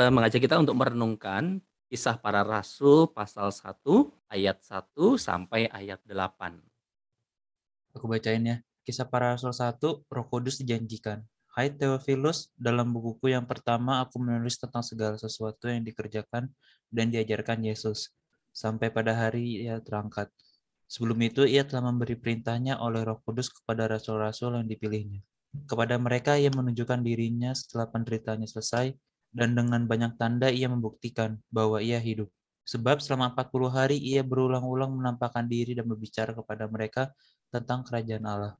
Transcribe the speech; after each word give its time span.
eh, 0.00 0.12
mengajak 0.12 0.40
kita 0.40 0.56
untuk 0.56 0.80
merenungkan 0.80 1.60
Kisah 1.90 2.16
Para 2.22 2.46
Rasul 2.46 3.10
pasal 3.10 3.50
1 3.50 3.82
ayat 4.30 4.62
1 4.62 5.18
sampai 5.18 5.66
ayat 5.68 6.00
8. 6.06 6.56
Aku 7.98 8.06
bacain 8.06 8.40
ya. 8.46 8.56
Kisah 8.86 9.10
Para 9.10 9.34
Rasul 9.34 9.50
1, 9.50 10.06
Roh 10.06 10.26
Kudus 10.30 10.62
dijanjikan. 10.62 11.20
Hai 11.50 11.74
Theophilus, 11.74 12.54
dalam 12.54 12.94
bukuku 12.94 13.34
yang 13.34 13.42
pertama 13.42 13.98
aku 13.98 14.22
menulis 14.22 14.54
tentang 14.54 14.86
segala 14.86 15.18
sesuatu 15.18 15.66
yang 15.66 15.82
dikerjakan 15.82 16.46
dan 16.94 17.10
diajarkan 17.10 17.66
Yesus, 17.66 18.14
sampai 18.54 18.94
pada 18.94 19.18
hari 19.18 19.66
ia 19.66 19.82
terangkat. 19.82 20.30
Sebelum 20.86 21.18
itu 21.26 21.42
ia 21.42 21.66
telah 21.66 21.90
memberi 21.90 22.14
perintahnya 22.14 22.78
oleh 22.78 23.02
roh 23.02 23.18
kudus 23.26 23.50
kepada 23.50 23.90
rasul-rasul 23.90 24.62
yang 24.62 24.70
dipilihnya. 24.70 25.26
Kepada 25.66 25.98
mereka 25.98 26.38
ia 26.38 26.54
menunjukkan 26.54 27.02
dirinya 27.02 27.50
setelah 27.50 27.90
penderitaannya 27.90 28.46
selesai, 28.46 28.94
dan 29.30 29.54
dengan 29.54 29.86
banyak 29.86 30.18
tanda 30.18 30.50
ia 30.50 30.66
membuktikan 30.66 31.38
bahwa 31.50 31.78
ia 31.78 31.98
hidup. 32.02 32.30
Sebab 32.66 33.02
selama 33.02 33.34
40 33.34 33.66
hari 33.70 33.96
ia 33.98 34.22
berulang-ulang 34.22 34.94
menampakkan 34.94 35.46
diri 35.46 35.74
dan 35.74 35.90
berbicara 35.90 36.30
kepada 36.36 36.70
mereka 36.70 37.10
tentang 37.50 37.82
kerajaan 37.82 38.22
Allah. 38.26 38.54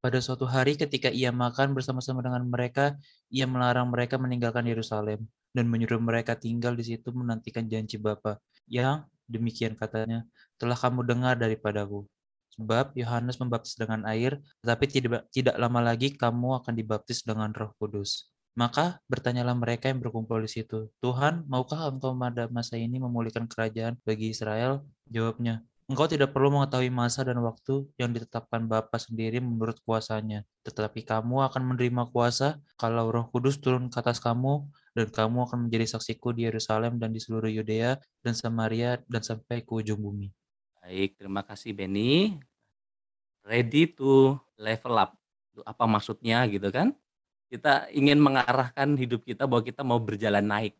Pada 0.00 0.16
suatu 0.16 0.48
hari 0.48 0.80
ketika 0.80 1.12
ia 1.12 1.28
makan 1.28 1.76
bersama-sama 1.76 2.24
dengan 2.24 2.40
mereka, 2.48 2.96
ia 3.28 3.44
melarang 3.44 3.92
mereka 3.92 4.16
meninggalkan 4.16 4.64
Yerusalem 4.64 5.28
dan 5.52 5.68
menyuruh 5.68 6.00
mereka 6.00 6.32
tinggal 6.40 6.72
di 6.72 6.88
situ 6.88 7.12
menantikan 7.12 7.68
janji 7.68 8.00
Bapa 8.00 8.40
yang 8.64 9.04
demikian 9.28 9.76
katanya 9.76 10.24
telah 10.56 10.78
kamu 10.78 11.04
dengar 11.04 11.36
daripadaku. 11.36 12.08
Sebab 12.56 12.96
Yohanes 12.96 13.36
membaptis 13.36 13.76
dengan 13.76 14.08
air, 14.08 14.40
tetapi 14.64 14.84
tidak, 14.88 15.28
tidak 15.28 15.56
lama 15.60 15.80
lagi 15.84 16.16
kamu 16.16 16.64
akan 16.64 16.72
dibaptis 16.72 17.20
dengan 17.20 17.52
roh 17.52 17.76
kudus. 17.76 18.32
Maka 18.60 19.00
bertanyalah 19.08 19.56
mereka 19.56 19.88
yang 19.88 20.04
berkumpul 20.04 20.36
di 20.44 20.50
situ, 20.52 20.92
Tuhan, 21.00 21.48
maukah 21.48 21.88
engkau 21.88 22.12
pada 22.12 22.44
masa 22.52 22.76
ini 22.76 23.00
memulihkan 23.00 23.48
kerajaan 23.48 23.96
bagi 24.04 24.36
Israel? 24.36 24.84
Jawabnya, 25.08 25.64
Engkau 25.90 26.06
tidak 26.06 26.30
perlu 26.30 26.54
mengetahui 26.54 26.86
masa 26.86 27.26
dan 27.26 27.42
waktu 27.42 27.82
yang 27.98 28.14
ditetapkan 28.14 28.62
Bapa 28.70 28.94
sendiri 28.94 29.42
menurut 29.42 29.74
kuasanya. 29.82 30.46
Tetapi 30.62 31.02
kamu 31.02 31.50
akan 31.50 31.74
menerima 31.74 32.06
kuasa 32.14 32.62
kalau 32.78 33.10
roh 33.10 33.26
kudus 33.34 33.58
turun 33.58 33.90
ke 33.90 33.98
atas 33.98 34.22
kamu, 34.22 34.70
dan 34.94 35.10
kamu 35.10 35.50
akan 35.50 35.66
menjadi 35.66 35.98
saksiku 35.98 36.30
di 36.30 36.46
Yerusalem 36.46 37.02
dan 37.02 37.10
di 37.10 37.18
seluruh 37.18 37.50
Yudea 37.50 37.98
dan 38.22 38.38
Samaria 38.38 39.02
dan 39.10 39.26
sampai 39.26 39.66
ke 39.66 39.72
ujung 39.74 39.98
bumi. 39.98 40.30
Baik, 40.78 41.18
terima 41.18 41.42
kasih 41.42 41.74
Benny. 41.74 42.38
Ready 43.42 43.90
to 43.90 44.38
level 44.62 44.94
up. 44.94 45.18
Apa 45.66 45.90
maksudnya 45.90 46.46
gitu 46.46 46.70
kan? 46.70 46.94
Kita 47.50 47.90
ingin 47.90 48.22
mengarahkan 48.22 48.94
hidup 48.94 49.26
kita 49.26 49.50
bahwa 49.50 49.66
kita 49.66 49.82
mau 49.82 49.98
berjalan 49.98 50.46
naik. 50.46 50.78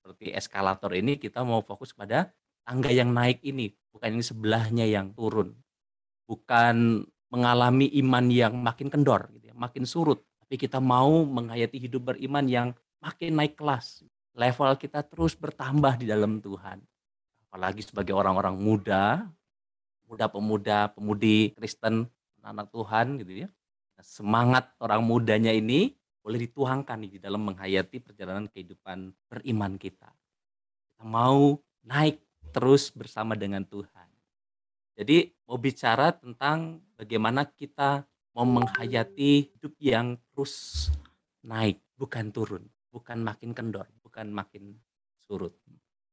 Seperti 0.00 0.32
eskalator 0.32 0.96
ini 0.96 1.20
kita 1.20 1.44
mau 1.44 1.60
fokus 1.60 1.92
pada 1.92 2.32
tangga 2.64 2.88
yang 2.88 3.12
naik 3.12 3.44
ini, 3.44 3.76
bukan 3.92 4.16
ini 4.16 4.24
sebelahnya 4.24 4.88
yang 4.88 5.12
turun. 5.12 5.52
Bukan 6.24 7.04
mengalami 7.28 7.92
iman 8.00 8.32
yang 8.32 8.56
makin 8.56 8.88
kendor, 8.88 9.28
gitu 9.36 9.52
ya, 9.52 9.54
makin 9.54 9.84
surut. 9.84 10.24
Tapi 10.40 10.56
kita 10.56 10.80
mau 10.80 11.26
menghayati 11.28 11.76
hidup 11.76 12.14
beriman 12.14 12.48
yang 12.48 12.68
makin 13.04 13.36
naik 13.36 13.60
kelas. 13.60 14.00
Level 14.32 14.72
kita 14.80 15.04
terus 15.04 15.36
bertambah 15.36 16.00
di 16.00 16.08
dalam 16.08 16.40
Tuhan. 16.40 16.80
Apalagi 17.50 17.84
sebagai 17.84 18.16
orang-orang 18.16 18.56
muda, 18.56 19.28
muda-pemuda, 20.08 20.96
pemudi 20.96 21.52
Kristen, 21.52 22.08
anak 22.40 22.72
Tuhan 22.72 23.20
gitu 23.20 23.44
ya. 23.44 23.48
Semangat 24.00 24.70
orang 24.78 25.02
mudanya 25.02 25.50
ini 25.50 25.92
boleh 26.26 26.42
dituangkan 26.42 27.06
di 27.06 27.22
dalam 27.22 27.46
menghayati 27.46 28.02
perjalanan 28.02 28.50
kehidupan 28.50 29.14
beriman 29.30 29.78
kita. 29.78 30.10
Kita 30.90 31.06
mau 31.06 31.54
naik 31.86 32.18
terus 32.50 32.90
bersama 32.90 33.38
dengan 33.38 33.62
Tuhan. 33.62 34.10
Jadi 34.98 35.30
mau 35.46 35.54
bicara 35.54 36.10
tentang 36.10 36.82
bagaimana 36.98 37.46
kita 37.46 38.02
mau 38.34 38.42
menghayati 38.42 39.54
hidup 39.54 39.78
yang 39.78 40.18
terus 40.34 40.90
naik, 41.46 41.78
bukan 41.94 42.34
turun, 42.34 42.66
bukan 42.90 43.22
makin 43.22 43.54
kendor, 43.54 43.86
bukan 44.02 44.26
makin 44.34 44.74
surut. 45.22 45.54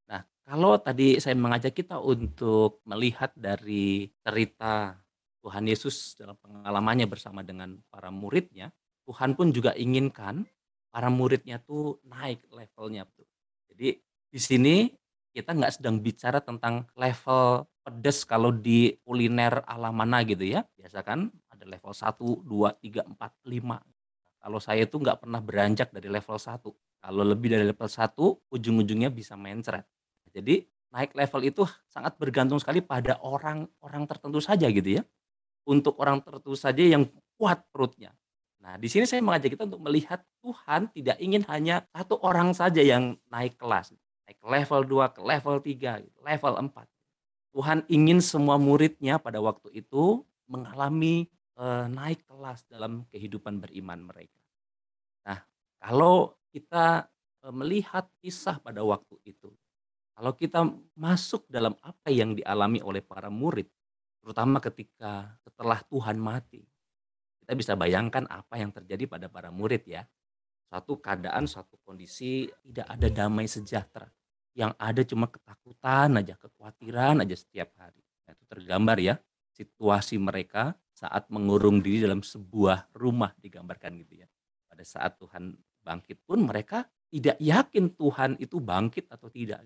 Nah, 0.05 0.21
kalau 0.45 0.77
tadi 0.77 1.17
saya 1.17 1.33
mengajak 1.33 1.73
kita 1.73 1.97
untuk 1.97 2.85
melihat 2.85 3.33
dari 3.33 4.13
cerita 4.21 4.93
Tuhan 5.41 5.65
Yesus 5.65 6.13
dalam 6.21 6.37
pengalamannya 6.37 7.09
bersama 7.09 7.41
dengan 7.41 7.81
para 7.89 8.13
muridnya, 8.13 8.69
Tuhan 9.03 9.35
pun 9.35 9.51
juga 9.51 9.75
inginkan 9.75 10.47
para 10.93 11.09
muridnya 11.09 11.59
tuh 11.59 11.99
naik 12.05 12.45
levelnya. 12.53 13.03
Jadi 13.73 13.99
di 14.29 14.39
sini 14.39 14.89
kita 15.33 15.57
nggak 15.57 15.81
sedang 15.81 15.97
bicara 15.97 16.39
tentang 16.39 16.85
level 16.93 17.65
pedes 17.83 18.23
kalau 18.23 18.53
di 18.53 18.95
kuliner 19.03 19.65
ala 19.65 19.89
mana 19.89 20.21
gitu 20.23 20.45
ya. 20.45 20.63
Biasa 20.77 21.03
kan 21.03 21.33
ada 21.49 21.65
level 21.65 21.91
1, 21.91 22.45
2, 22.45 22.69
3, 22.79 23.03
4, 23.09 23.33
5. 23.49 23.81
Kalau 24.43 24.59
saya 24.59 24.85
itu 24.85 24.95
nggak 24.99 25.23
pernah 25.25 25.41
beranjak 25.41 25.89
dari 25.91 26.07
level 26.07 26.37
1. 26.37 26.69
Kalau 27.03 27.23
lebih 27.27 27.51
dari 27.51 27.65
level 27.67 27.89
1, 27.89 28.53
ujung-ujungnya 28.53 29.09
bisa 29.11 29.35
mencret. 29.35 29.83
Jadi 30.31 30.63
naik 30.93 31.17
level 31.17 31.41
itu 31.43 31.63
sangat 31.89 32.15
bergantung 32.15 32.61
sekali 32.61 32.79
pada 32.79 33.17
orang-orang 33.19 34.03
tertentu 34.07 34.39
saja 34.39 34.69
gitu 34.69 34.99
ya. 34.99 35.03
Untuk 35.65 35.97
orang 35.99 36.21
tertentu 36.21 36.55
saja 36.55 36.83
yang 36.83 37.09
kuat 37.39 37.65
perutnya. 37.73 38.13
Nah, 38.63 38.79
di 38.79 38.87
sini 38.87 39.03
saya 39.03 39.19
mengajak 39.19 39.59
kita 39.59 39.67
untuk 39.67 39.83
melihat 39.83 40.23
Tuhan 40.39 40.87
tidak 40.95 41.19
ingin 41.19 41.43
hanya 41.51 41.83
satu 41.91 42.15
orang 42.23 42.55
saja 42.55 42.79
yang 42.79 43.19
naik 43.27 43.59
kelas 43.59 43.91
naik 44.23 44.39
level 44.39 44.81
2, 44.87 45.15
ke 45.15 45.21
level 45.21 45.55
3, 45.59 46.03
gitu, 46.07 46.17
level 46.23 46.53
4. 46.71 47.53
Tuhan 47.53 47.79
ingin 47.91 48.19
semua 48.23 48.57
muridnya 48.57 49.21
pada 49.21 49.37
waktu 49.37 49.69
itu 49.77 50.25
mengalami 50.49 51.29
e, 51.53 51.65
naik 51.91 52.25
kelas 52.25 52.65
dalam 52.65 53.05
kehidupan 53.13 53.61
beriman 53.61 54.01
mereka. 54.01 54.41
Nah, 55.27 55.43
kalau 55.77 56.33
kita 56.49 57.05
e, 57.45 57.45
melihat 57.53 58.09
kisah 58.23 58.57
pada 58.57 58.81
waktu 58.81 59.19
itu, 59.27 59.53
kalau 60.17 60.33
kita 60.33 60.65
masuk 60.97 61.45
dalam 61.45 61.77
apa 61.85 62.09
yang 62.09 62.33
dialami 62.33 62.81
oleh 62.81 63.05
para 63.05 63.29
murid, 63.29 63.69
terutama 64.23 64.57
ketika 64.57 65.37
setelah 65.45 65.77
Tuhan 65.85 66.17
mati, 66.17 66.65
kita 67.43 67.53
bisa 67.59 67.75
bayangkan 67.75 68.23
apa 68.31 68.55
yang 68.55 68.71
terjadi 68.71 69.05
pada 69.05 69.27
para 69.27 69.51
murid 69.51 69.83
ya 69.83 70.07
satu 70.73 70.97
keadaan, 70.97 71.45
satu 71.45 71.77
kondisi 71.85 72.49
tidak 72.65 72.89
ada 72.89 73.07
damai 73.13 73.45
sejahtera. 73.45 74.09
Yang 74.57 74.73
ada 74.81 75.01
cuma 75.05 75.29
ketakutan 75.29 76.17
aja, 76.17 76.33
kekhawatiran 76.33 77.21
aja 77.21 77.35
setiap 77.37 77.77
hari. 77.77 78.01
Nah, 78.25 78.33
itu 78.33 78.45
tergambar 78.49 78.97
ya 78.97 79.21
situasi 79.53 80.17
mereka 80.17 80.73
saat 80.97 81.29
mengurung 81.29 81.77
diri 81.77 82.01
dalam 82.01 82.25
sebuah 82.25 82.89
rumah 82.97 83.37
digambarkan 83.37 84.01
gitu 84.01 84.25
ya. 84.25 84.27
Pada 84.65 84.81
saat 84.81 85.21
Tuhan 85.21 85.53
bangkit 85.85 86.25
pun 86.25 86.41
mereka 86.41 86.89
tidak 87.13 87.37
yakin 87.37 87.93
Tuhan 87.93 88.41
itu 88.41 88.57
bangkit 88.57 89.13
atau 89.13 89.29
tidak. 89.29 89.61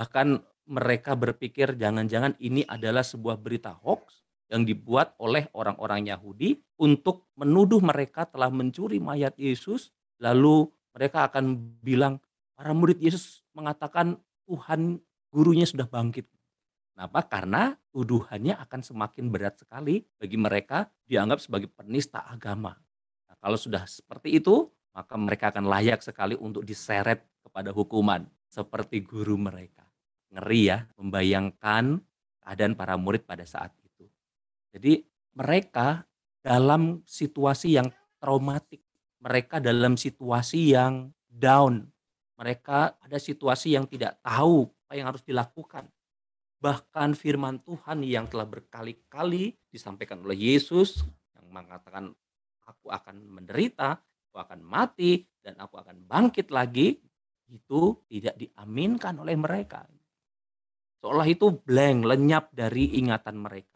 Bahkan 0.00 0.40
mereka 0.72 1.12
berpikir 1.12 1.76
jangan-jangan 1.76 2.40
ini 2.40 2.64
adalah 2.64 3.04
sebuah 3.04 3.36
berita 3.36 3.76
hoax 3.76 4.23
yang 4.52 4.62
dibuat 4.68 5.16
oleh 5.18 5.48
orang-orang 5.56 6.08
Yahudi 6.08 6.60
untuk 6.80 7.28
menuduh 7.38 7.80
mereka 7.80 8.28
telah 8.28 8.52
mencuri 8.52 9.00
mayat 9.00 9.34
Yesus 9.40 9.94
Lalu 10.22 10.70
mereka 10.94 11.26
akan 11.26 11.58
bilang, 11.82 12.22
para 12.54 12.70
murid 12.70 13.02
Yesus 13.02 13.42
mengatakan 13.52 14.16
Tuhan 14.46 15.02
gurunya 15.28 15.66
sudah 15.66 15.84
bangkit. 15.90 16.24
Kenapa? 16.94 17.26
Karena 17.26 17.74
tuduhannya 17.90 18.54
akan 18.54 18.80
semakin 18.86 19.26
berat 19.26 19.58
sekali 19.58 20.06
bagi 20.14 20.38
mereka 20.38 20.86
dianggap 21.10 21.42
sebagai 21.42 21.66
penista 21.66 22.22
agama. 22.22 22.78
Nah, 23.26 23.36
kalau 23.42 23.58
sudah 23.58 23.82
seperti 23.90 24.38
itu, 24.38 24.70
maka 24.94 25.18
mereka 25.18 25.50
akan 25.50 25.66
layak 25.66 26.06
sekali 26.06 26.38
untuk 26.38 26.62
diseret 26.62 27.26
kepada 27.42 27.74
hukuman 27.74 28.22
seperti 28.46 29.02
guru 29.02 29.34
mereka. 29.34 29.82
Ngeri 30.30 30.62
ya, 30.70 30.86
membayangkan 30.94 31.98
keadaan 32.46 32.78
para 32.78 32.94
murid 32.94 33.26
pada 33.26 33.42
saat. 33.42 33.74
Jadi 34.74 35.06
mereka 35.38 36.02
dalam 36.42 37.06
situasi 37.06 37.78
yang 37.78 37.88
traumatik 38.18 38.84
mereka 39.24 39.56
dalam 39.56 39.96
situasi 39.96 40.76
yang 40.76 41.08
down. 41.32 41.88
Mereka 42.36 43.00
ada 43.00 43.16
situasi 43.16 43.72
yang 43.72 43.88
tidak 43.88 44.20
tahu 44.20 44.68
apa 44.84 44.92
yang 45.00 45.08
harus 45.08 45.24
dilakukan. 45.24 45.88
Bahkan 46.60 47.16
firman 47.16 47.56
Tuhan 47.64 48.04
yang 48.04 48.28
telah 48.28 48.44
berkali-kali 48.44 49.56
disampaikan 49.72 50.20
oleh 50.20 50.36
Yesus 50.36 51.08
yang 51.32 51.48
mengatakan 51.48 52.12
aku 52.68 52.92
akan 52.92 53.16
menderita, 53.24 53.96
aku 54.28 54.36
akan 54.44 54.60
mati 54.60 55.24
dan 55.40 55.56
aku 55.56 55.80
akan 55.80 56.04
bangkit 56.04 56.52
lagi 56.52 57.00
itu 57.48 57.96
tidak 58.12 58.36
diaminkan 58.36 59.16
oleh 59.16 59.36
mereka. 59.40 59.88
Seolah 61.00 61.28
itu 61.28 61.52
blank, 61.52 62.08
lenyap 62.08 62.52
dari 62.52 62.96
ingatan 62.96 63.40
mereka. 63.40 63.73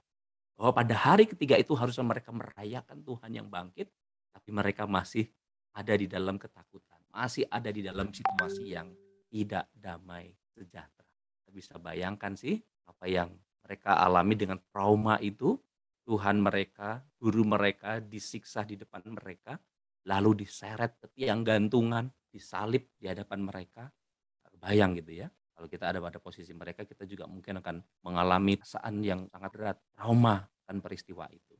Bahwa 0.58 0.74
pada 0.74 0.94
hari 0.98 1.30
ketiga 1.30 1.54
itu 1.54 1.70
harusnya 1.78 2.02
mereka 2.02 2.34
merayakan 2.34 2.98
Tuhan 3.06 3.30
yang 3.30 3.46
bangkit, 3.46 3.86
tapi 4.34 4.50
mereka 4.50 4.90
masih 4.90 5.30
ada 5.70 5.94
di 5.94 6.10
dalam 6.10 6.34
ketakutan, 6.34 6.98
masih 7.14 7.46
ada 7.46 7.70
di 7.70 7.86
dalam 7.86 8.10
situasi 8.10 8.74
yang 8.74 8.90
tidak 9.30 9.70
damai 9.70 10.34
sejahtera. 10.50 11.06
Kita 11.38 11.50
bisa 11.54 11.74
bayangkan 11.78 12.34
sih 12.34 12.58
apa 12.90 13.06
yang 13.06 13.30
mereka 13.62 14.02
alami 14.02 14.34
dengan 14.34 14.58
trauma 14.74 15.22
itu. 15.22 15.54
Tuhan 16.08 16.40
mereka, 16.40 17.04
guru 17.20 17.44
mereka 17.44 18.00
disiksa 18.00 18.64
di 18.64 18.80
depan 18.80 19.04
mereka, 19.12 19.60
lalu 20.08 20.40
diseret 20.40 20.96
ke 20.96 21.12
tiang 21.12 21.44
gantungan, 21.44 22.08
disalib 22.32 22.88
di 22.96 23.12
hadapan 23.12 23.44
mereka. 23.44 23.92
Bayang 24.58 24.96
gitu 24.98 25.22
ya. 25.22 25.28
Kalau 25.58 25.66
kita 25.66 25.90
ada 25.90 25.98
pada 25.98 26.22
posisi 26.22 26.54
mereka, 26.54 26.86
kita 26.86 27.02
juga 27.02 27.26
mungkin 27.26 27.58
akan 27.58 27.82
mengalami 28.06 28.54
perasaan 28.54 29.02
yang 29.02 29.26
sangat 29.26 29.50
berat, 29.50 29.76
trauma 29.90 30.46
kan 30.62 30.78
peristiwa 30.78 31.26
itu. 31.34 31.58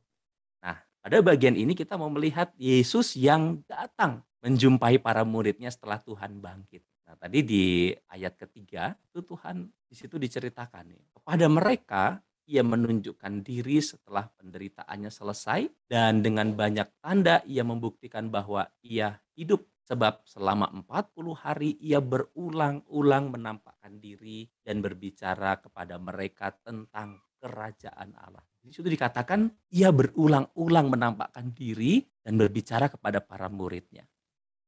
Nah, 0.63 0.79
pada 1.03 1.19
bagian 1.19 1.59
ini 1.59 1.75
kita 1.75 1.99
mau 1.99 2.07
melihat 2.07 2.55
Yesus 2.55 3.19
yang 3.19 3.59
datang 3.67 4.23
menjumpai 4.39 5.03
para 5.03 5.27
muridnya 5.27 5.67
setelah 5.67 5.99
Tuhan 5.99 6.39
bangkit. 6.39 6.79
Nah, 7.11 7.19
tadi 7.19 7.43
di 7.43 7.91
ayat 8.07 8.39
ketiga 8.39 8.95
itu 9.11 9.19
Tuhan 9.19 9.67
di 9.67 9.95
situ 9.99 10.15
diceritakan 10.15 10.95
nih. 10.95 11.03
Kepada 11.19 11.45
mereka 11.51 12.03
ia 12.47 12.63
menunjukkan 12.63 13.43
diri 13.43 13.83
setelah 13.83 14.31
penderitaannya 14.39 15.11
selesai 15.11 15.67
dan 15.91 16.23
dengan 16.23 16.55
banyak 16.55 16.87
tanda 17.03 17.43
ia 17.43 17.67
membuktikan 17.67 18.31
bahwa 18.31 18.71
ia 18.79 19.19
hidup 19.35 19.67
sebab 19.89 20.21
selama 20.21 20.69
40 20.85 21.33
hari 21.33 21.73
ia 21.81 21.97
berulang-ulang 21.97 23.33
menampakkan 23.33 23.97
diri 23.97 24.45
dan 24.61 24.85
berbicara 24.85 25.57
kepada 25.57 25.97
mereka 25.97 26.53
tentang 26.61 27.17
kerajaan 27.41 28.13
Allah. 28.13 28.45
Di 28.61 28.69
situ 28.69 28.85
dikatakan 28.85 29.49
ia 29.73 29.89
berulang-ulang 29.89 30.93
menampakkan 30.93 31.49
diri 31.57 32.05
dan 32.21 32.37
berbicara 32.37 32.85
kepada 32.93 33.17
para 33.17 33.49
muridnya. 33.49 34.05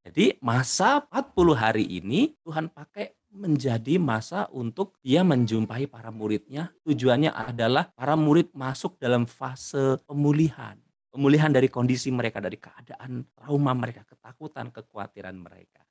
Jadi 0.01 0.41
masa 0.41 1.05
40 1.13 1.53
hari 1.53 1.85
ini 1.85 2.33
Tuhan 2.41 2.73
pakai 2.73 3.13
menjadi 3.29 4.01
masa 4.01 4.49
untuk 4.49 4.97
dia 5.05 5.21
menjumpai 5.21 5.85
para 5.85 6.09
muridnya. 6.09 6.73
Tujuannya 6.81 7.29
adalah 7.29 7.93
para 7.93 8.17
murid 8.17 8.49
masuk 8.57 8.97
dalam 8.97 9.29
fase 9.29 10.01
pemulihan. 10.09 10.81
Pemulihan 11.11 11.51
dari 11.51 11.67
kondisi 11.67 12.07
mereka, 12.07 12.39
dari 12.39 12.55
keadaan 12.55 13.27
trauma 13.35 13.75
mereka, 13.75 14.07
ketakutan, 14.07 14.71
kekhawatiran 14.71 15.35
mereka. 15.35 15.83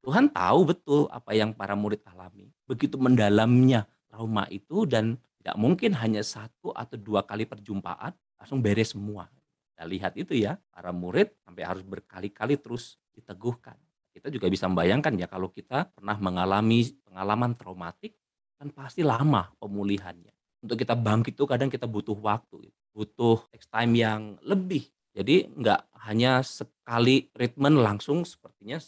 Tuhan 0.00 0.32
tahu 0.32 0.60
betul 0.64 1.00
apa 1.12 1.36
yang 1.36 1.52
para 1.52 1.76
murid 1.76 2.00
alami. 2.08 2.48
Begitu 2.64 2.96
mendalamnya 2.96 3.84
trauma 4.08 4.48
itu 4.48 4.88
dan 4.88 5.20
tidak 5.38 5.56
mungkin 5.60 5.92
hanya 6.00 6.24
satu 6.24 6.72
atau 6.72 6.96
dua 6.96 7.22
kali 7.28 7.44
perjumpaan 7.44 8.16
langsung 8.40 8.64
beres 8.64 8.96
semua. 8.96 9.28
Kita 9.70 9.84
lihat 9.84 10.16
itu 10.16 10.32
ya, 10.34 10.56
para 10.72 10.88
murid 10.88 11.36
sampai 11.44 11.62
harus 11.68 11.84
berkali-kali 11.84 12.56
terus 12.56 12.96
diteguhkan. 13.12 13.76
Kita 14.12 14.32
juga 14.32 14.48
bisa 14.48 14.72
membayangkan 14.72 15.12
ya 15.20 15.28
kalau 15.28 15.52
kita 15.52 15.92
pernah 15.92 16.16
mengalami 16.16 16.96
pengalaman 17.04 17.56
traumatik 17.60 18.16
kan 18.56 18.72
pasti 18.72 19.04
lama 19.04 19.52
pemulihannya. 19.60 20.31
Untuk 20.62 20.78
kita 20.78 20.94
bangkit 20.94 21.34
itu 21.34 21.44
kadang 21.44 21.66
kita 21.66 21.90
butuh 21.90 22.14
waktu, 22.14 22.70
butuh 22.94 23.42
time 23.66 23.92
yang 23.98 24.22
lebih. 24.46 24.86
Jadi 25.12 25.50
nggak 25.52 25.80
hanya 26.08 26.40
sekali 26.40 27.28
treatment 27.34 27.82
langsung 27.82 28.24
sepertinya 28.24 28.78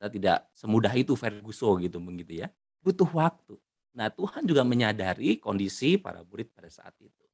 kita 0.00 0.08
tidak 0.10 0.38
semudah 0.56 0.90
itu 0.96 1.12
Ferguso 1.14 1.76
gitu 1.78 2.00
begitu 2.00 2.42
ya. 2.42 2.48
Butuh 2.80 3.06
waktu. 3.12 3.54
Nah 3.94 4.08
Tuhan 4.08 4.48
juga 4.48 4.64
menyadari 4.64 5.36
kondisi 5.36 6.00
para 6.00 6.24
murid 6.24 6.50
pada 6.56 6.72
saat 6.72 6.96
itu. 6.98 7.26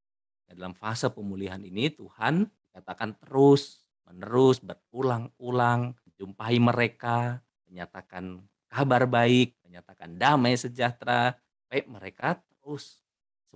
Nah, 0.47 0.53
dalam 0.55 0.75
fase 0.75 1.07
pemulihan 1.11 1.63
ini 1.63 1.91
Tuhan 1.95 2.47
katakan 2.75 3.15
terus 3.23 3.87
menerus 4.07 4.63
berulang-ulang 4.63 5.95
jumpai 6.17 6.57
mereka, 6.59 7.41
menyatakan 7.69 8.41
kabar 8.71 9.05
baik, 9.05 9.55
menyatakan 9.67 10.17
damai 10.17 10.57
sejahtera, 10.57 11.37
baik 11.69 11.87
mereka 11.87 12.39
terus 12.41 13.06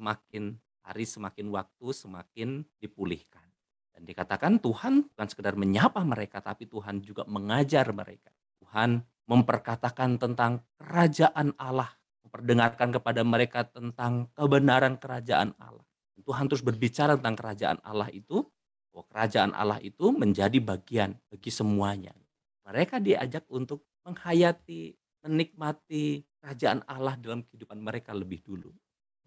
semakin 0.01 0.57
hari 0.81 1.05
semakin 1.05 1.53
waktu 1.53 1.87
semakin 1.93 2.65
dipulihkan. 2.81 3.45
Dan 3.93 4.09
dikatakan 4.09 4.57
Tuhan 4.65 5.13
bukan 5.13 5.29
sekedar 5.29 5.61
menyapa 5.61 6.01
mereka, 6.01 6.41
tapi 6.41 6.65
Tuhan 6.65 7.05
juga 7.05 7.29
mengajar 7.29 7.93
mereka. 7.93 8.33
Tuhan 8.65 9.05
memperkatakan 9.29 10.17
tentang 10.17 10.65
kerajaan 10.81 11.53
Allah, 11.61 11.93
memperdengarkan 12.25 12.97
kepada 12.97 13.21
mereka 13.21 13.69
tentang 13.69 14.33
kebenaran 14.33 14.97
kerajaan 14.97 15.53
Allah. 15.61 15.85
Tuhan 16.25 16.49
terus 16.49 16.65
berbicara 16.65 17.21
tentang 17.21 17.37
kerajaan 17.37 17.79
Allah 17.85 18.09
itu, 18.09 18.49
bahwa 18.91 19.05
kerajaan 19.13 19.53
Allah 19.53 19.79
itu 19.85 20.11
menjadi 20.17 20.59
bagian 20.59 21.15
bagi 21.29 21.51
semuanya. 21.53 22.17
Mereka 22.65 23.05
diajak 23.05 23.45
untuk 23.53 23.85
menghayati, 24.05 24.97
menikmati 25.27 26.25
kerajaan 26.41 26.81
Allah 26.89 27.15
dalam 27.21 27.45
kehidupan 27.45 27.79
mereka 27.81 28.17
lebih 28.17 28.41
dulu. 28.41 28.73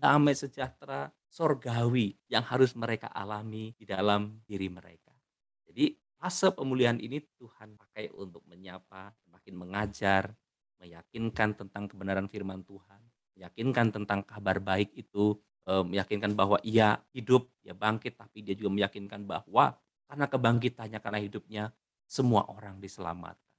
Damai 0.03 0.35
sejahtera, 0.35 1.07
sorgawi 1.31 2.11
yang 2.27 2.44
harus 2.44 2.75
mereka 2.75 3.07
alami 3.07 3.71
di 3.79 3.88
dalam 3.88 4.44
diri 4.44 4.67
mereka. 4.67 5.15
Jadi 5.63 5.95
fase 6.19 6.51
pemulihan 6.51 7.00
ini 7.00 7.23
Tuhan 7.39 7.79
pakai 7.79 8.11
untuk 8.11 8.44
menyapa, 8.44 9.15
makin 9.31 9.55
mengajar, 9.55 10.35
meyakinkan 10.83 11.55
tentang 11.55 11.88
kebenaran 11.88 12.27
firman 12.27 12.67
Tuhan, 12.67 13.00
meyakinkan 13.39 13.95
tentang 13.95 14.27
kabar 14.27 14.59
baik 14.59 14.91
itu, 14.91 15.39
eh, 15.71 15.88
meyakinkan 15.88 16.35
bahwa 16.35 16.59
ia 16.67 17.00
hidup, 17.15 17.47
ia 17.63 17.71
bangkit, 17.71 18.19
tapi 18.19 18.44
dia 18.44 18.59
juga 18.59 18.75
meyakinkan 18.75 19.23
bahwa 19.23 19.79
karena 20.11 20.27
kebangkitannya, 20.27 21.00
karena 21.00 21.19
hidupnya, 21.23 21.63
semua 22.03 22.44
orang 22.51 22.83
diselamatkan. 22.83 23.52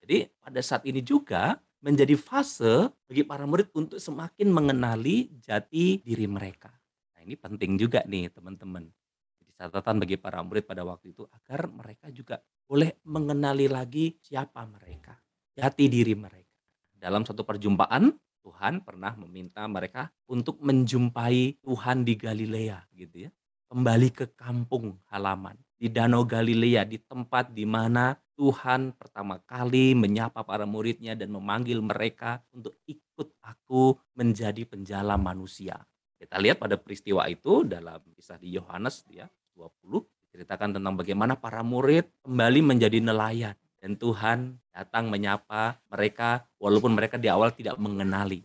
Jadi 0.00 0.26
pada 0.40 0.60
saat 0.64 0.82
ini 0.88 1.04
juga 1.04 1.60
menjadi 1.80 2.16
fase 2.16 2.92
bagi 3.08 3.24
para 3.24 3.44
murid 3.48 3.72
untuk 3.72 4.00
semakin 4.00 4.48
mengenali 4.52 5.32
jati 5.40 6.00
diri 6.04 6.28
mereka. 6.28 6.72
Nah 7.16 7.20
ini 7.24 7.36
penting 7.36 7.76
juga 7.76 8.04
nih 8.04 8.32
teman-teman. 8.32 8.88
Jadi 9.40 9.52
catatan 9.56 10.00
bagi 10.00 10.16
para 10.20 10.40
murid 10.44 10.64
pada 10.64 10.84
waktu 10.84 11.12
itu 11.12 11.24
agar 11.28 11.68
mereka 11.68 12.08
juga 12.12 12.40
boleh 12.68 13.00
mengenali 13.04 13.66
lagi 13.68 14.16
siapa 14.20 14.64
mereka, 14.68 15.16
jati 15.56 15.88
diri 15.88 16.16
mereka. 16.16 16.52
Dalam 16.96 17.24
satu 17.24 17.44
perjumpaan 17.44 18.12
Tuhan 18.40 18.80
pernah 18.84 19.12
meminta 19.20 19.64
mereka 19.68 20.08
untuk 20.28 20.60
menjumpai 20.64 21.60
Tuhan 21.60 22.04
di 22.08 22.14
Galilea 22.16 22.88
gitu 22.96 23.28
ya. 23.28 23.30
Kembali 23.68 24.08
ke 24.10 24.32
kampung 24.34 24.98
halaman 25.12 25.60
di 25.80 25.88
Danau 25.88 26.28
Galilea, 26.28 26.84
di 26.84 27.00
tempat 27.00 27.56
di 27.56 27.64
mana 27.64 28.12
Tuhan 28.36 28.92
pertama 28.92 29.40
kali 29.40 29.96
menyapa 29.96 30.44
para 30.44 30.68
muridnya 30.68 31.16
dan 31.16 31.32
memanggil 31.32 31.80
mereka 31.80 32.44
untuk 32.52 32.76
ikut 32.84 33.32
aku 33.40 33.96
menjadi 34.12 34.68
penjala 34.68 35.16
manusia. 35.16 35.80
Kita 36.20 36.36
lihat 36.36 36.60
pada 36.60 36.76
peristiwa 36.76 37.24
itu 37.32 37.64
dalam 37.64 37.96
kisah 38.12 38.36
di 38.36 38.52
Yohanes 38.52 39.08
ya 39.08 39.24
20 39.56 40.04
diceritakan 40.28 40.76
tentang 40.76 40.94
bagaimana 41.00 41.32
para 41.32 41.64
murid 41.64 42.12
kembali 42.20 42.60
menjadi 42.60 43.00
nelayan 43.00 43.56
dan 43.80 43.96
Tuhan 43.96 44.60
datang 44.68 45.08
menyapa 45.08 45.80
mereka 45.88 46.44
walaupun 46.60 46.92
mereka 46.92 47.16
di 47.16 47.32
awal 47.32 47.56
tidak 47.56 47.80
mengenali. 47.80 48.44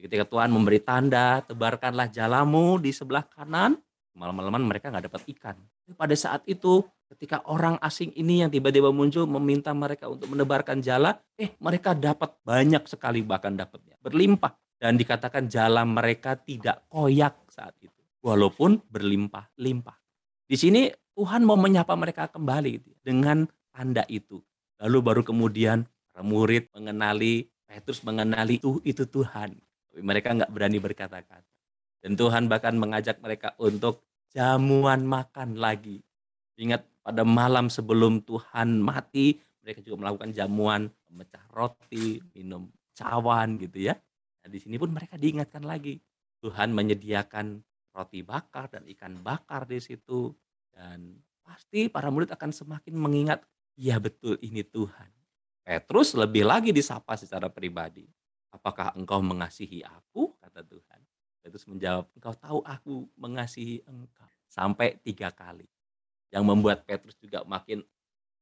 Ketika 0.00 0.24
Tuhan 0.24 0.48
memberi 0.48 0.80
tanda, 0.80 1.44
tebarkanlah 1.44 2.08
jalamu 2.08 2.80
di 2.80 2.88
sebelah 2.88 3.20
kanan, 3.28 3.76
malam-malaman 4.14 4.62
mereka 4.66 4.90
nggak 4.90 5.06
dapat 5.10 5.22
ikan. 5.36 5.56
Pada 5.94 6.14
saat 6.14 6.42
itu 6.46 6.82
ketika 7.10 7.42
orang 7.50 7.74
asing 7.82 8.14
ini 8.14 8.42
yang 8.46 8.50
tiba-tiba 8.50 8.94
muncul 8.94 9.26
meminta 9.26 9.74
mereka 9.74 10.06
untuk 10.06 10.30
menebarkan 10.30 10.78
jala, 10.78 11.18
eh 11.34 11.54
mereka 11.58 11.94
dapat 11.94 12.38
banyak 12.46 12.86
sekali 12.86 13.22
bahkan 13.26 13.54
dapatnya, 13.54 13.98
berlimpah. 14.02 14.54
Dan 14.80 14.96
dikatakan 14.96 15.44
jala 15.44 15.84
mereka 15.84 16.40
tidak 16.40 16.88
koyak 16.88 17.36
saat 17.52 17.76
itu. 17.84 18.00
Walaupun 18.24 18.80
berlimpah-limpah. 18.88 19.96
Di 20.48 20.56
sini 20.56 20.88
Tuhan 21.12 21.44
mau 21.44 21.60
menyapa 21.60 21.92
mereka 22.00 22.32
kembali 22.32 22.80
gitu, 22.80 22.88
ya, 22.88 22.98
dengan 23.04 23.44
tanda 23.76 24.08
itu. 24.08 24.40
Lalu 24.80 24.98
baru 25.04 25.22
kemudian 25.22 25.84
para 26.08 26.24
murid 26.24 26.72
mengenali, 26.72 27.44
Petrus 27.68 28.00
mengenali 28.00 28.56
itu, 28.56 28.80
itu 28.88 29.04
Tuhan. 29.04 29.52
Tapi 29.92 30.00
mereka 30.00 30.32
nggak 30.32 30.48
berani 30.48 30.80
berkata-kata. 30.80 31.59
Dan 32.00 32.16
Tuhan 32.16 32.48
bahkan 32.48 32.76
mengajak 32.80 33.20
mereka 33.20 33.52
untuk 33.60 34.04
jamuan 34.32 35.04
makan 35.04 35.60
lagi. 35.60 36.00
Ingat 36.56 36.84
pada 37.04 37.24
malam 37.24 37.68
sebelum 37.72 38.24
Tuhan 38.24 38.80
mati, 38.80 39.40
mereka 39.60 39.84
juga 39.84 40.08
melakukan 40.08 40.32
jamuan, 40.32 40.88
memecah 41.08 41.44
roti, 41.52 42.20
minum 42.32 42.68
cawan 42.96 43.56
gitu 43.60 43.92
ya. 43.92 43.94
Nah, 44.40 44.48
di 44.48 44.58
sini 44.60 44.76
pun 44.80 44.92
mereka 44.92 45.20
diingatkan 45.20 45.64
lagi. 45.64 46.00
Tuhan 46.40 46.72
menyediakan 46.72 47.60
roti 47.92 48.24
bakar 48.24 48.72
dan 48.72 48.88
ikan 48.96 49.20
bakar 49.20 49.68
di 49.68 49.80
situ. 49.80 50.32
Dan 50.72 51.20
pasti 51.44 51.92
para 51.92 52.08
murid 52.08 52.32
akan 52.32 52.52
semakin 52.52 52.96
mengingat, 52.96 53.44
ya 53.76 54.00
betul 54.00 54.40
ini 54.40 54.64
Tuhan. 54.64 55.10
Petrus 55.60 56.16
lebih 56.16 56.48
lagi 56.48 56.72
disapa 56.72 57.16
secara 57.20 57.52
pribadi. 57.52 58.08
Apakah 58.50 58.96
engkau 58.96 59.20
mengasihi 59.20 59.84
aku? 59.84 60.34
Kata 60.40 60.64
Tuhan. 60.64 61.00
Petrus 61.40 61.64
menjawab, 61.64 62.06
engkau 62.12 62.34
tahu 62.36 62.58
aku 62.62 63.08
mengasihi 63.16 63.80
engkau. 63.88 64.28
Sampai 64.50 65.00
tiga 65.00 65.32
kali. 65.32 65.64
Yang 66.30 66.44
membuat 66.46 66.84
Petrus 66.84 67.16
juga 67.16 67.42
makin, 67.48 67.82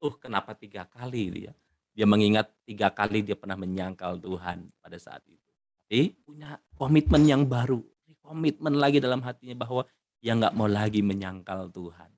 uh 0.03 0.15
kenapa 0.19 0.53
tiga 0.53 0.85
kali 0.85 1.31
dia? 1.31 1.53
Dia 1.95 2.07
mengingat 2.07 2.51
tiga 2.63 2.95
kali 2.95 3.27
dia 3.27 3.35
pernah 3.35 3.59
menyangkal 3.59 4.23
Tuhan 4.23 4.71
pada 4.79 4.99
saat 4.99 5.23
itu. 5.27 5.51
tapi 5.89 6.13
punya 6.21 6.61
komitmen 6.77 7.25
yang 7.25 7.43
baru. 7.49 7.81
Komitmen 8.21 8.77
lagi 8.77 9.01
dalam 9.01 9.25
hatinya 9.25 9.57
bahwa 9.57 9.89
dia 10.21 10.37
nggak 10.37 10.53
mau 10.53 10.69
lagi 10.69 11.01
menyangkal 11.01 11.73
Tuhan. 11.73 12.13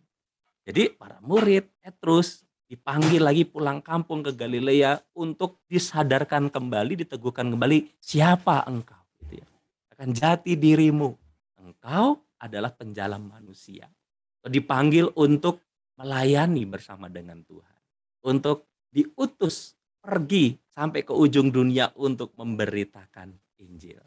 Jadi 0.67 0.91
para 0.99 1.23
murid 1.23 1.71
Petrus 1.79 2.43
dipanggil 2.71 3.23
lagi 3.23 3.43
pulang 3.47 3.83
kampung 3.83 4.23
ke 4.23 4.35
Galilea 4.35 5.03
untuk 5.15 5.63
disadarkan 5.71 6.51
kembali, 6.51 7.07
diteguhkan 7.07 7.51
kembali 7.51 7.95
siapa 8.03 8.67
engkau. 8.69 9.00
Akan 10.01 10.17
jati 10.17 10.57
dirimu. 10.57 11.13
Engkau 11.61 12.25
adalah 12.41 12.73
penjalan 12.73 13.21
manusia. 13.21 13.85
Dipanggil 14.41 15.13
untuk 15.13 15.61
melayani 16.01 16.65
bersama 16.65 17.13
dengan 17.13 17.45
Tuhan. 17.45 17.81
Untuk 18.25 18.65
diutus 18.89 19.77
pergi 20.01 20.57
sampai 20.73 21.05
ke 21.05 21.13
ujung 21.13 21.53
dunia 21.53 21.93
untuk 22.01 22.33
memberitakan 22.33 23.37
Injil. 23.61 24.01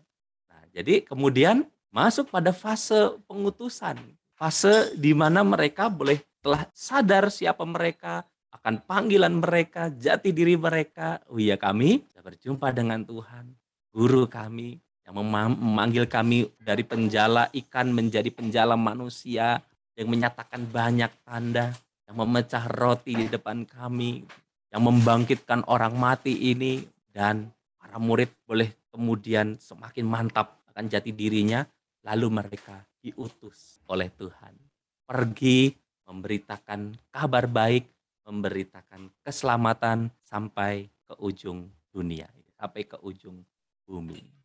Nah, 0.50 0.66
jadi 0.74 1.06
kemudian 1.06 1.70
masuk 1.94 2.34
pada 2.34 2.50
fase 2.50 3.14
pengutusan. 3.30 4.02
Fase 4.34 4.98
di 4.98 5.14
mana 5.14 5.46
mereka 5.46 5.94
boleh 5.94 6.18
telah 6.42 6.66
sadar 6.74 7.30
siapa 7.30 7.70
mereka, 7.70 8.26
akan 8.50 8.82
panggilan 8.82 9.38
mereka, 9.38 9.94
jati 9.94 10.34
diri 10.34 10.58
mereka. 10.58 11.22
Oh 11.30 11.38
iya 11.38 11.54
kami 11.54 12.02
berjumpa 12.18 12.74
dengan 12.74 13.06
Tuhan, 13.06 13.54
guru 13.94 14.26
kami 14.26 14.82
yang 15.04 15.20
memanggil 15.20 16.08
kami 16.08 16.48
dari 16.64 16.88
penjala 16.88 17.52
ikan 17.52 17.92
menjadi 17.92 18.32
penjala 18.32 18.80
manusia, 18.80 19.60
yang 19.94 20.10
menyatakan 20.10 20.64
banyak 20.66 21.12
tanda, 21.28 21.76
yang 22.08 22.16
memecah 22.18 22.66
roti 22.72 23.14
di 23.14 23.28
depan 23.28 23.68
kami, 23.68 24.24
yang 24.72 24.82
membangkitkan 24.84 25.68
orang 25.70 25.94
mati 25.94 26.56
ini, 26.56 26.88
dan 27.12 27.52
para 27.78 28.00
murid 28.00 28.32
boleh 28.48 28.72
kemudian 28.90 29.60
semakin 29.60 30.08
mantap 30.08 30.64
akan 30.74 30.90
jati 30.90 31.14
dirinya, 31.14 31.62
lalu 32.08 32.28
mereka 32.34 32.82
diutus 33.04 33.84
oleh 33.86 34.10
Tuhan. 34.16 34.56
Pergi 35.04 35.76
memberitakan 36.08 36.96
kabar 37.12 37.46
baik, 37.46 37.86
memberitakan 38.24 39.12
keselamatan 39.22 40.10
sampai 40.24 40.88
ke 41.06 41.14
ujung 41.20 41.68
dunia, 41.92 42.32
sampai 42.56 42.88
ke 42.88 42.98
ujung 43.04 43.44
bumi. 43.86 44.43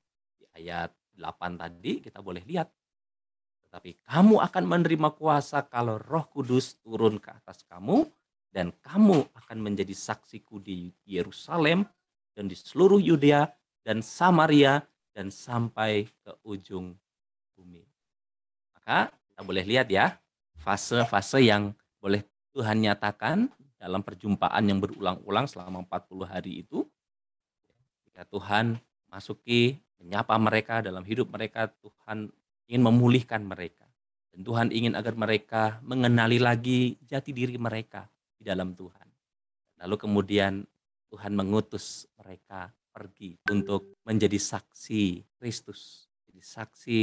Ayat 0.58 0.90
8 1.14 1.54
tadi 1.54 2.02
kita 2.02 2.18
boleh 2.18 2.42
lihat 2.42 2.66
tetapi 3.68 4.00
kamu 4.00 4.40
akan 4.40 4.64
menerima 4.64 5.08
kuasa 5.12 5.60
kalau 5.68 6.00
Roh 6.00 6.24
Kudus 6.32 6.80
turun 6.80 7.20
ke 7.20 7.28
atas 7.28 7.60
kamu, 7.68 8.08
dan 8.48 8.72
kamu 8.80 9.28
akan 9.36 9.58
menjadi 9.60 9.92
saksiku 9.92 10.56
di 10.56 10.88
Yerusalem 11.04 11.84
dan 12.32 12.48
di 12.48 12.56
seluruh 12.56 12.96
Yudea 12.96 13.44
dan 13.84 14.00
Samaria 14.00 14.80
dan 15.12 15.28
sampai 15.28 16.08
ke 16.08 16.32
ujung 16.48 16.96
bumi. 17.52 17.84
Maka 18.72 19.12
kita 19.12 19.44
boleh 19.44 19.64
lihat 19.68 19.92
ya, 19.92 20.16
fase-fase 20.64 21.44
yang 21.44 21.76
boleh 22.00 22.24
Tuhan 22.56 22.80
nyatakan 22.80 23.52
dalam 23.76 24.00
perjumpaan 24.00 24.64
yang 24.64 24.80
berulang-ulang 24.80 25.44
selama 25.44 25.84
40 25.84 26.24
hari 26.24 26.64
itu. 26.64 26.88
Ketika 28.00 28.24
Tuhan 28.32 28.80
masuki, 29.12 29.76
menyapa 29.98 30.34
mereka 30.38 30.80
dalam 30.80 31.02
hidup 31.02 31.30
mereka, 31.30 31.70
Tuhan 31.82 32.30
ingin 32.70 32.82
memulihkan 32.82 33.42
mereka. 33.42 33.86
Dan 34.30 34.46
Tuhan 34.46 34.68
ingin 34.70 34.94
agar 34.94 35.18
mereka 35.18 35.82
mengenali 35.82 36.38
lagi 36.38 36.94
jati 37.02 37.34
diri 37.34 37.58
mereka 37.58 38.06
di 38.38 38.46
dalam 38.46 38.76
Tuhan. 38.76 39.08
Lalu 39.82 39.96
kemudian 39.98 40.62
Tuhan 41.08 41.32
mengutus 41.34 42.06
mereka 42.20 42.70
pergi 42.92 43.38
untuk 43.48 43.98
menjadi 44.04 44.36
saksi 44.36 45.22
Kristus. 45.38 46.10
Jadi 46.28 46.40
saksi 46.42 46.98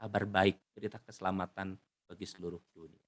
kabar 0.00 0.24
baik, 0.24 0.56
cerita 0.72 0.96
keselamatan 1.02 1.76
bagi 2.08 2.26
seluruh 2.26 2.62
dunia. 2.72 3.02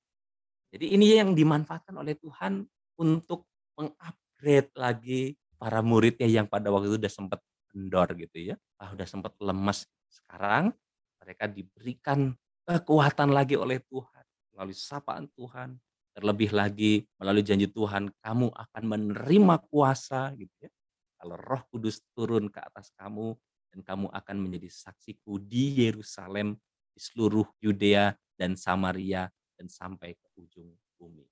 Jadi 0.72 0.92
ini 0.92 1.16
yang 1.16 1.32
dimanfaatkan 1.32 1.96
oleh 1.96 2.16
Tuhan 2.16 2.64
untuk 3.00 3.48
mengupgrade 3.76 4.72
lagi 4.76 5.36
para 5.56 5.80
muridnya 5.80 6.28
yang 6.28 6.46
pada 6.48 6.68
waktu 6.68 6.92
itu 6.92 6.98
udah 7.00 7.12
sempat 7.12 7.40
kendor 7.72 8.08
gitu 8.18 8.52
ya. 8.52 8.56
Ah, 8.82 8.90
udah 8.90 9.06
sempat 9.06 9.38
lemas. 9.38 9.86
Sekarang 10.10 10.74
mereka 11.22 11.46
diberikan 11.46 12.34
kekuatan 12.66 13.30
lagi 13.30 13.54
oleh 13.54 13.78
Tuhan 13.86 14.26
melalui 14.50 14.74
sapaan 14.74 15.30
Tuhan, 15.38 15.78
terlebih 16.18 16.50
lagi 16.50 17.06
melalui 17.14 17.46
janji 17.46 17.70
Tuhan 17.70 18.10
kamu 18.18 18.50
akan 18.50 18.82
menerima 18.82 19.54
kuasa 19.70 20.34
gitu 20.34 20.50
ya. 20.66 20.70
Kalau 21.14 21.38
Roh 21.38 21.62
Kudus 21.70 22.02
turun 22.10 22.50
ke 22.50 22.58
atas 22.58 22.90
kamu 22.98 23.38
dan 23.70 23.80
kamu 23.86 24.10
akan 24.10 24.36
menjadi 24.42 24.66
saksiku 24.66 25.38
di 25.38 25.86
Yerusalem, 25.86 26.58
di 26.90 26.98
seluruh 26.98 27.46
Yudea 27.62 28.10
dan 28.34 28.58
Samaria 28.58 29.30
dan 29.54 29.70
sampai 29.70 30.18
ke 30.18 30.26
ujung 30.34 30.74
bumi. 30.98 31.22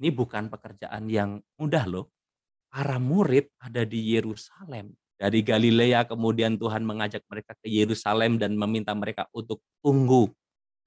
Ini 0.00 0.08
bukan 0.08 0.48
pekerjaan 0.48 1.04
yang 1.12 1.36
mudah 1.60 1.84
loh. 1.84 2.08
Para 2.72 2.96
murid 2.96 3.52
ada 3.60 3.84
di 3.84 4.16
Yerusalem 4.16 4.96
dari 5.16 5.40
Galilea 5.40 6.04
kemudian 6.04 6.60
Tuhan 6.60 6.84
mengajak 6.84 7.24
mereka 7.28 7.56
ke 7.56 7.72
Yerusalem 7.72 8.36
dan 8.36 8.52
meminta 8.52 8.92
mereka 8.92 9.24
untuk 9.32 9.64
tunggu. 9.80 10.28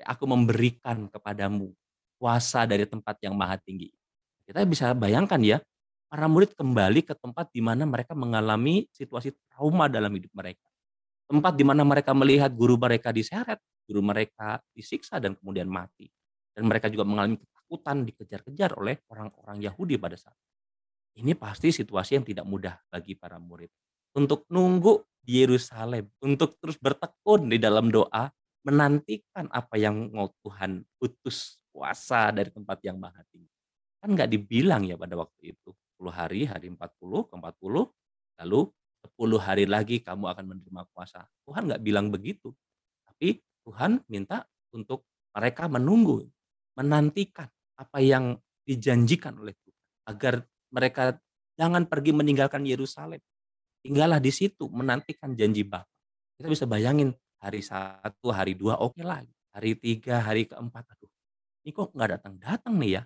Aku 0.06 0.30
memberikan 0.30 1.10
kepadamu 1.10 1.74
kuasa 2.22 2.64
dari 2.70 2.86
tempat 2.86 3.18
yang 3.26 3.34
maha 3.36 3.58
tinggi. 3.60 3.92
Kita 4.46 4.64
bisa 4.64 4.94
bayangkan 4.94 5.42
ya, 5.42 5.58
para 6.08 6.30
murid 6.30 6.54
kembali 6.54 7.04
ke 7.04 7.18
tempat 7.18 7.50
di 7.52 7.60
mana 7.60 7.84
mereka 7.84 8.14
mengalami 8.14 8.88
situasi 8.94 9.34
trauma 9.52 9.90
dalam 9.92 10.14
hidup 10.14 10.32
mereka. 10.32 10.66
Tempat 11.30 11.54
di 11.58 11.66
mana 11.68 11.82
mereka 11.86 12.14
melihat 12.14 12.50
guru 12.54 12.80
mereka 12.80 13.14
diseret, 13.14 13.60
guru 13.86 14.02
mereka 14.02 14.62
disiksa 14.74 15.18
dan 15.18 15.36
kemudian 15.38 15.70
mati. 15.70 16.10
Dan 16.56 16.66
mereka 16.66 16.90
juga 16.90 17.06
mengalami 17.06 17.38
ketakutan 17.38 18.08
dikejar-kejar 18.08 18.78
oleh 18.78 18.98
orang-orang 19.12 19.62
Yahudi 19.62 20.00
pada 20.02 20.18
saat 20.18 20.38
ini 21.20 21.36
pasti 21.36 21.76
situasi 21.76 22.16
yang 22.20 22.26
tidak 22.26 22.46
mudah 22.48 22.80
bagi 22.88 23.14
para 23.18 23.36
murid 23.36 23.68
untuk 24.18 24.46
nunggu 24.50 25.06
di 25.22 25.46
Yerusalem, 25.46 26.10
untuk 26.24 26.58
terus 26.58 26.80
bertekun 26.82 27.52
di 27.54 27.62
dalam 27.62 27.94
doa, 27.94 28.34
menantikan 28.66 29.48
apa 29.54 29.78
yang 29.80 30.10
mau 30.12 30.34
Tuhan 30.44 30.84
utus 31.00 31.62
kuasa 31.70 32.34
dari 32.34 32.50
tempat 32.50 32.82
yang 32.84 32.98
maha 32.98 33.22
tinggi. 33.30 33.54
Kan 34.00 34.16
nggak 34.16 34.30
dibilang 34.32 34.84
ya 34.88 34.96
pada 34.98 35.16
waktu 35.20 35.56
itu, 35.56 35.70
10 36.00 36.12
hari, 36.12 36.48
hari 36.48 36.72
40, 36.72 37.30
ke 37.30 37.34
40, 37.36 37.92
lalu 38.44 38.62
10 39.06 39.40
hari 39.40 39.66
lagi 39.68 40.02
kamu 40.04 40.26
akan 40.28 40.46
menerima 40.56 40.82
kuasa. 40.92 41.24
Tuhan 41.48 41.72
nggak 41.72 41.84
bilang 41.84 42.12
begitu. 42.12 42.52
Tapi 43.08 43.40
Tuhan 43.68 44.04
minta 44.08 44.48
untuk 44.72 45.08
mereka 45.36 45.68
menunggu, 45.72 46.26
menantikan 46.76 47.48
apa 47.80 48.00
yang 48.04 48.40
dijanjikan 48.66 49.40
oleh 49.40 49.56
Tuhan. 49.56 49.84
Agar 50.10 50.34
mereka 50.74 51.16
jangan 51.56 51.86
pergi 51.86 52.12
meninggalkan 52.16 52.66
Yerusalem 52.66 53.20
tinggallah 53.84 54.20
di 54.20 54.32
situ 54.32 54.68
menantikan 54.72 55.34
janji 55.36 55.64
Bapa. 55.64 55.88
Kita 56.40 56.48
bisa 56.48 56.64
bayangin 56.64 57.12
hari 57.40 57.60
satu, 57.64 58.32
hari 58.32 58.56
dua 58.56 58.80
oke 58.80 58.96
okay 58.96 59.04
lah. 59.04 59.24
Hari 59.56 59.76
tiga, 59.76 60.22
hari 60.22 60.46
keempat, 60.46 60.86
aduh 60.94 61.10
ini 61.66 61.76
kok 61.76 61.92
nggak 61.92 62.10
datang-datang 62.20 62.74
nih 62.80 62.92
ya. 62.98 63.04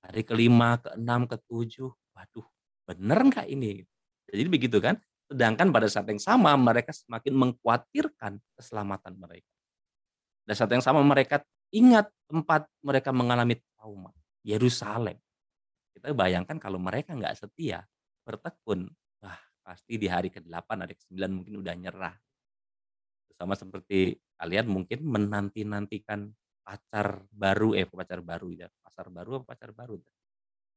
Hari 0.00 0.22
kelima, 0.24 0.80
keenam, 0.80 1.28
ketujuh, 1.28 1.92
waduh 2.16 2.46
bener 2.88 3.18
nggak 3.28 3.46
ini? 3.52 3.84
Jadi 4.30 4.48
begitu 4.48 4.78
kan. 4.80 4.96
Sedangkan 5.30 5.70
pada 5.70 5.86
saat 5.86 6.10
yang 6.10 6.18
sama 6.18 6.56
mereka 6.58 6.90
semakin 6.90 7.30
mengkhawatirkan 7.36 8.42
keselamatan 8.58 9.14
mereka. 9.14 9.52
Dan 10.42 10.54
saat 10.58 10.70
yang 10.74 10.82
sama 10.82 11.04
mereka 11.06 11.44
ingat 11.70 12.10
tempat 12.26 12.66
mereka 12.82 13.14
mengalami 13.14 13.54
trauma. 13.78 14.10
Yerusalem. 14.42 15.20
Kita 15.94 16.10
bayangkan 16.16 16.58
kalau 16.58 16.82
mereka 16.82 17.14
nggak 17.14 17.38
setia, 17.38 17.86
bertekun, 18.26 18.90
pasti 19.64 20.00
di 20.00 20.08
hari 20.10 20.28
ke-8, 20.32 20.84
hari 20.84 20.94
ke-9 20.96 21.30
mungkin 21.30 21.54
udah 21.60 21.74
nyerah. 21.76 22.16
Sama 23.40 23.56
seperti 23.56 24.20
kalian 24.36 24.68
mungkin 24.68 25.00
menanti-nantikan 25.00 26.28
pacar 26.60 27.24
baru, 27.32 27.72
eh 27.72 27.88
pacar 27.88 28.20
baru 28.20 28.52
ya, 28.52 28.68
pasar 28.84 29.08
baru 29.08 29.40
apa 29.40 29.56
pacar 29.56 29.72
baru? 29.72 29.96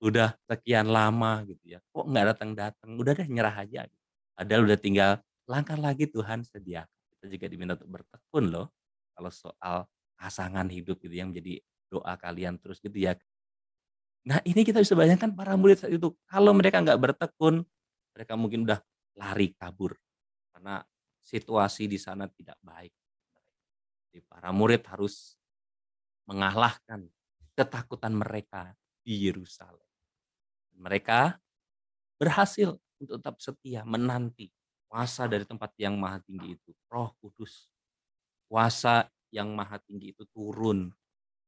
Udah 0.04 0.36
sekian 0.48 0.88
lama 0.92 1.44
gitu 1.48 1.76
ya, 1.76 1.80
kok 1.80 2.06
nggak 2.08 2.26
datang-datang, 2.36 2.90
udah 2.96 3.14
deh 3.16 3.28
nyerah 3.28 3.56
aja. 3.56 3.84
Gitu. 3.88 4.04
Padahal 4.36 4.62
udah 4.68 4.80
tinggal 4.80 5.12
langkah 5.48 5.76
lagi 5.80 6.08
Tuhan 6.08 6.44
sedia. 6.48 6.88
Kita 7.14 7.28
juga 7.28 7.46
diminta 7.52 7.76
untuk 7.80 8.00
bertekun 8.00 8.46
loh, 8.52 8.68
kalau 9.16 9.32
soal 9.32 9.78
pasangan 10.16 10.68
hidup 10.72 11.04
gitu 11.04 11.12
yang 11.12 11.36
menjadi 11.36 11.60
doa 11.92 12.16
kalian 12.16 12.58
terus 12.58 12.80
gitu 12.80 12.96
ya. 12.96 13.14
Nah 14.24 14.40
ini 14.48 14.64
kita 14.64 14.80
bisa 14.80 14.96
bayangkan 14.96 15.36
para 15.36 15.54
murid 15.60 15.84
saat 15.84 15.92
itu, 15.92 16.16
kalau 16.32 16.56
mereka 16.56 16.80
nggak 16.80 16.96
bertekun, 16.96 17.68
mereka 18.14 18.34
mungkin 18.38 18.66
udah 18.66 18.80
lari 19.18 19.54
kabur 19.58 19.94
karena 20.54 20.82
situasi 21.22 21.90
di 21.90 21.98
sana 21.98 22.30
tidak 22.30 22.58
baik. 22.62 22.94
Jadi 24.10 24.20
para 24.30 24.54
murid 24.54 24.86
harus 24.90 25.34
mengalahkan 26.30 27.10
ketakutan 27.58 28.14
mereka 28.14 28.74
di 29.02 29.28
Yerusalem. 29.28 29.86
Mereka 30.78 31.38
berhasil 32.18 32.78
untuk 33.02 33.20
tetap 33.20 33.36
setia 33.42 33.82
menanti 33.84 34.50
kuasa 34.88 35.26
dari 35.26 35.44
tempat 35.44 35.74
yang 35.82 35.98
maha 35.98 36.22
tinggi 36.22 36.54
itu, 36.54 36.72
Roh 36.90 37.10
Kudus, 37.18 37.66
kuasa 38.46 39.10
yang 39.34 39.50
maha 39.58 39.82
tinggi 39.82 40.14
itu 40.14 40.24
turun 40.30 40.94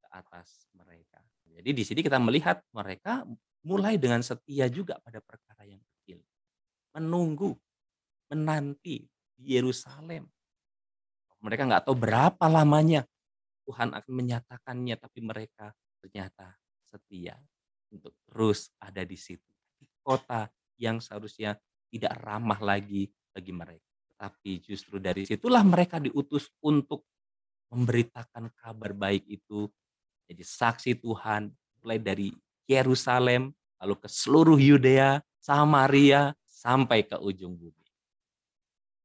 ke 0.02 0.08
atas 0.10 0.66
mereka. 0.74 1.22
Jadi 1.46 1.70
di 1.72 1.84
sini 1.86 2.02
kita 2.02 2.18
melihat 2.20 2.60
mereka 2.76 3.24
mulai 3.64 3.96
dengan 3.96 4.20
setia 4.26 4.68
juga 4.68 5.00
pada 5.00 5.22
perkara 5.22 5.64
yang. 5.64 5.80
Menunggu, 6.96 7.52
menanti 8.32 9.04
di 9.36 9.46
Yerusalem. 9.60 10.26
Mereka 11.44 11.68
nggak 11.68 11.84
tahu 11.86 11.96
berapa 12.00 12.46
lamanya 12.50 13.06
Tuhan 13.68 13.94
akan 13.94 14.14
menyatakannya, 14.14 14.96
tapi 14.98 15.20
mereka 15.22 15.76
ternyata 16.02 16.56
setia 16.88 17.38
untuk 17.92 18.16
terus 18.26 18.72
ada 18.82 19.04
di 19.04 19.20
situ. 19.20 19.52
Kota 20.02 20.48
yang 20.80 21.02
seharusnya 21.02 21.58
tidak 21.90 22.16
ramah 22.22 22.58
lagi 22.62 23.10
bagi 23.34 23.52
mereka. 23.52 23.90
Tapi 24.16 24.64
justru 24.64 24.98
dari 24.98 25.28
situlah 25.28 25.62
mereka 25.66 26.00
diutus 26.00 26.48
untuk 26.64 27.04
memberitakan 27.74 28.54
kabar 28.56 28.96
baik 28.96 29.28
itu 29.28 29.68
jadi 30.26 30.42
saksi 30.42 30.98
Tuhan 31.02 31.54
mulai 31.82 32.00
dari 32.02 32.34
Yerusalem 32.66 33.54
lalu 33.82 33.96
ke 34.02 34.08
seluruh 34.10 34.58
Yudea, 34.58 35.22
Samaria 35.38 36.34
sampai 36.66 37.06
ke 37.06 37.22
ujung 37.22 37.54
bumi. 37.54 37.86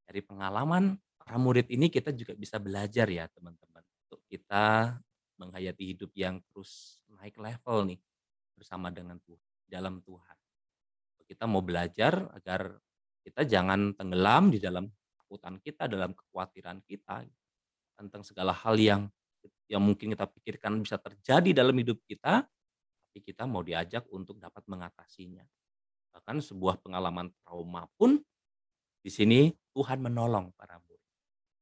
Dari 0.08 0.24
pengalaman 0.24 0.96
para 1.20 1.36
murid 1.36 1.68
ini 1.68 1.92
kita 1.92 2.16
juga 2.16 2.32
bisa 2.32 2.56
belajar 2.56 3.04
ya 3.04 3.28
teman-teman 3.28 3.84
untuk 4.08 4.24
kita 4.32 4.96
menghayati 5.36 5.92
hidup 5.92 6.10
yang 6.16 6.40
terus 6.48 7.04
naik 7.20 7.36
level 7.36 7.84
nih 7.84 8.00
bersama 8.56 8.88
dengan 8.88 9.20
Tuhan 9.20 9.44
dalam 9.68 10.00
Tuhan. 10.00 10.36
Kita 11.28 11.44
mau 11.44 11.60
belajar 11.60 12.32
agar 12.32 12.80
kita 13.20 13.44
jangan 13.44 13.92
tenggelam 13.92 14.48
di 14.48 14.58
dalam 14.58 14.88
ketakutan 14.88 15.60
kita, 15.60 15.84
dalam 15.86 16.16
kekhawatiran 16.16 16.80
kita 16.88 17.28
tentang 18.00 18.24
segala 18.24 18.56
hal 18.56 18.80
yang 18.80 19.04
yang 19.70 19.84
mungkin 19.84 20.16
kita 20.16 20.26
pikirkan 20.26 20.82
bisa 20.82 20.98
terjadi 20.98 21.62
dalam 21.62 21.76
hidup 21.78 22.02
kita, 22.08 22.42
tapi 22.42 23.18
kita 23.22 23.46
mau 23.46 23.62
diajak 23.62 24.02
untuk 24.10 24.42
dapat 24.42 24.66
mengatasinya. 24.66 25.46
Bahkan 26.10 26.42
sebuah 26.42 26.82
pengalaman 26.82 27.30
trauma 27.42 27.86
pun 27.94 28.18
di 29.00 29.10
sini 29.10 29.50
Tuhan 29.72 30.02
menolong 30.02 30.52
para 30.54 30.76
murid. 30.76 30.98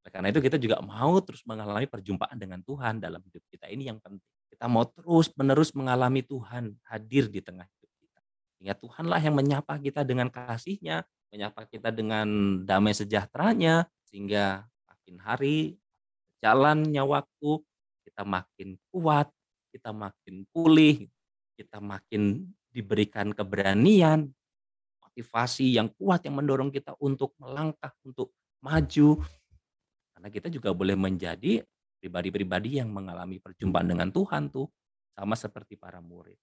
karena 0.09 0.33
itu 0.33 0.40
kita 0.40 0.57
juga 0.57 0.81
mau 0.81 1.21
terus 1.21 1.45
mengalami 1.45 1.85
perjumpaan 1.85 2.40
dengan 2.40 2.64
Tuhan 2.64 2.97
dalam 2.97 3.21
hidup 3.21 3.45
kita 3.52 3.69
ini 3.69 3.93
yang 3.93 4.00
penting. 4.00 4.25
Kita 4.49 4.64
mau 4.64 4.88
terus 4.88 5.28
menerus 5.37 5.76
mengalami 5.76 6.25
Tuhan 6.25 6.73
hadir 6.88 7.28
di 7.28 7.45
tengah 7.45 7.69
hidup 7.69 7.93
kita. 8.00 8.21
Sehingga 8.57 8.75
Tuhanlah 8.81 9.21
yang 9.21 9.37
menyapa 9.37 9.76
kita 9.76 10.09
dengan 10.09 10.33
kasihnya, 10.33 11.05
menyapa 11.28 11.69
kita 11.69 11.93
dengan 11.93 12.25
damai 12.64 12.97
sejahteranya 12.97 13.85
sehingga 14.09 14.64
makin 14.88 15.17
hari 15.21 15.76
jalannya 16.40 17.05
waktu 17.05 17.50
kita 18.09 18.25
makin 18.25 18.81
kuat, 18.88 19.28
kita 19.71 19.93
makin 19.93 20.49
pulih, 20.50 21.07
kita 21.55 21.78
makin 21.85 22.49
diberikan 22.73 23.37
keberanian, 23.37 24.33
motivasi 25.18 25.75
yang 25.75 25.90
kuat 25.98 26.22
yang 26.22 26.38
mendorong 26.38 26.70
kita 26.70 26.94
untuk 27.02 27.34
melangkah, 27.42 27.90
untuk 28.06 28.30
maju. 28.62 29.18
Karena 30.14 30.28
kita 30.30 30.46
juga 30.46 30.70
boleh 30.70 30.94
menjadi 30.94 31.58
pribadi-pribadi 31.98 32.78
yang 32.78 32.94
mengalami 32.94 33.42
perjumpaan 33.42 33.90
dengan 33.90 34.14
Tuhan 34.14 34.47
tuh 34.47 34.71
sama 35.19 35.34
seperti 35.34 35.75
para 35.75 35.99
murid. 35.99 36.38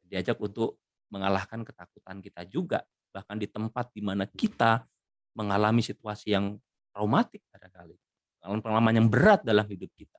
Diajak 0.00 0.40
untuk 0.40 0.80
mengalahkan 1.12 1.60
ketakutan 1.60 2.24
kita 2.24 2.48
juga 2.48 2.80
bahkan 3.12 3.36
di 3.36 3.44
tempat 3.44 3.92
di 3.92 4.00
mana 4.00 4.24
kita 4.24 4.88
mengalami 5.36 5.84
situasi 5.84 6.32
yang 6.32 6.56
traumatik 6.96 7.44
barangkali, 7.52 7.96
pengalaman-pengalaman 8.40 8.94
yang 8.96 9.08
berat 9.12 9.44
dalam 9.44 9.68
hidup 9.68 9.92
kita. 9.92 10.16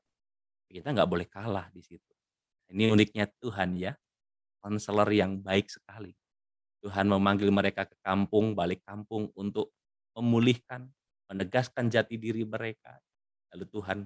Kita 0.69 0.93
nggak 0.93 1.09
boleh 1.09 1.25
kalah 1.25 1.65
di 1.73 1.81
situ. 1.81 2.13
Ini 2.69 2.93
uniknya 2.93 3.25
Tuhan 3.41 3.73
ya, 3.73 3.97
konselor 4.61 5.09
yang 5.09 5.41
baik 5.41 5.73
sekali. 5.73 6.13
Tuhan 6.79 7.11
memanggil 7.11 7.51
mereka 7.51 7.83
ke 7.87 7.97
kampung, 7.99 8.55
balik 8.55 8.83
kampung 8.87 9.27
untuk 9.35 9.75
memulihkan, 10.15 10.87
menegaskan 11.27 11.91
jati 11.91 12.15
diri 12.15 12.47
mereka. 12.47 12.97
Lalu 13.51 13.65
Tuhan 13.67 13.99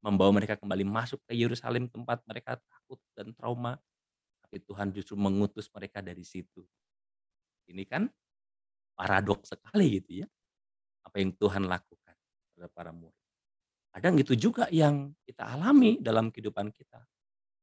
membawa 0.00 0.30
mereka 0.32 0.56
kembali 0.56 0.88
masuk 0.88 1.20
ke 1.28 1.36
Yerusalem 1.36 1.90
tempat 1.92 2.24
mereka 2.24 2.56
takut 2.56 3.00
dan 3.12 3.36
trauma. 3.36 3.76
Tapi 4.40 4.64
Tuhan 4.64 4.88
justru 4.96 5.20
mengutus 5.20 5.68
mereka 5.68 6.00
dari 6.00 6.24
situ 6.24 6.64
ini 7.68 7.84
kan 7.84 8.08
paradoks 8.96 9.54
sekali 9.54 10.00
gitu 10.00 10.24
ya. 10.24 10.26
Apa 11.04 11.20
yang 11.20 11.36
Tuhan 11.36 11.68
lakukan 11.68 12.16
pada 12.56 12.66
para 12.72 12.90
murid. 12.92 13.16
Kadang 13.92 14.14
itu 14.20 14.32
juga 14.36 14.68
yang 14.68 15.12
kita 15.24 15.44
alami 15.56 15.96
dalam 16.00 16.28
kehidupan 16.28 16.72
kita. 16.74 17.00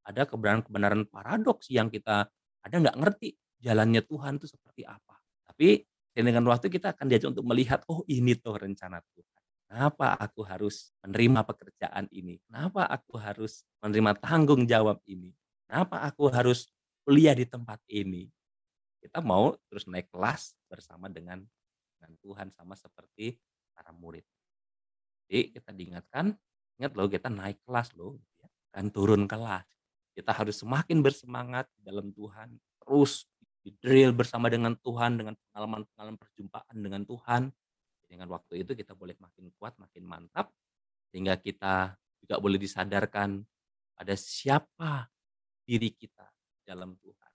Ada 0.05 0.29
kebenaran-kebenaran 0.29 1.09
paradoks 1.09 1.69
yang 1.73 1.89
kita 1.89 2.29
ada 2.65 2.75
nggak 2.81 2.97
ngerti 2.97 3.29
jalannya 3.65 4.05
Tuhan 4.05 4.37
itu 4.37 4.45
seperti 4.45 4.85
apa. 4.85 5.17
Tapi 5.49 5.81
dengan 6.13 6.45
waktu 6.45 6.69
kita 6.69 6.93
akan 6.93 7.09
diajak 7.09 7.33
untuk 7.33 7.45
melihat, 7.49 7.81
oh 7.89 8.05
ini 8.05 8.37
tuh 8.37 8.61
rencana 8.61 9.01
Tuhan. 9.01 9.41
Kenapa 9.65 10.13
aku 10.21 10.45
harus 10.45 10.93
menerima 11.01 11.41
pekerjaan 11.41 12.05
ini? 12.13 12.37
Kenapa 12.45 12.85
aku 12.85 13.17
harus 13.17 13.65
menerima 13.81 14.21
tanggung 14.21 14.69
jawab 14.69 15.01
ini? 15.09 15.33
Kenapa 15.65 16.05
aku 16.05 16.29
harus 16.29 16.69
kuliah 17.01 17.33
di 17.33 17.49
tempat 17.49 17.81
ini? 17.89 18.29
kita 19.05 19.21
mau 19.21 19.53
terus 19.69 19.85
naik 19.85 20.09
kelas 20.09 20.57
bersama 20.65 21.05
dengan 21.13 21.45
dengan 21.93 22.17
Tuhan 22.25 22.49
sama 22.49 22.73
seperti 22.73 23.37
para 23.77 23.93
murid. 23.93 24.25
Jadi 25.29 25.53
kita 25.53 25.69
diingatkan, 25.69 26.33
ingat 26.81 26.91
loh 26.97 27.05
kita 27.05 27.29
naik 27.29 27.61
kelas 27.61 27.93
loh, 27.93 28.17
gitu 28.17 28.33
ya. 28.41 28.49
turun 28.89 29.29
kelas. 29.29 29.69
Kita 30.17 30.33
harus 30.33 30.57
semakin 30.57 31.05
bersemangat 31.05 31.69
dalam 31.77 32.09
Tuhan, 32.17 32.57
terus 32.81 33.29
di 33.65 33.73
drill 33.81 34.13
bersama 34.13 34.45
dengan 34.53 34.77
Tuhan, 34.77 35.17
dengan 35.17 35.33
pengalaman-pengalaman 35.33 36.21
perjumpaan 36.21 36.77
dengan 36.77 37.01
Tuhan. 37.01 37.49
Dengan 38.05 38.29
waktu 38.29 38.61
itu 38.61 38.77
kita 38.77 38.93
boleh 38.93 39.17
makin 39.17 39.49
kuat, 39.57 39.73
makin 39.81 40.05
mantap, 40.05 40.53
sehingga 41.09 41.41
kita 41.41 41.97
juga 42.21 42.37
boleh 42.37 42.61
disadarkan 42.61 43.41
pada 43.97 44.13
siapa 44.13 45.09
diri 45.65 45.89
kita 45.89 46.29
dalam 46.61 46.93
Tuhan 47.01 47.25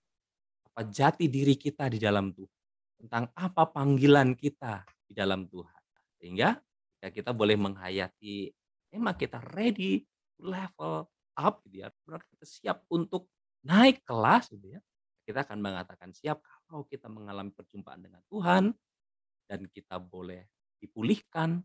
apa 0.71 0.87
jati 0.87 1.27
diri 1.27 1.59
kita 1.59 1.91
di 1.91 1.99
dalam 1.99 2.31
Tuhan, 2.31 2.59
tentang 3.03 3.27
apa 3.35 3.67
panggilan 3.67 4.39
kita 4.39 4.87
di 5.03 5.11
dalam 5.11 5.43
Tuhan. 5.51 5.81
Sehingga 6.15 6.55
kita 7.03 7.35
boleh 7.35 7.59
menghayati 7.59 8.47
memang 8.95 9.19
kita 9.19 9.43
ready 9.51 10.07
level 10.39 11.11
up 11.35 11.59
gitu 11.67 11.83
ya. 11.83 11.91
Kita 12.07 12.45
siap 12.47 12.87
untuk 12.87 13.27
naik 13.67 14.07
kelas 14.07 14.47
gitu 14.55 14.79
ya. 14.79 14.81
Kita 15.31 15.47
akan 15.47 15.63
mengatakan 15.63 16.11
siap 16.11 16.43
kalau 16.67 16.83
kita 16.83 17.07
mengalami 17.07 17.55
perjumpaan 17.55 18.03
dengan 18.03 18.19
Tuhan 18.27 18.75
dan 19.47 19.63
kita 19.71 19.95
boleh 19.95 20.43
dipulihkan 20.83 21.63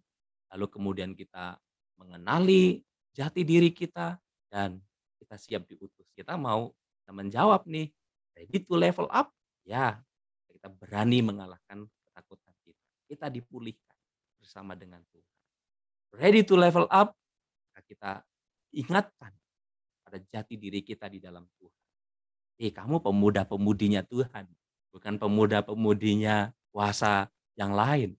lalu 0.54 0.66
kemudian 0.70 1.18
kita 1.18 1.58
mengenali 1.98 2.86
jati 3.10 3.42
diri 3.42 3.74
kita 3.74 4.14
dan 4.46 4.78
kita 5.18 5.34
siap 5.34 5.66
diutus. 5.66 6.06
Kita 6.14 6.38
mau 6.38 6.70
menjawab 7.10 7.66
nih 7.66 7.90
ready 8.38 8.62
to 8.62 8.78
level 8.78 9.10
up, 9.10 9.34
ya 9.66 9.98
kita 10.46 10.70
berani 10.70 11.26
mengalahkan 11.26 11.90
ketakutan 12.06 12.54
kita. 12.62 12.86
Kita 13.10 13.26
dipulihkan 13.26 13.98
bersama 14.38 14.78
dengan 14.78 15.02
Tuhan. 15.10 15.34
Ready 16.14 16.46
to 16.46 16.54
level 16.54 16.86
up, 16.86 17.18
kita 17.90 18.22
ingatkan 18.70 19.34
pada 20.06 20.18
jati 20.22 20.54
diri 20.54 20.86
kita 20.86 21.10
di 21.10 21.18
dalam 21.18 21.42
Tuhan. 21.58 21.85
Eh, 22.56 22.72
kamu 22.72 23.04
pemuda-pemudinya 23.04 24.00
Tuhan, 24.08 24.48
bukan 24.88 25.20
pemuda-pemudinya 25.20 26.56
kuasa 26.72 27.28
yang 27.52 27.76
lain. 27.76 28.16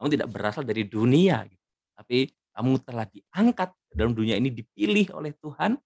Kamu 0.00 0.08
tidak 0.08 0.28
berasal 0.32 0.64
dari 0.64 0.88
dunia, 0.88 1.44
gitu. 1.44 1.64
tapi 1.92 2.18
kamu 2.56 2.80
telah 2.80 3.04
diangkat 3.04 3.70
dalam 3.92 4.16
dunia 4.16 4.40
ini 4.40 4.48
dipilih 4.48 5.12
oleh 5.12 5.36
Tuhan 5.36 5.76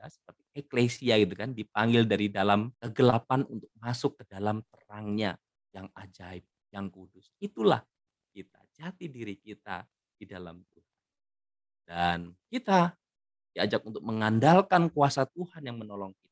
ya, 0.00 0.04
seperti 0.10 0.42
eklesia 0.58 1.14
gitu 1.22 1.34
kan, 1.38 1.54
dipanggil 1.54 2.02
dari 2.02 2.26
dalam 2.34 2.74
kegelapan 2.82 3.46
untuk 3.46 3.70
masuk 3.78 4.18
ke 4.18 4.24
dalam 4.26 4.66
terangnya 4.66 5.38
yang 5.70 5.86
ajaib, 5.94 6.42
yang 6.74 6.90
kudus. 6.90 7.30
Itulah 7.38 7.78
kita, 8.34 8.58
jati 8.74 9.06
diri 9.06 9.38
kita 9.38 9.86
di 10.18 10.26
dalam 10.26 10.66
Tuhan. 10.66 10.98
Dan 11.86 12.18
kita 12.50 12.94
diajak 13.54 13.82
untuk 13.86 14.02
mengandalkan 14.02 14.90
kuasa 14.90 15.26
Tuhan 15.26 15.62
yang 15.66 15.78
menolong 15.78 16.14
kita. 16.14 16.29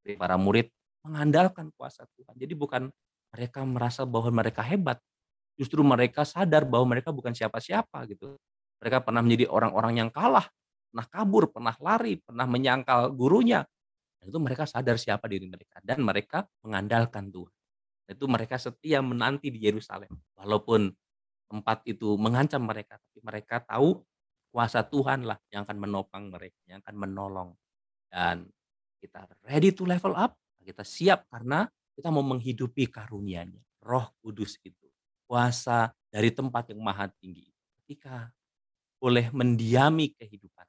Dari 0.00 0.16
para 0.16 0.36
murid 0.40 0.68
mengandalkan 1.04 1.72
kuasa 1.76 2.04
Tuhan. 2.16 2.36
Jadi 2.36 2.54
bukan 2.56 2.88
mereka 3.30 3.62
merasa 3.62 4.02
bahwa 4.04 4.42
mereka 4.42 4.60
hebat, 4.64 4.98
justru 5.56 5.80
mereka 5.84 6.26
sadar 6.26 6.66
bahwa 6.66 6.96
mereka 6.96 7.12
bukan 7.14 7.32
siapa-siapa 7.32 8.08
gitu. 8.10 8.36
Mereka 8.80 9.04
pernah 9.04 9.20
menjadi 9.20 9.48
orang-orang 9.48 10.00
yang 10.00 10.10
kalah 10.10 10.48
pernah 10.90 11.06
kabur, 11.06 11.54
pernah 11.54 11.76
lari, 11.78 12.18
pernah 12.18 12.44
menyangkal 12.50 13.14
gurunya. 13.14 13.62
Dan 14.18 14.34
itu 14.34 14.38
mereka 14.42 14.66
sadar 14.66 14.98
siapa 14.98 15.30
diri 15.30 15.46
mereka 15.46 15.78
dan 15.80 16.02
mereka 16.02 16.44
mengandalkan 16.66 17.30
Tuhan. 17.30 17.54
Itu 18.10 18.26
mereka 18.26 18.58
setia 18.58 18.98
menanti 19.00 19.54
di 19.54 19.62
Yerusalem. 19.62 20.10
Walaupun 20.34 20.90
tempat 21.46 21.86
itu 21.86 22.18
mengancam 22.18 22.66
mereka, 22.66 22.98
tapi 22.98 23.18
mereka 23.22 23.62
tahu 23.62 24.02
kuasa 24.50 24.82
Tuhan 24.82 25.24
lah 25.24 25.38
yang 25.54 25.62
akan 25.62 25.78
menopang 25.78 26.26
mereka, 26.28 26.58
yang 26.66 26.82
akan 26.82 26.96
menolong. 26.98 27.50
Dan 28.10 28.50
kita 29.00 29.24
ready 29.48 29.72
to 29.72 29.88
level 29.88 30.12
up, 30.12 30.36
kita 30.60 30.84
siap 30.84 31.24
karena 31.32 31.64
kita 31.96 32.12
mau 32.12 32.22
menghidupi 32.22 32.86
karunia-Nya, 32.92 33.60
Roh 33.80 34.12
Kudus 34.20 34.60
itu. 34.60 34.86
Kuasa 35.24 35.88
dari 36.12 36.28
tempat 36.28 36.74
yang 36.74 36.82
maha 36.84 37.08
tinggi. 37.08 37.48
Ketika 37.80 38.28
boleh 39.00 39.32
mendiami 39.32 40.12
kehidupan. 40.12 40.66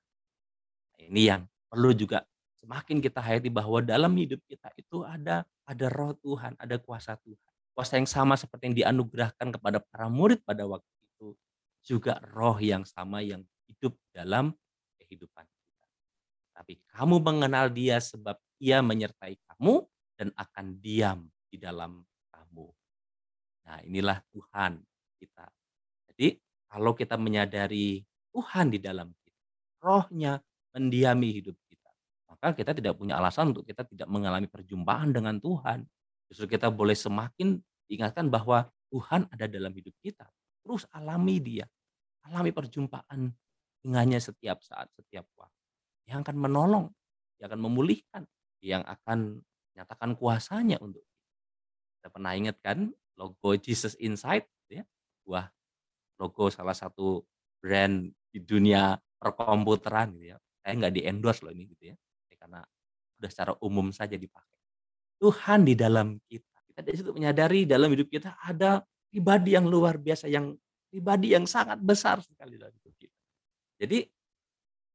Nah, 0.96 1.02
ini 1.04 1.28
yang 1.28 1.44
perlu 1.68 1.92
juga 1.92 2.24
semakin 2.64 3.04
kita 3.04 3.20
hayati 3.20 3.52
bahwa 3.52 3.84
dalam 3.84 4.16
hidup 4.16 4.40
kita 4.48 4.72
itu 4.80 5.04
ada 5.04 5.44
ada 5.68 5.86
roh 5.92 6.16
Tuhan, 6.16 6.56
ada 6.56 6.80
kuasa 6.80 7.20
Tuhan. 7.20 7.52
Kuasa 7.76 8.00
yang 8.00 8.08
sama 8.08 8.40
seperti 8.40 8.72
yang 8.72 8.78
dianugerahkan 8.78 9.48
kepada 9.60 9.84
para 9.84 10.08
murid 10.08 10.40
pada 10.48 10.64
waktu 10.64 10.94
itu. 11.04 11.36
Juga 11.84 12.22
roh 12.32 12.56
yang 12.62 12.88
sama 12.88 13.20
yang 13.20 13.44
hidup 13.68 13.98
dalam 14.14 14.56
kehidupan. 15.02 15.51
Tapi 16.62 16.78
kamu 16.94 17.26
mengenal 17.26 17.74
dia 17.74 17.98
sebab 17.98 18.38
ia 18.62 18.86
menyertai 18.86 19.34
kamu 19.50 19.82
dan 20.14 20.30
akan 20.38 20.78
diam 20.78 21.26
di 21.50 21.58
dalam 21.58 22.06
kamu. 22.30 22.70
Nah 23.66 23.82
inilah 23.82 24.22
Tuhan 24.30 24.78
kita. 25.18 25.50
Jadi 26.14 26.38
kalau 26.70 26.94
kita 26.94 27.18
menyadari 27.18 28.06
Tuhan 28.30 28.70
di 28.70 28.78
dalam 28.78 29.10
kita, 29.10 29.42
rohnya 29.82 30.38
mendiami 30.78 31.42
hidup 31.42 31.58
kita, 31.66 31.90
maka 32.30 32.54
kita 32.54 32.78
tidak 32.78 32.94
punya 32.94 33.18
alasan 33.18 33.58
untuk 33.58 33.66
kita 33.66 33.82
tidak 33.90 34.06
mengalami 34.06 34.46
perjumpaan 34.46 35.10
dengan 35.10 35.42
Tuhan. 35.42 35.82
Justru 36.30 36.46
kita 36.46 36.70
boleh 36.70 36.94
semakin 36.94 37.58
diingatkan 37.90 38.30
bahwa 38.30 38.70
Tuhan 38.94 39.26
ada 39.34 39.50
dalam 39.50 39.74
hidup 39.74 39.98
kita. 39.98 40.30
Terus 40.62 40.86
alami 40.94 41.42
dia. 41.42 41.66
Alami 42.30 42.54
perjumpaan 42.54 43.34
dengannya 43.82 44.22
setiap 44.22 44.62
saat, 44.62 44.94
setiap 44.94 45.26
waktu. 45.34 45.61
Yang 46.08 46.30
akan 46.30 46.38
menolong, 46.38 46.86
yang 47.40 47.48
akan 47.52 47.62
memulihkan, 47.62 48.24
yang 48.62 48.84
akan 48.86 49.42
nyatakan 49.78 50.14
kuasanya 50.18 50.78
untuk 50.82 51.02
kita. 51.02 52.10
Pernah 52.10 52.34
ingat 52.38 52.58
kan 52.62 52.90
logo 53.18 53.54
Jesus 53.58 53.98
Inside 54.02 54.46
ya? 54.70 54.84
Buah 55.26 55.48
logo 56.22 56.50
salah 56.50 56.74
satu 56.78 57.22
brand 57.62 58.10
di 58.30 58.40
dunia 58.42 58.98
perkomputeran 59.22 60.18
gitu 60.18 60.34
ya. 60.34 60.38
Saya 60.62 60.74
nggak 60.78 60.94
di 60.94 61.02
endorse 61.06 61.42
loh 61.46 61.54
ini 61.54 61.70
gitu 61.70 61.94
ya. 61.94 61.96
Karena 62.42 62.66
udah 63.22 63.30
secara 63.30 63.54
umum 63.62 63.94
saja 63.94 64.18
dipakai. 64.18 64.58
Tuhan 65.22 65.62
di 65.62 65.78
dalam 65.78 66.18
kita 66.26 66.52
kita 66.72 66.82
dari 66.82 66.96
situ 66.98 67.12
menyadari 67.14 67.70
dalam 67.70 67.94
hidup 67.94 68.10
kita 68.10 68.40
ada 68.42 68.82
pribadi 69.12 69.54
yang 69.54 69.70
luar 69.70 70.02
biasa 70.02 70.26
yang 70.32 70.56
pribadi 70.90 71.36
yang 71.36 71.46
sangat 71.46 71.78
besar 71.84 72.24
sekali 72.24 72.58
dalam 72.58 72.74
hidup 72.74 72.96
kita. 72.98 73.20
Jadi 73.78 74.08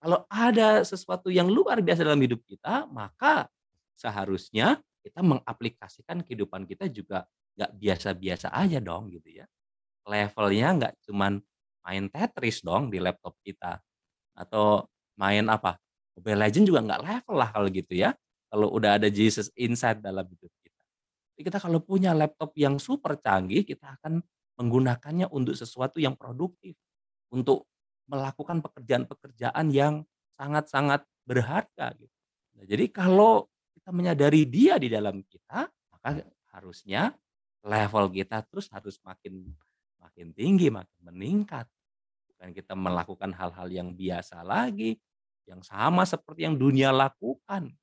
kalau 0.00 0.24
ada 0.28 0.84
sesuatu 0.84 1.32
yang 1.32 1.48
luar 1.48 1.80
biasa 1.80 2.04
dalam 2.04 2.20
hidup 2.20 2.44
kita 2.44 2.86
maka 2.92 3.48
seharusnya 3.96 4.80
kita 5.00 5.22
mengaplikasikan 5.22 6.20
kehidupan 6.26 6.66
kita 6.66 6.90
juga 6.90 7.24
nggak 7.56 7.72
biasa-biasa 7.78 8.52
aja 8.52 8.82
dong 8.82 9.08
gitu 9.14 9.40
ya. 9.40 9.46
Levelnya 10.06 10.68
nggak 10.76 10.94
cuman 11.08 11.40
main 11.86 12.04
Tetris 12.10 12.60
dong 12.60 12.90
di 12.92 12.98
laptop 12.98 13.38
kita 13.46 13.80
atau 14.36 14.84
main 15.16 15.46
apa 15.48 15.78
Mobile 16.18 16.40
Legend 16.48 16.64
juga 16.68 16.80
nggak 16.84 17.02
level 17.04 17.36
lah 17.36 17.48
kalau 17.52 17.68
gitu 17.70 17.94
ya. 17.96 18.10
Kalau 18.48 18.72
udah 18.72 18.96
ada 18.96 19.08
Jesus 19.12 19.52
Inside 19.58 20.00
dalam 20.00 20.24
hidup 20.24 20.52
kita. 20.64 20.82
Jadi 21.36 21.42
kita 21.44 21.58
kalau 21.60 21.82
punya 21.84 22.16
laptop 22.16 22.56
yang 22.56 22.80
super 22.80 23.20
canggih, 23.20 23.66
kita 23.68 24.00
akan 24.00 24.24
menggunakannya 24.56 25.28
untuk 25.28 25.52
sesuatu 25.52 26.00
yang 26.00 26.16
produktif, 26.16 26.72
untuk 27.28 27.68
melakukan 28.06 28.62
pekerjaan-pekerjaan 28.62 29.66
yang 29.70 30.02
sangat-sangat 30.34 31.02
berharga. 31.26 31.92
Gitu. 31.98 32.14
Nah, 32.56 32.64
jadi 32.64 32.84
kalau 32.90 33.50
kita 33.74 33.90
menyadari 33.90 34.46
dia 34.46 34.78
di 34.80 34.88
dalam 34.90 35.22
kita, 35.26 35.68
maka 35.92 36.22
harusnya 36.54 37.12
level 37.66 38.08
kita 38.14 38.46
terus 38.46 38.70
harus 38.70 38.96
makin 39.02 39.52
makin 39.98 40.30
tinggi, 40.32 40.70
makin 40.70 41.00
meningkat. 41.02 41.66
Bukan 42.30 42.54
kita 42.54 42.78
melakukan 42.78 43.34
hal-hal 43.34 43.68
yang 43.68 43.92
biasa 43.92 44.46
lagi, 44.46 44.96
yang 45.48 45.60
sama 45.66 46.06
seperti 46.06 46.46
yang 46.46 46.56
dunia 46.56 46.94
lakukan. 46.94 47.74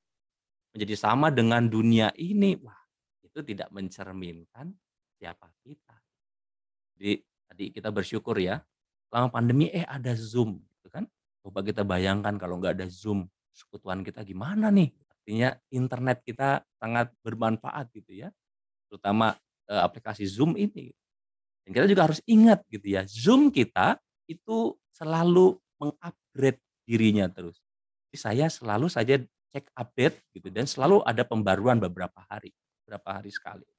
Menjadi 0.74 0.96
sama 0.98 1.30
dengan 1.30 1.70
dunia 1.70 2.10
ini, 2.18 2.58
wah 2.58 2.80
itu 3.22 3.46
tidak 3.46 3.70
mencerminkan 3.70 4.74
siapa 5.18 5.50
kita. 5.62 5.96
Jadi 6.98 7.22
tadi 7.50 7.64
kita 7.70 7.90
bersyukur 7.94 8.38
ya, 8.42 8.62
selama 9.14 9.30
pandemi 9.30 9.70
eh 9.70 9.86
ada 9.86 10.18
Zoom 10.18 10.58
gitu 10.58 10.90
kan. 10.90 11.06
Coba 11.46 11.62
kita 11.62 11.86
bayangkan 11.86 12.34
kalau 12.42 12.58
nggak 12.58 12.82
ada 12.82 12.90
Zoom, 12.90 13.30
sekutuan 13.54 14.02
kita 14.02 14.26
gimana 14.26 14.74
nih? 14.74 14.90
Artinya 15.06 15.54
internet 15.70 16.26
kita 16.26 16.66
sangat 16.82 17.14
bermanfaat 17.22 17.94
gitu 17.94 18.26
ya. 18.26 18.34
Terutama 18.90 19.38
e, 19.70 19.74
aplikasi 19.78 20.26
Zoom 20.26 20.58
ini. 20.58 20.90
Dan 21.62 21.78
kita 21.78 21.86
juga 21.86 22.10
harus 22.10 22.26
ingat 22.26 22.66
gitu 22.74 22.90
ya, 22.90 23.06
Zoom 23.06 23.54
kita 23.54 24.02
itu 24.26 24.74
selalu 24.90 25.62
mengupgrade 25.78 26.58
dirinya 26.90 27.30
terus. 27.30 27.62
Jadi 28.10 28.18
saya 28.18 28.46
selalu 28.50 28.90
saja 28.90 29.22
cek 29.54 29.70
update 29.78 30.26
gitu 30.34 30.50
dan 30.50 30.66
selalu 30.66 31.06
ada 31.06 31.22
pembaruan 31.22 31.78
beberapa 31.78 32.26
hari, 32.26 32.50
beberapa 32.82 33.22
hari 33.22 33.30
sekali. 33.30 33.70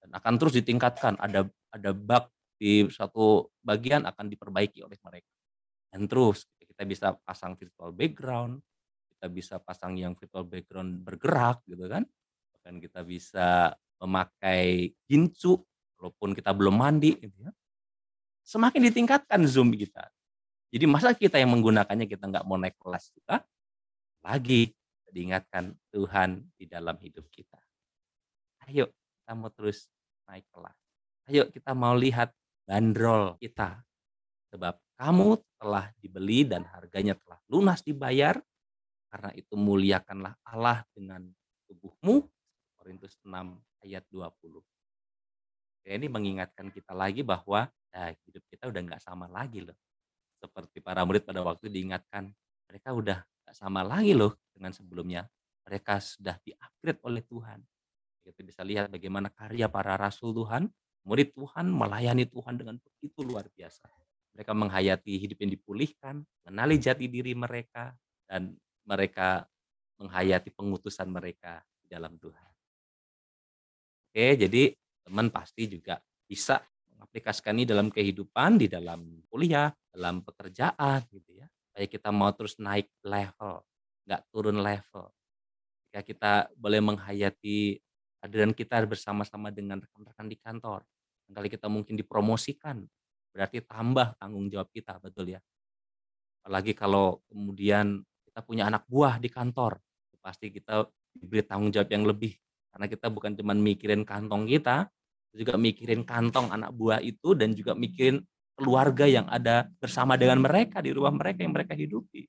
Dan 0.00 0.16
akan 0.16 0.34
terus 0.40 0.56
ditingkatkan, 0.56 1.20
ada 1.20 1.44
ada 1.76 1.90
bug 1.92 2.24
di 2.58 2.84
satu 2.90 3.46
bagian 3.62 4.04
akan 4.04 4.26
diperbaiki 4.26 4.82
oleh 4.82 4.98
mereka. 5.06 5.32
Dan 5.88 6.10
terus 6.10 6.44
kita 6.58 6.82
bisa 6.84 7.14
pasang 7.22 7.54
virtual 7.54 7.94
background, 7.94 8.60
kita 9.14 9.26
bisa 9.30 9.54
pasang 9.62 9.96
yang 9.96 10.12
virtual 10.18 10.44
background 10.44 11.00
bergerak 11.06 11.62
gitu 11.64 11.86
kan? 11.86 12.04
Bahkan 12.58 12.74
kita 12.82 13.00
bisa 13.06 13.72
memakai 14.02 14.92
gincu 15.06 15.58
walaupun 15.98 16.34
kita 16.34 16.50
belum 16.54 16.74
mandi 16.78 17.18
gitu 17.18 17.38
ya. 17.40 17.52
Semakin 18.42 18.90
ditingkatkan 18.90 19.42
zoom 19.46 19.74
kita. 19.74 20.10
Jadi 20.68 20.84
masa 20.84 21.16
kita 21.16 21.40
yang 21.40 21.50
menggunakannya 21.56 22.04
kita 22.04 22.28
nggak 22.28 22.44
mau 22.44 22.60
naik 22.60 22.76
kelas 22.76 23.08
juga 23.16 23.40
lagi 24.20 24.68
diingatkan 25.08 25.72
Tuhan 25.88 26.44
di 26.54 26.68
dalam 26.68 26.96
hidup 27.00 27.24
kita. 27.32 27.56
Ayo 28.68 28.92
kita 28.92 29.32
mau 29.32 29.48
terus 29.48 29.88
naik 30.28 30.44
kelas. 30.52 30.76
Ayo 31.28 31.48
kita 31.48 31.72
mau 31.72 31.96
lihat 31.96 32.32
bandrol 32.68 33.40
kita 33.40 33.80
sebab 34.52 34.76
kamu 35.00 35.40
telah 35.56 35.88
dibeli 35.96 36.44
dan 36.44 36.68
harganya 36.68 37.16
telah 37.16 37.40
lunas 37.48 37.80
dibayar 37.80 38.36
karena 39.08 39.32
itu 39.32 39.56
muliakanlah 39.56 40.36
Allah 40.44 40.84
dengan 40.92 41.24
tubuhmu. 41.64 42.28
Korintus 42.76 43.16
6 43.24 43.56
ayat 43.88 44.04
20. 44.12 44.60
Ya, 45.88 45.96
ini 45.96 46.12
mengingatkan 46.12 46.68
kita 46.68 46.92
lagi 46.92 47.24
bahwa 47.24 47.72
ya, 47.88 48.12
hidup 48.28 48.44
kita 48.52 48.68
udah 48.68 48.80
nggak 48.84 49.00
sama 49.00 49.24
lagi 49.32 49.64
loh. 49.64 49.76
Seperti 50.36 50.84
para 50.84 51.02
murid 51.08 51.24
pada 51.24 51.40
waktu 51.40 51.72
diingatkan, 51.72 52.28
mereka 52.68 52.92
udah 52.92 53.18
nggak 53.24 53.56
sama 53.56 53.80
lagi 53.80 54.12
loh 54.12 54.36
dengan 54.52 54.76
sebelumnya. 54.76 55.24
Mereka 55.64 56.00
sudah 56.04 56.36
di-upgrade 56.44 57.00
oleh 57.04 57.22
Tuhan. 57.24 57.60
Kita 58.24 58.40
bisa 58.44 58.60
lihat 58.60 58.92
bagaimana 58.92 59.32
karya 59.32 59.72
para 59.72 59.96
rasul 59.96 60.36
Tuhan, 60.36 60.68
murid 61.06 61.34
Tuhan 61.34 61.68
melayani 61.68 62.24
Tuhan 62.26 62.58
dengan 62.58 62.76
begitu 62.80 63.20
luar 63.22 63.46
biasa. 63.52 63.86
Mereka 64.34 64.52
menghayati 64.54 65.18
hidup 65.18 65.38
yang 65.42 65.52
dipulihkan, 65.54 66.14
mengenali 66.46 66.78
jati 66.78 67.10
diri 67.10 67.34
mereka, 67.34 67.90
dan 68.28 68.54
mereka 68.86 69.48
menghayati 69.98 70.54
pengutusan 70.54 71.10
mereka 71.10 71.60
di 71.82 71.90
dalam 71.90 72.14
Tuhan. 72.16 72.50
Oke, 74.08 74.26
jadi 74.38 74.72
teman 75.02 75.28
pasti 75.28 75.66
juga 75.66 75.98
bisa 76.24 76.62
mengaplikasikan 76.94 77.54
ini 77.58 77.66
dalam 77.66 77.88
kehidupan, 77.90 78.62
di 78.62 78.66
dalam 78.70 79.22
kuliah, 79.26 79.70
dalam 79.90 80.22
pekerjaan 80.22 81.02
gitu 81.10 81.38
ya. 81.38 81.46
Supaya 81.68 81.86
kita 81.86 82.08
mau 82.14 82.30
terus 82.34 82.58
naik 82.62 82.90
level, 83.02 83.62
nggak 84.06 84.22
turun 84.30 84.58
level. 84.62 85.10
Jika 85.88 86.00
kita 86.04 86.32
boleh 86.54 86.80
menghayati 86.84 87.80
kehadiran 88.18 88.50
kita 88.50 88.82
bersama-sama 88.84 89.54
dengan 89.54 89.78
rekan-rekan 89.78 90.26
di 90.26 90.36
kantor. 90.38 90.82
Kali 91.28 91.48
kita 91.52 91.68
mungkin 91.70 91.94
dipromosikan, 91.94 92.82
berarti 93.30 93.62
tambah 93.62 94.16
tanggung 94.18 94.48
jawab 94.50 94.72
kita, 94.72 94.96
betul 94.98 95.30
ya. 95.36 95.40
Apalagi 96.42 96.72
kalau 96.72 97.20
kemudian 97.28 98.00
kita 98.24 98.40
punya 98.42 98.66
anak 98.66 98.88
buah 98.88 99.20
di 99.20 99.28
kantor, 99.28 99.78
pasti 100.24 100.50
kita 100.50 100.88
diberi 101.14 101.44
tanggung 101.44 101.70
jawab 101.70 101.88
yang 101.92 102.04
lebih. 102.08 102.34
Karena 102.72 102.88
kita 102.88 103.06
bukan 103.12 103.36
cuma 103.36 103.52
mikirin 103.52 104.02
kantong 104.08 104.48
kita, 104.48 104.88
juga 105.36 105.54
mikirin 105.60 106.02
kantong 106.02 106.50
anak 106.50 106.72
buah 106.72 107.04
itu 107.04 107.36
dan 107.36 107.52
juga 107.52 107.76
mikirin 107.76 108.24
keluarga 108.58 109.06
yang 109.06 109.28
ada 109.30 109.70
bersama 109.78 110.18
dengan 110.18 110.42
mereka 110.42 110.82
di 110.82 110.90
rumah 110.90 111.14
mereka 111.14 111.46
yang 111.46 111.54
mereka 111.54 111.78
hidupi. 111.78 112.26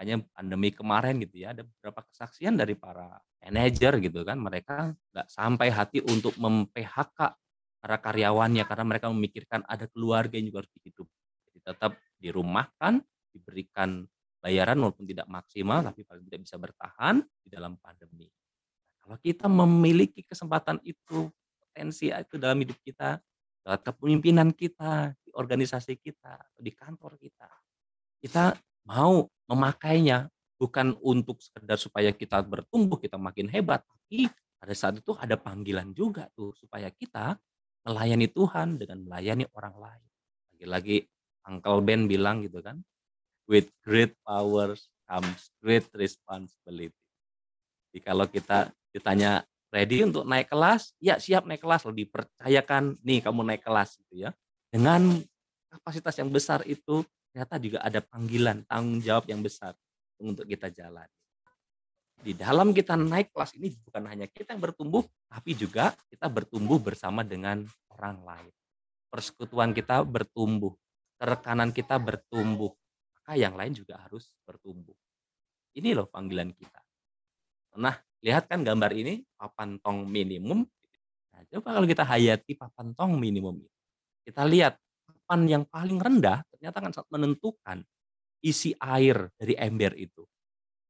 Makanya 0.00 0.24
pandemi 0.32 0.72
kemarin 0.72 1.20
gitu 1.20 1.44
ya, 1.44 1.52
ada 1.52 1.60
beberapa 1.60 2.00
kesaksian 2.08 2.56
dari 2.56 2.72
para 2.72 3.20
manajer 3.44 4.00
gitu 4.00 4.24
kan, 4.24 4.40
mereka 4.40 4.96
nggak 5.12 5.28
sampai 5.28 5.68
hati 5.68 6.00
untuk 6.00 6.40
mem-PHK 6.40 7.36
para 7.84 7.96
karyawannya 8.00 8.64
karena 8.64 8.84
mereka 8.88 9.12
memikirkan 9.12 9.60
ada 9.68 9.84
keluarga 9.92 10.40
yang 10.40 10.48
juga 10.48 10.64
harus 10.64 10.72
dihidup. 10.80 11.04
Jadi 11.52 11.58
tetap 11.60 11.92
dirumahkan, 12.16 13.04
diberikan 13.28 14.08
bayaran 14.40 14.80
walaupun 14.80 15.04
tidak 15.04 15.28
maksimal 15.28 15.84
tapi 15.84 16.00
paling 16.08 16.24
tidak 16.32 16.40
bisa 16.48 16.56
bertahan 16.56 17.20
di 17.44 17.48
dalam 17.52 17.76
pandemi. 17.76 18.32
Kalau 19.04 19.20
kita 19.20 19.52
memiliki 19.52 20.24
kesempatan 20.24 20.80
itu, 20.80 21.28
potensi 21.60 22.08
itu 22.08 22.40
dalam 22.40 22.56
hidup 22.56 22.80
kita, 22.80 23.20
lewat 23.68 23.84
kepemimpinan 23.84 24.56
kita, 24.56 25.12
di 25.20 25.28
organisasi 25.36 26.00
kita, 26.00 26.40
di 26.56 26.72
kantor 26.72 27.20
kita, 27.20 27.52
kita 28.16 28.56
mau 28.86 29.28
memakainya 29.50 30.30
bukan 30.60 30.92
untuk 31.00 31.40
sekedar 31.40 31.80
supaya 31.80 32.12
kita 32.12 32.44
bertumbuh, 32.44 33.00
kita 33.00 33.16
makin 33.16 33.48
hebat, 33.48 33.80
tapi 33.88 34.28
pada 34.60 34.74
saat 34.76 35.00
itu 35.00 35.16
ada 35.16 35.40
panggilan 35.40 35.96
juga 35.96 36.28
tuh 36.36 36.52
supaya 36.52 36.92
kita 36.92 37.40
melayani 37.88 38.28
Tuhan 38.28 38.76
dengan 38.76 39.00
melayani 39.08 39.48
orang 39.56 39.74
lain. 39.80 40.08
Lagi-lagi 40.52 40.96
Uncle 41.48 41.80
Ben 41.80 42.04
bilang 42.04 42.44
gitu 42.44 42.60
kan, 42.60 42.84
with 43.48 43.72
great 43.80 44.12
powers 44.20 44.92
comes 45.08 45.48
great 45.64 45.88
responsibility. 45.96 46.94
Jadi 47.90 47.98
kalau 48.04 48.28
kita 48.28 48.68
ditanya 48.92 49.42
ready 49.72 50.04
untuk 50.04 50.28
naik 50.28 50.52
kelas, 50.52 50.92
ya 51.00 51.16
siap 51.16 51.48
naik 51.48 51.64
kelas, 51.64 51.88
lalu 51.88 52.06
dipercayakan 52.06 53.00
nih 53.00 53.24
kamu 53.24 53.40
naik 53.48 53.64
kelas 53.64 53.96
gitu 54.06 54.28
ya. 54.28 54.30
Dengan 54.70 55.18
kapasitas 55.72 56.14
yang 56.20 56.30
besar 56.30 56.62
itu 56.68 57.02
ternyata 57.30 57.54
juga 57.62 57.78
ada 57.80 58.02
panggilan, 58.02 58.66
tanggung 58.66 58.98
jawab 58.98 59.24
yang 59.30 59.40
besar 59.40 59.78
untuk 60.18 60.44
kita 60.50 60.68
jalan. 60.74 61.06
Di 62.20 62.36
dalam 62.36 62.76
kita 62.76 63.00
naik 63.00 63.32
kelas 63.32 63.56
ini 63.56 63.72
bukan 63.80 64.04
hanya 64.04 64.28
kita 64.28 64.52
yang 64.52 64.60
bertumbuh, 64.60 65.00
tapi 65.30 65.56
juga 65.56 65.96
kita 66.12 66.28
bertumbuh 66.28 66.76
bersama 66.76 67.24
dengan 67.24 67.64
orang 67.96 68.20
lain. 68.20 68.52
Persekutuan 69.08 69.72
kita 69.72 70.04
bertumbuh, 70.04 70.76
kerekanan 71.16 71.72
kita 71.72 71.96
bertumbuh, 71.96 72.76
maka 73.16 73.32
yang 73.40 73.56
lain 73.56 73.72
juga 73.72 73.96
harus 74.04 74.28
bertumbuh. 74.44 74.92
Ini 75.72 75.96
loh 75.96 76.10
panggilan 76.10 76.52
kita. 76.52 76.82
Nah, 77.80 77.96
lihat 78.20 78.50
kan 78.50 78.66
gambar 78.66 78.90
ini, 78.92 79.24
papan 79.38 79.80
tong 79.80 80.04
minimum. 80.04 80.66
Nah, 81.32 81.40
coba 81.56 81.78
kalau 81.80 81.86
kita 81.88 82.04
hayati 82.04 82.52
papan 82.58 82.92
tong 82.92 83.16
minimum 83.16 83.62
Kita 84.26 84.44
lihat 84.44 84.76
papan 85.30 85.46
yang 85.46 85.62
paling 85.62 86.02
rendah 86.02 86.42
ternyata 86.50 86.82
kan 86.82 86.90
sangat 86.90 87.06
menentukan 87.14 87.86
isi 88.42 88.74
air 88.82 89.30
dari 89.38 89.54
ember 89.54 89.94
itu. 89.94 90.26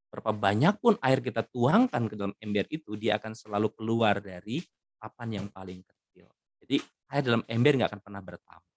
Berapa 0.09 0.33
banyak 0.33 0.81
pun 0.81 0.96
air 1.05 1.20
kita 1.20 1.44
tuangkan 1.44 2.09
ke 2.09 2.16
dalam 2.16 2.33
ember 2.40 2.64
itu, 2.72 2.96
dia 2.96 3.20
akan 3.20 3.37
selalu 3.37 3.68
keluar 3.76 4.16
dari 4.16 4.64
papan 4.96 5.44
yang 5.44 5.46
paling 5.53 5.85
kecil. 5.85 6.33
Jadi 6.64 6.81
air 7.12 7.20
dalam 7.20 7.44
ember 7.44 7.85
nggak 7.85 7.92
akan 7.92 8.00
pernah 8.00 8.22
bertambah. 8.24 8.72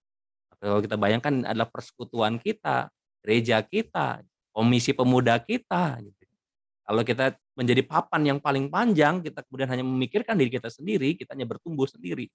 Kalau 0.60 0.80
kita 0.84 0.96
bayangkan 1.00 1.34
adalah 1.48 1.68
persekutuan 1.72 2.36
kita, 2.36 2.92
gereja 3.24 3.64
kita, 3.64 4.20
komisi 4.52 4.92
pemuda 4.92 5.40
kita. 5.40 5.96
Gitu. 6.04 6.24
Kalau 6.84 7.00
kita 7.08 7.40
menjadi 7.56 7.80
papan 7.88 8.36
yang 8.36 8.38
paling 8.44 8.68
panjang, 8.68 9.24
kita 9.24 9.40
kemudian 9.48 9.72
hanya 9.72 9.84
memikirkan 9.88 10.36
diri 10.36 10.52
kita 10.52 10.68
sendiri, 10.68 11.16
kita 11.16 11.32
hanya 11.32 11.48
bertumbuh 11.48 11.88
sendiri. 11.88 12.28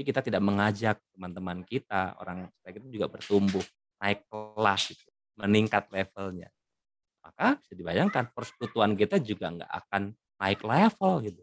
Tapi 0.00 0.16
kita 0.16 0.24
tidak 0.24 0.40
mengajak 0.40 0.96
teman-teman 1.12 1.60
kita, 1.68 2.16
orang 2.16 2.48
kita 2.64 2.88
juga 2.88 3.12
bertumbuh, 3.12 3.60
naik 4.00 4.24
kelas. 4.32 4.96
Gitu 4.96 5.10
meningkat 5.40 5.88
levelnya. 5.88 6.52
Maka 7.24 7.56
bisa 7.60 7.72
dibayangkan 7.76 8.32
persekutuan 8.32 8.96
kita 8.96 9.20
juga 9.20 9.52
nggak 9.52 9.72
akan 9.72 10.02
naik 10.40 10.60
level 10.64 11.12
gitu. 11.24 11.42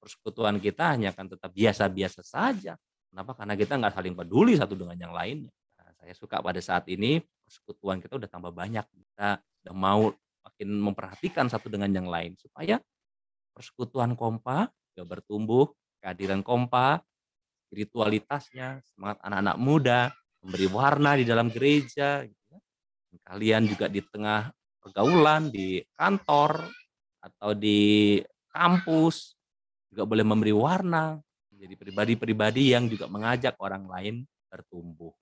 Persekutuan 0.00 0.56
kita 0.60 0.96
hanya 0.96 1.12
akan 1.12 1.36
tetap 1.36 1.50
biasa-biasa 1.52 2.20
saja. 2.24 2.76
Kenapa? 3.08 3.32
Karena 3.32 3.54
kita 3.56 3.80
nggak 3.80 3.94
saling 3.96 4.14
peduli 4.16 4.56
satu 4.56 4.76
dengan 4.76 4.96
yang 4.96 5.12
lainnya. 5.12 5.52
Nah, 5.80 5.92
saya 5.96 6.12
suka 6.12 6.40
pada 6.40 6.60
saat 6.60 6.84
ini 6.92 7.20
persekutuan 7.20 8.00
kita 8.00 8.20
udah 8.20 8.28
tambah 8.28 8.52
banyak. 8.52 8.84
Kita 8.84 9.40
udah 9.40 9.74
mau 9.74 10.12
makin 10.44 10.68
memperhatikan 10.78 11.48
satu 11.48 11.72
dengan 11.72 11.90
yang 11.90 12.06
lain 12.06 12.36
supaya 12.36 12.78
persekutuan 13.56 14.14
kompa 14.14 14.68
juga 14.92 15.16
bertumbuh, 15.16 15.72
kehadiran 16.04 16.44
kompa, 16.44 17.00
spiritualitasnya, 17.76 18.80
semangat 18.88 19.20
anak-anak 19.20 19.56
muda, 19.60 20.00
memberi 20.40 20.64
warna 20.72 21.12
di 21.20 21.28
dalam 21.28 21.52
gereja, 21.52 22.24
kalian 23.20 23.68
juga 23.68 23.92
di 23.92 24.00
tengah 24.00 24.48
pergaulan, 24.80 25.52
di 25.52 25.84
kantor, 25.92 26.72
atau 27.20 27.52
di 27.52 28.16
kampus, 28.48 29.36
juga 29.92 30.08
boleh 30.08 30.24
memberi 30.24 30.56
warna, 30.56 31.20
menjadi 31.52 31.76
pribadi-pribadi 31.76 32.72
yang 32.72 32.88
juga 32.88 33.12
mengajak 33.12 33.60
orang 33.60 33.84
lain 33.84 34.24
bertumbuh. 34.48 35.12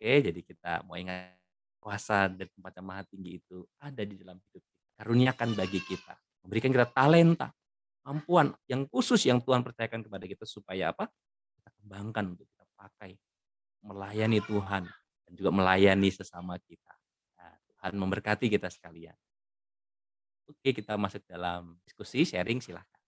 Oke, 0.00 0.12
jadi 0.24 0.40
kita 0.40 0.88
mau 0.88 0.96
ingat 0.96 1.36
kuasa 1.76 2.32
dan 2.32 2.48
tempat 2.56 2.72
yang 2.80 2.86
maha 2.88 3.04
tinggi 3.04 3.36
itu 3.36 3.68
ada 3.76 4.00
di 4.00 4.16
dalam 4.16 4.40
hidup 4.40 4.64
kita. 4.64 4.80
Karuniakan 4.96 5.48
bagi 5.52 5.80
kita. 5.84 6.16
Memberikan 6.40 6.72
kita 6.72 6.88
talenta, 6.88 7.52
kemampuan 8.00 8.56
yang 8.64 8.88
khusus 8.88 9.20
yang 9.28 9.44
Tuhan 9.44 9.60
percayakan 9.60 10.08
kepada 10.08 10.24
kita 10.24 10.48
supaya 10.48 10.96
apa? 10.96 11.12
Kembangkan 11.80 12.36
untuk 12.36 12.46
kita 12.46 12.64
pakai 12.76 13.16
melayani 13.84 14.38
Tuhan 14.44 14.84
dan 15.26 15.32
juga 15.32 15.50
melayani 15.52 16.08
sesama 16.12 16.60
kita. 16.60 16.92
Nah, 17.40 17.54
Tuhan 17.72 17.92
memberkati 17.96 18.46
kita 18.52 18.68
sekalian. 18.68 19.16
Oke, 20.50 20.74
kita 20.74 20.98
masuk 20.98 21.22
dalam 21.30 21.78
diskusi, 21.86 22.26
sharing 22.26 22.58
silahkan. 22.58 23.00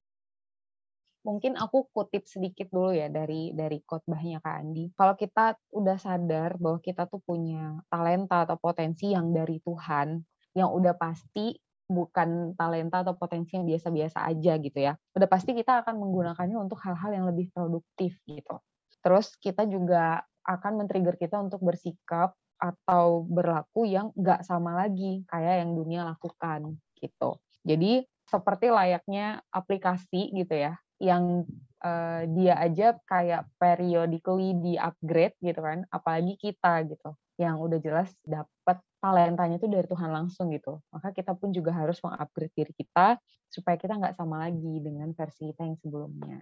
Mungkin 1.22 1.54
aku 1.54 1.86
kutip 1.94 2.26
sedikit 2.26 2.66
dulu 2.74 2.90
ya 2.98 3.06
dari 3.06 3.54
dari 3.54 3.78
khotbahnya 3.82 4.42
Kak 4.42 4.56
Andi. 4.58 4.90
Kalau 4.94 5.14
kita 5.14 5.54
udah 5.70 5.94
sadar 5.94 6.58
bahwa 6.58 6.82
kita 6.82 7.06
tuh 7.06 7.22
punya 7.22 7.78
talenta 7.86 8.42
atau 8.42 8.58
potensi 8.58 9.14
yang 9.14 9.30
dari 9.30 9.62
Tuhan, 9.62 10.18
yang 10.58 10.74
udah 10.74 10.98
pasti 10.98 11.54
bukan 11.92 12.56
talenta 12.56 13.04
atau 13.04 13.14
potensi 13.14 13.54
yang 13.54 13.68
biasa-biasa 13.68 14.24
aja 14.24 14.56
gitu 14.58 14.78
ya. 14.80 14.96
Udah 15.12 15.28
pasti 15.28 15.52
kita 15.52 15.84
akan 15.84 16.00
menggunakannya 16.00 16.56
untuk 16.56 16.80
hal-hal 16.80 17.12
yang 17.12 17.26
lebih 17.28 17.52
produktif 17.52 18.16
gitu. 18.24 18.58
Terus 19.04 19.36
kita 19.36 19.68
juga 19.68 20.24
akan 20.48 20.82
men-trigger 20.82 21.20
kita 21.20 21.38
untuk 21.38 21.62
bersikap 21.62 22.34
atau 22.62 23.26
berlaku 23.26 23.86
yang 23.90 24.14
nggak 24.14 24.46
sama 24.46 24.78
lagi 24.78 25.26
kayak 25.26 25.66
yang 25.66 25.74
dunia 25.74 26.06
lakukan 26.06 26.78
gitu. 26.98 27.42
Jadi 27.66 28.06
seperti 28.26 28.70
layaknya 28.70 29.42
aplikasi 29.50 30.30
gitu 30.30 30.54
ya, 30.54 30.78
yang 31.02 31.42
uh, 31.82 32.22
dia 32.30 32.54
aja 32.56 32.94
kayak 33.10 33.50
periodically 33.58 34.54
di 34.62 34.78
upgrade 34.78 35.34
gitu 35.42 35.58
kan, 35.58 35.82
apalagi 35.90 36.38
kita 36.38 36.86
gitu, 36.86 37.18
yang 37.36 37.58
udah 37.58 37.82
jelas 37.82 38.14
dapat 38.22 38.78
talentanya 39.02 39.58
itu 39.58 39.66
dari 39.66 39.82
Tuhan 39.90 40.14
langsung 40.14 40.54
gitu. 40.54 40.78
Maka 40.94 41.10
kita 41.10 41.34
pun 41.34 41.50
juga 41.50 41.74
harus 41.74 41.98
mengupgrade 41.98 42.54
diri 42.54 42.70
kita 42.70 43.18
supaya 43.50 43.74
kita 43.74 43.98
nggak 43.98 44.14
sama 44.14 44.46
lagi 44.46 44.78
dengan 44.78 45.10
versi 45.10 45.50
kita 45.50 45.66
yang 45.66 45.76
sebelumnya 45.82 46.40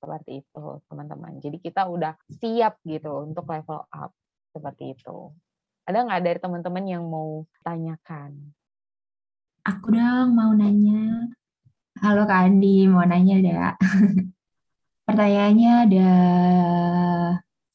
seperti 0.00 0.40
itu 0.40 0.64
teman-teman. 0.88 1.36
Jadi 1.44 1.60
kita 1.60 1.84
udah 1.84 2.16
siap 2.32 2.80
gitu 2.88 3.28
untuk 3.28 3.44
level 3.44 3.84
up 3.92 4.16
seperti 4.48 4.96
itu. 4.96 5.28
Ada 5.84 6.08
nggak 6.08 6.22
dari 6.24 6.38
teman-teman 6.40 6.84
yang 6.88 7.04
mau 7.04 7.44
tanyakan? 7.60 8.32
Aku 9.68 9.92
dong 9.92 10.32
mau 10.32 10.56
nanya. 10.56 11.28
Halo 12.00 12.24
Kak 12.24 12.48
Andi, 12.48 12.88
mau 12.88 13.04
nanya 13.04 13.34
ada. 13.44 13.60
Pertanyaannya 15.06 15.72
ada 15.84 16.10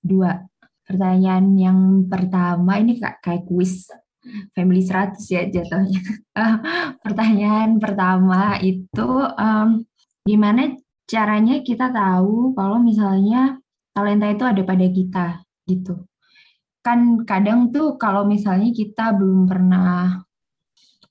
dua. 0.01 0.49
Pertanyaan 0.85 1.53
yang 1.57 1.79
pertama 2.09 2.81
ini 2.81 2.97
kayak 2.97 3.45
kuis 3.45 3.89
family 4.53 4.81
100 4.83 5.19
ya 5.29 5.41
jatuhnya. 5.49 6.01
Pertanyaan 7.05 7.77
pertama 7.77 8.57
itu 8.59 9.09
um, 9.35 9.83
gimana 10.25 10.75
caranya 11.05 11.61
kita 11.61 11.93
tahu 11.93 12.57
kalau 12.57 12.81
misalnya 12.81 13.61
talenta 13.93 14.27
itu 14.29 14.43
ada 14.43 14.61
pada 14.65 14.87
kita 14.89 15.27
gitu. 15.69 16.05
Kan 16.81 17.25
kadang 17.25 17.73
tuh 17.73 17.97
kalau 17.97 18.25
misalnya 18.25 18.69
kita 18.73 19.13
belum 19.13 19.49
pernah 19.49 20.25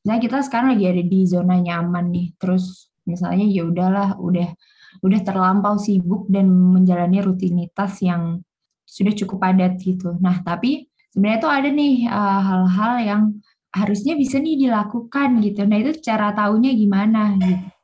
Nah, 0.05 0.21
kita 0.21 0.45
sekarang 0.45 0.77
lagi 0.77 0.85
ada 0.85 1.01
di 1.01 1.21
zona 1.25 1.57
nyaman 1.57 2.13
nih. 2.13 2.27
Terus 2.37 2.93
misalnya 3.09 3.49
ya 3.49 3.65
udahlah, 3.65 4.21
udah 4.21 4.53
udah 5.01 5.21
terlampau 5.25 5.81
sibuk 5.81 6.29
dan 6.29 6.47
menjalani 6.53 7.25
rutinitas 7.25 8.05
yang 8.05 8.45
sudah 8.85 9.17
cukup 9.17 9.41
padat 9.41 9.81
gitu. 9.81 10.13
Nah, 10.21 10.45
tapi 10.45 10.93
sebenarnya 11.15 11.41
tuh 11.41 11.53
ada 11.55 11.69
nih 11.71 11.95
eh, 12.11 12.41
hal-hal 12.43 12.95
uh, 12.99 13.03
yang 13.07 13.23
harusnya 13.71 14.15
bisa 14.19 14.43
nih 14.43 14.67
dilakukan 14.67 15.39
gitu. 15.39 15.63
Nah, 15.67 15.79
itu 15.79 15.93
cara 16.03 16.35
taunya 16.35 16.75
gimana 16.75 17.39
gitu 17.39 17.75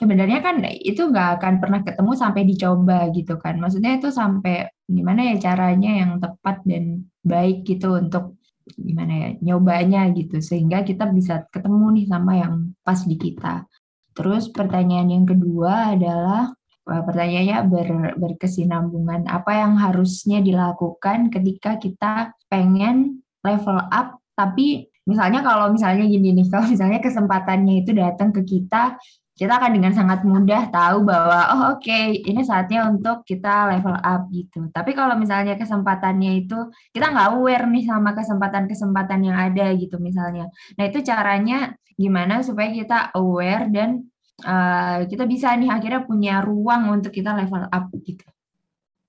sebenarnya 0.00 0.40
kan 0.40 0.64
itu 0.80 1.12
nggak 1.12 1.28
akan 1.36 1.54
pernah 1.60 1.80
ketemu 1.84 2.12
sampai 2.16 2.42
dicoba 2.48 2.98
gitu 3.12 3.36
kan. 3.36 3.60
Maksudnya 3.60 4.00
itu 4.00 4.08
sampai 4.08 4.72
gimana 4.88 5.20
ya 5.28 5.36
caranya 5.36 5.90
yang 6.00 6.10
tepat 6.16 6.64
dan 6.64 7.04
baik 7.20 7.68
gitu 7.68 8.00
untuk 8.00 8.40
gimana 8.80 9.12
ya 9.12 9.28
nyobanya 9.44 10.08
gitu 10.16 10.40
sehingga 10.40 10.86
kita 10.88 11.10
bisa 11.12 11.44
ketemu 11.52 12.00
nih 12.00 12.06
sama 12.08 12.32
yang 12.40 12.54
pas 12.80 13.00
di 13.04 13.16
kita. 13.20 13.68
Terus 14.16 14.48
pertanyaan 14.48 15.12
yang 15.12 15.26
kedua 15.28 15.92
adalah 15.92 16.48
pertanyaannya 16.84 17.58
ber, 17.68 17.88
berkesinambungan. 18.18 19.28
Apa 19.28 19.62
yang 19.62 19.78
harusnya 19.78 20.40
dilakukan 20.42 21.30
ketika 21.30 21.76
kita 21.76 22.34
pengen 22.50 23.22
level 23.44 23.78
up, 23.90 24.20
tapi 24.36 24.88
misalnya 25.04 25.40
kalau 25.44 25.72
misalnya 25.72 26.04
gini 26.06 26.34
nih, 26.36 26.46
kalau 26.48 26.66
misalnya 26.68 27.00
kesempatannya 27.00 27.84
itu 27.84 27.90
datang 27.96 28.34
ke 28.34 28.42
kita, 28.44 28.96
kita 29.40 29.56
akan 29.56 29.72
dengan 29.72 29.96
sangat 29.96 30.20
mudah 30.20 30.68
tahu 30.68 31.08
bahwa 31.08 31.40
oh 31.56 31.62
oke 31.72 31.80
okay, 31.80 32.12
ini 32.28 32.44
saatnya 32.44 32.84
untuk 32.92 33.24
kita 33.24 33.72
level 33.72 33.96
up 33.96 34.28
gitu. 34.28 34.68
Tapi 34.68 34.92
kalau 34.92 35.16
misalnya 35.16 35.56
kesempatannya 35.56 36.44
itu 36.44 36.68
kita 36.92 37.08
nggak 37.08 37.40
aware 37.40 37.64
nih 37.64 37.88
sama 37.88 38.12
kesempatan-kesempatan 38.12 39.20
yang 39.24 39.40
ada 39.40 39.72
gitu 39.80 39.96
misalnya. 39.96 40.52
Nah 40.76 40.84
itu 40.84 41.00
caranya 41.00 41.72
gimana 41.96 42.44
supaya 42.44 42.68
kita 42.68 43.16
aware 43.16 43.72
dan 43.72 44.09
uh, 44.44 45.04
kita 45.06 45.24
bisa 45.28 45.52
nih 45.56 45.70
akhirnya 45.70 46.02
punya 46.04 46.40
ruang 46.44 46.90
untuk 47.00 47.12
kita 47.12 47.36
level 47.36 47.68
up 47.68 47.88
gitu. 48.00 48.26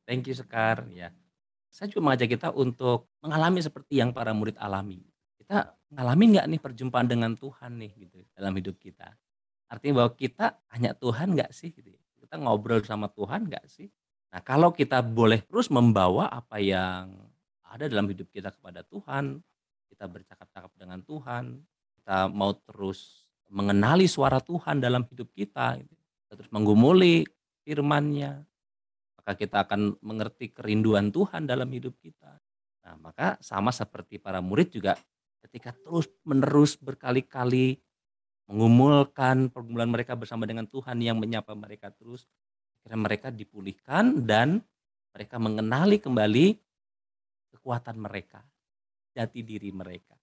Thank 0.05 0.27
you 0.27 0.35
Sekar 0.35 0.87
ya. 0.91 1.11
Saya 1.71 1.87
juga 1.87 2.11
mengajak 2.11 2.35
kita 2.35 2.51
untuk 2.51 3.07
mengalami 3.23 3.63
seperti 3.63 4.03
yang 4.03 4.11
para 4.11 4.35
murid 4.35 4.59
alami. 4.59 4.99
Kita 5.39 5.71
ngalamin 5.91 6.35
nggak 6.35 6.47
nih 6.51 6.59
perjumpaan 6.59 7.07
dengan 7.07 7.31
Tuhan 7.39 7.79
nih 7.79 7.91
gitu 7.95 8.19
dalam 8.35 8.51
hidup 8.55 8.75
kita 8.75 9.15
Artinya 9.71 10.03
bahwa 10.03 10.11
kita 10.19 10.45
hanya 10.75 10.91
Tuhan 10.91 11.31
nggak 11.31 11.51
sih? 11.55 11.71
Gitu 11.71 11.95
ya. 11.95 12.01
Kita 12.19 12.35
ngobrol 12.35 12.83
sama 12.83 13.07
Tuhan 13.07 13.47
nggak 13.47 13.65
sih? 13.71 13.87
Nah 14.35 14.43
kalau 14.43 14.75
kita 14.75 14.99
boleh 14.99 15.39
terus 15.47 15.71
membawa 15.71 16.27
apa 16.27 16.59
yang 16.59 17.15
ada 17.63 17.87
dalam 17.87 18.03
hidup 18.11 18.27
kita 18.35 18.51
kepada 18.51 18.83
Tuhan, 18.83 19.39
kita 19.87 20.11
bercakap-cakap 20.11 20.71
dengan 20.75 20.99
Tuhan, 21.07 21.63
kita 21.95 22.27
mau 22.27 22.51
terus 22.51 23.30
mengenali 23.51 24.07
suara 24.07 24.39
Tuhan 24.39 24.79
dalam 24.79 25.03
hidup 25.03 25.27
kita, 25.35 25.75
gitu. 25.83 25.91
kita 25.91 26.33
terus 26.39 26.51
menggumuli 26.55 27.27
firman-Nya, 27.67 28.39
maka 29.19 29.31
kita 29.35 29.67
akan 29.67 29.99
mengerti 29.99 30.49
kerinduan 30.55 31.11
Tuhan 31.11 31.45
dalam 31.45 31.67
hidup 31.67 31.93
kita. 31.99 32.39
Nah, 32.81 32.95
maka 32.97 33.35
sama 33.43 33.69
seperti 33.69 34.17
para 34.17 34.39
murid 34.39 34.73
juga 34.73 34.95
ketika 35.45 35.75
terus 35.75 36.07
menerus 36.23 36.79
berkali-kali 36.79 37.77
mengumulkan 38.49 39.51
pergumulan 39.51 39.91
mereka 39.91 40.15
bersama 40.15 40.47
dengan 40.47 40.65
Tuhan 40.65 40.97
yang 41.03 41.19
menyapa 41.19 41.51
mereka 41.53 41.91
terus. 41.91 42.25
Akhirnya 42.81 42.97
mereka 42.97 43.27
dipulihkan 43.29 44.25
dan 44.25 44.63
mereka 45.13 45.37
mengenali 45.37 46.01
kembali 46.01 46.57
kekuatan 47.53 47.99
mereka, 47.99 48.41
jati 49.13 49.45
diri 49.45 49.69
mereka. 49.69 50.17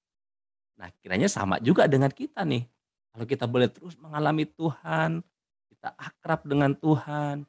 Nah, 0.80 0.90
kiranya 0.98 1.30
sama 1.30 1.62
juga 1.62 1.86
dengan 1.86 2.10
kita 2.10 2.42
nih. 2.42 2.66
Kalau 3.12 3.24
kita 3.24 3.44
boleh 3.48 3.68
terus 3.72 3.96
mengalami 3.98 4.44
Tuhan, 4.46 5.24
kita 5.72 5.94
akrab 5.94 6.44
dengan 6.46 6.74
Tuhan, 6.74 7.46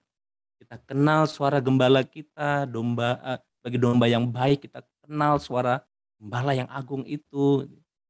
kita 0.59 0.75
kenal 0.85 1.25
suara 1.25 1.63
gembala 1.63 2.03
kita, 2.03 2.67
domba 2.67 3.17
eh, 3.23 3.39
bagi 3.63 3.79
domba 3.79 4.07
yang 4.07 4.27
baik, 4.29 4.69
kita 4.69 4.83
kenal 5.03 5.39
suara 5.41 5.83
gembala 6.19 6.51
yang 6.55 6.69
agung 6.69 7.03
itu. 7.07 7.65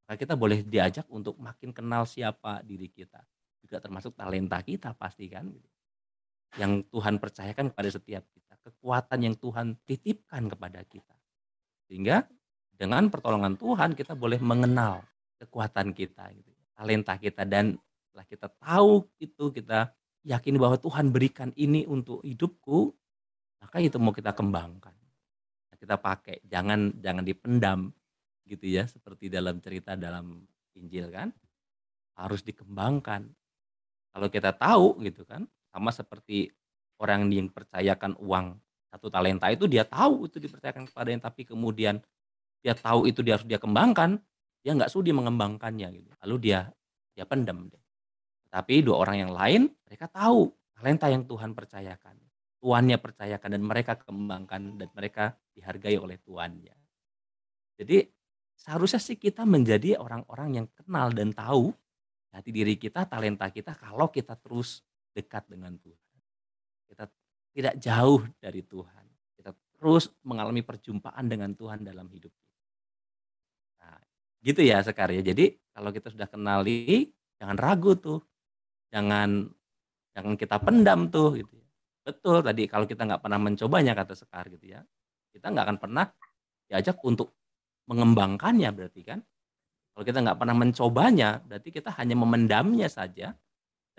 Nah, 0.10 0.18
kita 0.18 0.34
boleh 0.34 0.66
diajak 0.66 1.06
untuk 1.14 1.38
makin 1.38 1.70
kenal 1.70 2.04
siapa 2.10 2.66
diri 2.66 2.90
kita. 2.90 3.22
Juga 3.62 3.78
termasuk 3.78 4.18
talenta 4.18 4.58
kita 4.66 4.98
pasti 4.98 5.30
kan. 5.30 5.46
Gitu. 5.46 5.70
Yang 6.58 6.90
Tuhan 6.90 7.22
percayakan 7.22 7.70
kepada 7.70 7.90
setiap 7.94 8.24
kita. 8.34 8.54
Kekuatan 8.66 9.20
yang 9.22 9.36
Tuhan 9.38 9.78
titipkan 9.86 10.50
kepada 10.50 10.82
kita. 10.84 11.16
Sehingga 11.86 12.26
dengan 12.74 13.06
pertolongan 13.14 13.54
Tuhan 13.54 13.94
kita 13.94 14.18
boleh 14.18 14.42
mengenal 14.42 15.06
kekuatan 15.38 15.94
kita. 15.94 16.34
Gitu. 16.34 16.59
Talenta 16.80 17.20
kita. 17.20 17.44
Dan 17.44 17.76
setelah 18.08 18.24
kita 18.24 18.48
tahu 18.48 19.04
itu 19.20 19.52
kita 19.52 19.92
yakin 20.24 20.56
bahwa 20.56 20.80
Tuhan 20.80 21.12
berikan 21.12 21.52
ini 21.60 21.84
untuk 21.84 22.24
hidupku. 22.24 22.96
Maka 23.60 23.84
itu 23.84 24.00
mau 24.00 24.16
kita 24.16 24.32
kembangkan. 24.32 24.96
Kita 25.76 26.00
pakai. 26.00 26.40
Jangan 26.48 26.96
jangan 27.04 27.24
dipendam 27.24 27.92
gitu 28.50 28.66
ya 28.66 28.90
seperti 28.90 29.30
dalam 29.30 29.62
cerita 29.62 29.94
dalam 29.94 30.42
Injil 30.74 31.14
kan 31.14 31.30
harus 32.18 32.42
dikembangkan 32.42 33.30
kalau 34.10 34.28
kita 34.28 34.52
tahu 34.58 34.98
gitu 35.06 35.22
kan 35.24 35.46
sama 35.70 35.94
seperti 35.94 36.50
orang 36.98 37.30
yang 37.30 37.48
percayakan 37.54 38.18
uang 38.18 38.58
satu 38.90 39.08
talenta 39.14 39.54
itu 39.54 39.70
dia 39.70 39.86
tahu 39.86 40.26
itu 40.26 40.42
dipercayakan 40.42 40.90
kepada 40.90 41.10
yang 41.14 41.22
tapi 41.22 41.46
kemudian 41.46 42.02
dia 42.60 42.74
tahu 42.74 43.06
itu 43.06 43.22
dia 43.22 43.38
harus 43.38 43.46
dia 43.46 43.62
kembangkan 43.62 44.18
dia 44.60 44.72
nggak 44.76 44.92
sudi 44.92 45.12
mengembangkannya 45.16 45.88
gitu 45.96 46.10
lalu 46.26 46.36
dia 46.50 46.70
dia 47.16 47.26
pendam 47.26 47.68
deh 47.68 47.84
tapi 48.50 48.82
dua 48.82 49.02
orang 49.02 49.28
yang 49.28 49.32
lain 49.32 49.62
mereka 49.88 50.10
tahu 50.10 50.50
talenta 50.76 51.08
yang 51.12 51.24
Tuhan 51.28 51.56
percayakan 51.56 52.16
tuannya 52.60 52.98
percayakan 53.00 53.50
dan 53.56 53.64
mereka 53.64 53.96
kembangkan 53.96 54.76
dan 54.76 54.90
mereka 54.92 55.38
dihargai 55.56 55.96
oleh 55.96 56.20
tuannya 56.20 56.76
jadi 57.80 58.04
seharusnya 58.60 59.00
sih 59.00 59.16
kita 59.16 59.48
menjadi 59.48 59.96
orang-orang 59.96 60.60
yang 60.60 60.68
kenal 60.76 61.16
dan 61.16 61.32
tahu 61.32 61.72
hati 62.36 62.52
diri 62.52 62.76
kita, 62.76 63.08
talenta 63.08 63.48
kita 63.50 63.74
kalau 63.80 64.12
kita 64.12 64.36
terus 64.36 64.84
dekat 65.16 65.48
dengan 65.48 65.80
Tuhan. 65.80 66.18
Kita 66.92 67.06
tidak 67.56 67.76
jauh 67.80 68.22
dari 68.38 68.62
Tuhan. 68.68 69.06
Kita 69.40 69.52
terus 69.80 70.12
mengalami 70.28 70.62
perjumpaan 70.62 71.26
dengan 71.26 71.56
Tuhan 71.56 71.88
dalam 71.88 72.12
hidup 72.12 72.30
kita. 72.30 72.49
Gitu 74.40 74.62
ya 74.64 74.80
Sekar 74.80 75.12
ya. 75.12 75.20
Jadi 75.20 75.56
kalau 75.76 75.92
kita 75.92 76.12
sudah 76.12 76.28
kenali, 76.28 77.12
jangan 77.40 77.58
ragu 77.60 77.96
tuh. 78.00 78.20
Jangan 78.90 79.46
jangan 80.16 80.34
kita 80.36 80.58
pendam 80.60 81.12
tuh 81.12 81.38
gitu 81.38 81.54
ya. 81.60 81.68
Betul 82.08 82.42
tadi 82.42 82.66
kalau 82.66 82.90
kita 82.90 83.06
nggak 83.06 83.22
pernah 83.22 83.40
mencobanya 83.40 83.94
kata 83.94 84.16
Sekar 84.16 84.48
gitu 84.50 84.66
ya. 84.74 84.82
Kita 85.30 85.52
nggak 85.54 85.66
akan 85.70 85.78
pernah 85.78 86.06
diajak 86.66 86.98
untuk 87.06 87.36
mengembangkannya 87.90 88.70
berarti 88.70 89.02
kan. 89.02 89.20
Kalau 89.94 90.06
kita 90.06 90.20
nggak 90.24 90.40
pernah 90.40 90.56
mencobanya, 90.56 91.30
berarti 91.44 91.70
kita 91.76 91.92
hanya 92.00 92.16
memendamnya 92.16 92.88
saja 92.88 93.36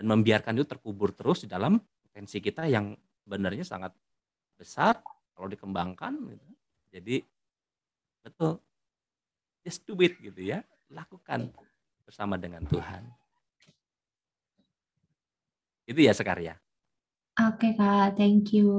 dan 0.01 0.05
membiarkan 0.09 0.57
itu 0.57 0.65
terkubur 0.65 1.13
terus 1.13 1.45
di 1.45 1.49
dalam 1.51 1.77
potensi 1.77 2.41
kita 2.41 2.65
yang 2.65 2.97
sebenarnya 3.21 3.69
sangat 3.69 3.93
besar 4.57 4.97
kalau 5.37 5.51
dikembangkan. 5.53 6.17
Gitu. 6.25 6.47
Jadi 6.97 7.17
betul, 8.25 8.65
just 9.65 9.85
do 9.89 9.95
it 10.01 10.17
gitu 10.21 10.41
ya, 10.41 10.65
lakukan 10.91 11.53
bersama 12.05 12.41
dengan 12.41 12.65
Tuhan. 12.67 13.05
Itu 15.87 16.01
ya 16.01 16.15
Sekar 16.15 16.39
ya. 16.39 16.55
Oke 17.41 17.73
Kak, 17.75 18.21
thank 18.21 18.53
you. 18.53 18.71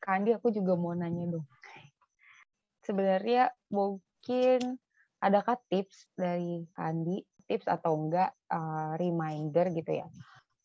Kak 0.00 0.22
Andi, 0.22 0.32
aku 0.34 0.50
juga 0.50 0.74
mau 0.74 0.96
nanya 0.96 1.28
dong 1.28 1.46
sebenarnya 2.90 3.54
mungkin 3.70 4.82
adakah 5.22 5.54
tips 5.70 6.10
dari 6.18 6.66
Andi, 6.74 7.22
tips 7.46 7.70
atau 7.70 7.94
enggak 7.94 8.34
uh, 8.50 8.98
reminder 8.98 9.70
gitu 9.70 10.02
ya? 10.02 10.10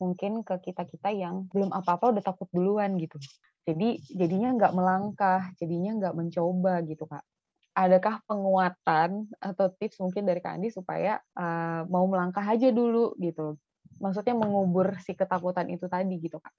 Mungkin 0.02 0.42
ke 0.42 0.58
kita-kita 0.66 1.14
yang 1.14 1.46
belum 1.54 1.70
apa-apa 1.70 2.18
udah 2.18 2.24
takut 2.26 2.50
duluan 2.50 2.98
gitu. 2.98 3.22
Jadi 3.70 4.02
jadinya 4.10 4.58
nggak 4.58 4.74
melangkah, 4.74 5.54
jadinya 5.62 6.02
nggak 6.02 6.16
mencoba 6.18 6.82
gitu 6.86 7.06
kak. 7.06 7.22
Adakah 7.76 8.24
penguatan 8.24 9.28
atau 9.38 9.68
tips 9.68 10.00
mungkin 10.00 10.24
dari 10.24 10.40
Kak 10.40 10.56
Andi 10.56 10.72
supaya 10.72 11.20
uh, 11.36 11.84
mau 11.92 12.08
melangkah 12.08 12.48
aja 12.48 12.72
dulu 12.72 13.12
gitu? 13.20 13.60
Maksudnya 14.00 14.32
mengubur 14.32 14.96
si 15.04 15.12
ketakutan 15.12 15.68
itu 15.68 15.86
tadi 15.92 16.16
gitu 16.20 16.40
kak? 16.40 16.52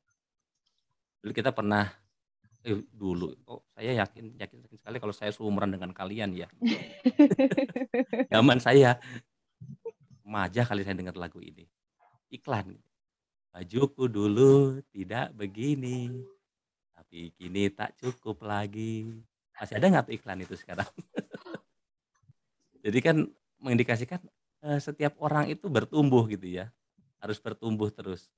Dulu 1.21 1.33
kita 1.33 1.53
pernah 1.53 1.89
eh, 2.67 2.83
dulu 2.91 3.31
oh 3.47 3.63
saya 3.79 4.03
yakin 4.03 4.35
yakin 4.35 4.59
sekali 4.75 4.99
kalau 4.99 5.15
saya 5.15 5.31
seumuran 5.31 5.71
dengan 5.71 5.95
kalian 5.95 6.35
ya 6.35 6.51
zaman 8.35 8.59
saya 8.59 8.99
maja 10.27 10.67
kali 10.67 10.83
saya 10.83 10.99
dengar 10.99 11.15
lagu 11.15 11.39
ini 11.39 11.63
iklan 12.35 12.75
bajuku 13.55 14.11
dulu 14.11 14.83
tidak 14.91 15.31
begini 15.39 16.11
tapi 16.91 17.31
kini 17.39 17.71
tak 17.71 17.95
cukup 18.03 18.43
lagi 18.43 19.15
masih 19.57 19.75
ada 19.81 19.87
nggak 19.89 20.05
tuh 20.09 20.15
iklan 20.17 20.39
itu 20.45 20.55
sekarang 20.57 20.89
jadi 22.85 22.99
kan 23.01 23.17
mengindikasikan 23.61 24.21
eh, 24.65 24.81
setiap 24.81 25.17
orang 25.21 25.49
itu 25.49 25.67
bertumbuh 25.69 26.25
gitu 26.29 26.47
ya 26.49 26.73
harus 27.21 27.41
bertumbuh 27.41 27.89
terus 27.89 28.29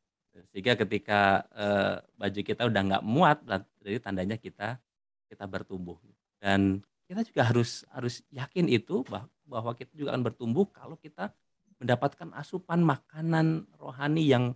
sehingga 0.55 0.79
ketika 0.79 1.43
uh, 1.51 1.97
baju 2.15 2.41
kita 2.47 2.63
udah 2.69 2.83
nggak 2.95 3.05
muat, 3.05 3.43
jadi 3.83 3.99
tandanya 3.99 4.37
kita 4.39 4.79
kita 5.27 5.45
bertumbuh. 5.45 5.99
Dan 6.39 6.81
kita 7.11 7.27
juga 7.27 7.43
harus 7.49 7.83
harus 7.91 8.23
yakin 8.31 8.71
itu 8.71 9.03
bahwa 9.49 9.75
kita 9.75 9.93
juga 9.99 10.15
akan 10.15 10.25
bertumbuh 10.25 10.67
kalau 10.71 10.95
kita 11.01 11.35
mendapatkan 11.79 12.31
asupan 12.35 12.83
makanan 12.83 13.67
rohani 13.79 14.27
yang 14.27 14.55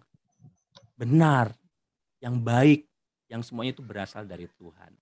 benar, 0.94 1.54
yang 2.22 2.38
baik, 2.38 2.86
yang 3.26 3.42
semuanya 3.42 3.74
itu 3.74 3.82
berasal 3.82 4.26
dari 4.26 4.46
Tuhan. 4.58 4.92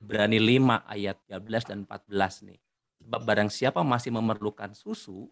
Berani 0.00 0.40
5 0.40 0.88
ayat 0.88 1.16
13 1.28 1.70
dan 1.70 1.78
14 1.84 2.48
nih. 2.48 2.60
Sebab 3.04 3.20
barang 3.24 3.50
siapa 3.52 3.84
masih 3.84 4.12
memerlukan 4.12 4.72
susu, 4.72 5.28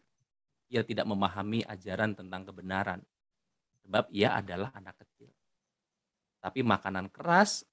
ia 0.68 0.84
tidak 0.84 1.08
memahami 1.08 1.64
ajaran 1.64 2.12
tentang 2.12 2.44
kebenaran 2.44 3.00
sebab 3.88 4.04
ia 4.12 4.36
adalah 4.36 4.68
anak 4.76 5.00
kecil. 5.00 5.32
Tapi 6.44 6.60
makanan 6.60 7.08
keras 7.08 7.64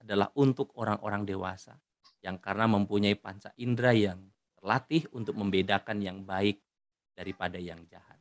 adalah 0.00 0.32
untuk 0.40 0.72
orang-orang 0.80 1.28
dewasa 1.28 1.76
yang 2.24 2.40
karena 2.40 2.64
mempunyai 2.64 3.12
panca 3.20 3.52
indera 3.60 3.92
yang 3.92 4.24
terlatih 4.56 5.04
untuk 5.12 5.36
membedakan 5.36 6.00
yang 6.00 6.24
baik 6.24 6.64
daripada 7.12 7.60
yang 7.60 7.84
jahat. 7.84 8.16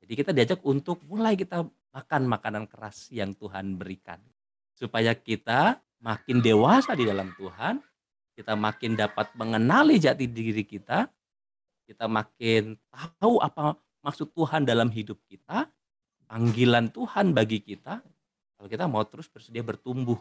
Jadi 0.00 0.12
kita 0.16 0.32
diajak 0.32 0.64
untuk 0.64 1.04
mulai 1.04 1.36
kita 1.36 1.60
makan 1.92 2.22
makanan 2.24 2.64
keras 2.64 3.12
yang 3.12 3.36
Tuhan 3.36 3.76
berikan. 3.76 4.18
Supaya 4.72 5.12
kita 5.12 5.76
makin 6.00 6.40
dewasa 6.40 6.96
di 6.96 7.04
dalam 7.04 7.32
Tuhan, 7.36 7.80
kita 8.34 8.56
makin 8.56 8.96
dapat 8.96 9.32
mengenali 9.36 10.00
jati 10.00 10.24
diri 10.24 10.64
kita, 10.64 11.06
kita 11.84 12.08
makin 12.08 12.76
tahu 13.20 13.36
apa 13.44 13.76
maksud 14.00 14.32
Tuhan 14.32 14.64
dalam 14.64 14.88
hidup 14.88 15.20
kita, 15.28 15.68
panggilan 16.24 16.88
Tuhan 16.88 17.36
bagi 17.36 17.60
kita, 17.60 18.00
kalau 18.56 18.68
kita 18.68 18.84
mau 18.88 19.04
terus 19.04 19.28
bersedia 19.28 19.60
bertumbuh 19.60 20.16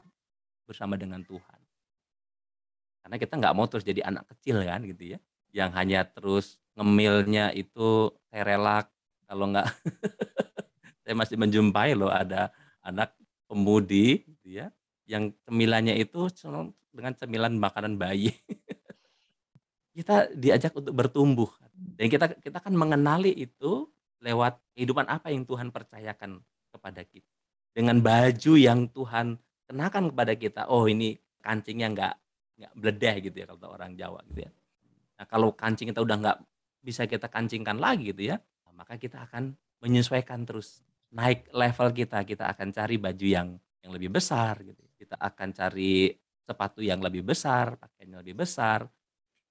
bersama 0.68 1.00
dengan 1.00 1.24
Tuhan. 1.24 1.60
Karena 3.00 3.16
kita 3.16 3.34
nggak 3.40 3.56
mau 3.56 3.66
terus 3.72 3.88
jadi 3.88 4.04
anak 4.04 4.28
kecil 4.36 4.60
kan 4.68 4.84
gitu 4.84 5.16
ya, 5.16 5.20
yang 5.56 5.72
hanya 5.72 6.04
terus 6.04 6.60
ngemilnya 6.76 7.56
itu 7.56 8.12
terelak, 8.28 8.92
kalau 9.24 9.48
nggak 9.48 9.68
saya 11.08 11.16
masih 11.16 11.40
menjumpai 11.40 11.96
loh 11.96 12.12
ada 12.12 12.52
anak 12.84 13.16
pemudi 13.48 14.28
gitu 14.28 14.60
ya, 14.60 14.68
yang 15.10 15.34
cemilannya 15.50 15.98
itu 15.98 16.30
dengan 16.94 17.18
cemilan 17.18 17.58
makanan 17.58 17.98
bayi. 17.98 18.30
kita 19.98 20.30
diajak 20.38 20.72
untuk 20.78 20.94
bertumbuh 20.94 21.50
dan 21.98 22.08
kita 22.08 22.38
kita 22.40 22.62
kan 22.62 22.72
mengenali 22.78 23.34
itu 23.34 23.90
lewat 24.22 24.62
kehidupan 24.78 25.10
apa 25.10 25.34
yang 25.34 25.50
Tuhan 25.50 25.74
percayakan 25.74 26.40
kepada 26.70 27.02
kita. 27.02 27.28
Dengan 27.74 27.98
baju 28.00 28.54
yang 28.54 28.86
Tuhan 28.92 29.42
kenakan 29.66 30.14
kepada 30.14 30.34
kita. 30.38 30.62
Oh, 30.70 30.86
ini 30.86 31.18
kancingnya 31.42 31.88
nggak 31.90 32.14
nggak 32.60 32.74
bledeh 32.76 33.16
gitu 33.26 33.36
ya 33.42 33.46
kalau 33.50 33.72
orang 33.74 33.98
Jawa 33.98 34.20
gitu 34.30 34.46
ya. 34.46 34.52
Nah, 35.20 35.26
kalau 35.26 35.56
kancing 35.56 35.90
kita 35.90 36.04
udah 36.04 36.18
nggak 36.20 36.38
bisa 36.86 37.10
kita 37.10 37.28
kancingkan 37.28 37.82
lagi 37.82 38.12
gitu 38.14 38.36
ya, 38.36 38.38
maka 38.76 38.96
kita 38.96 39.28
akan 39.28 39.56
menyesuaikan 39.84 40.44
terus 40.48 40.84
naik 41.12 41.48
level 41.52 41.90
kita. 41.96 42.24
Kita 42.24 42.52
akan 42.52 42.72
cari 42.76 42.96
baju 43.00 43.26
yang 43.28 43.48
yang 43.84 43.92
lebih 43.96 44.12
besar 44.12 44.60
gitu. 44.64 44.89
Kita 45.00 45.16
akan 45.16 45.56
cari 45.56 46.12
sepatu 46.44 46.84
yang 46.84 47.00
lebih 47.00 47.24
besar, 47.24 47.80
pakaian 47.80 48.20
yang 48.20 48.22
lebih 48.22 48.44
besar. 48.44 48.84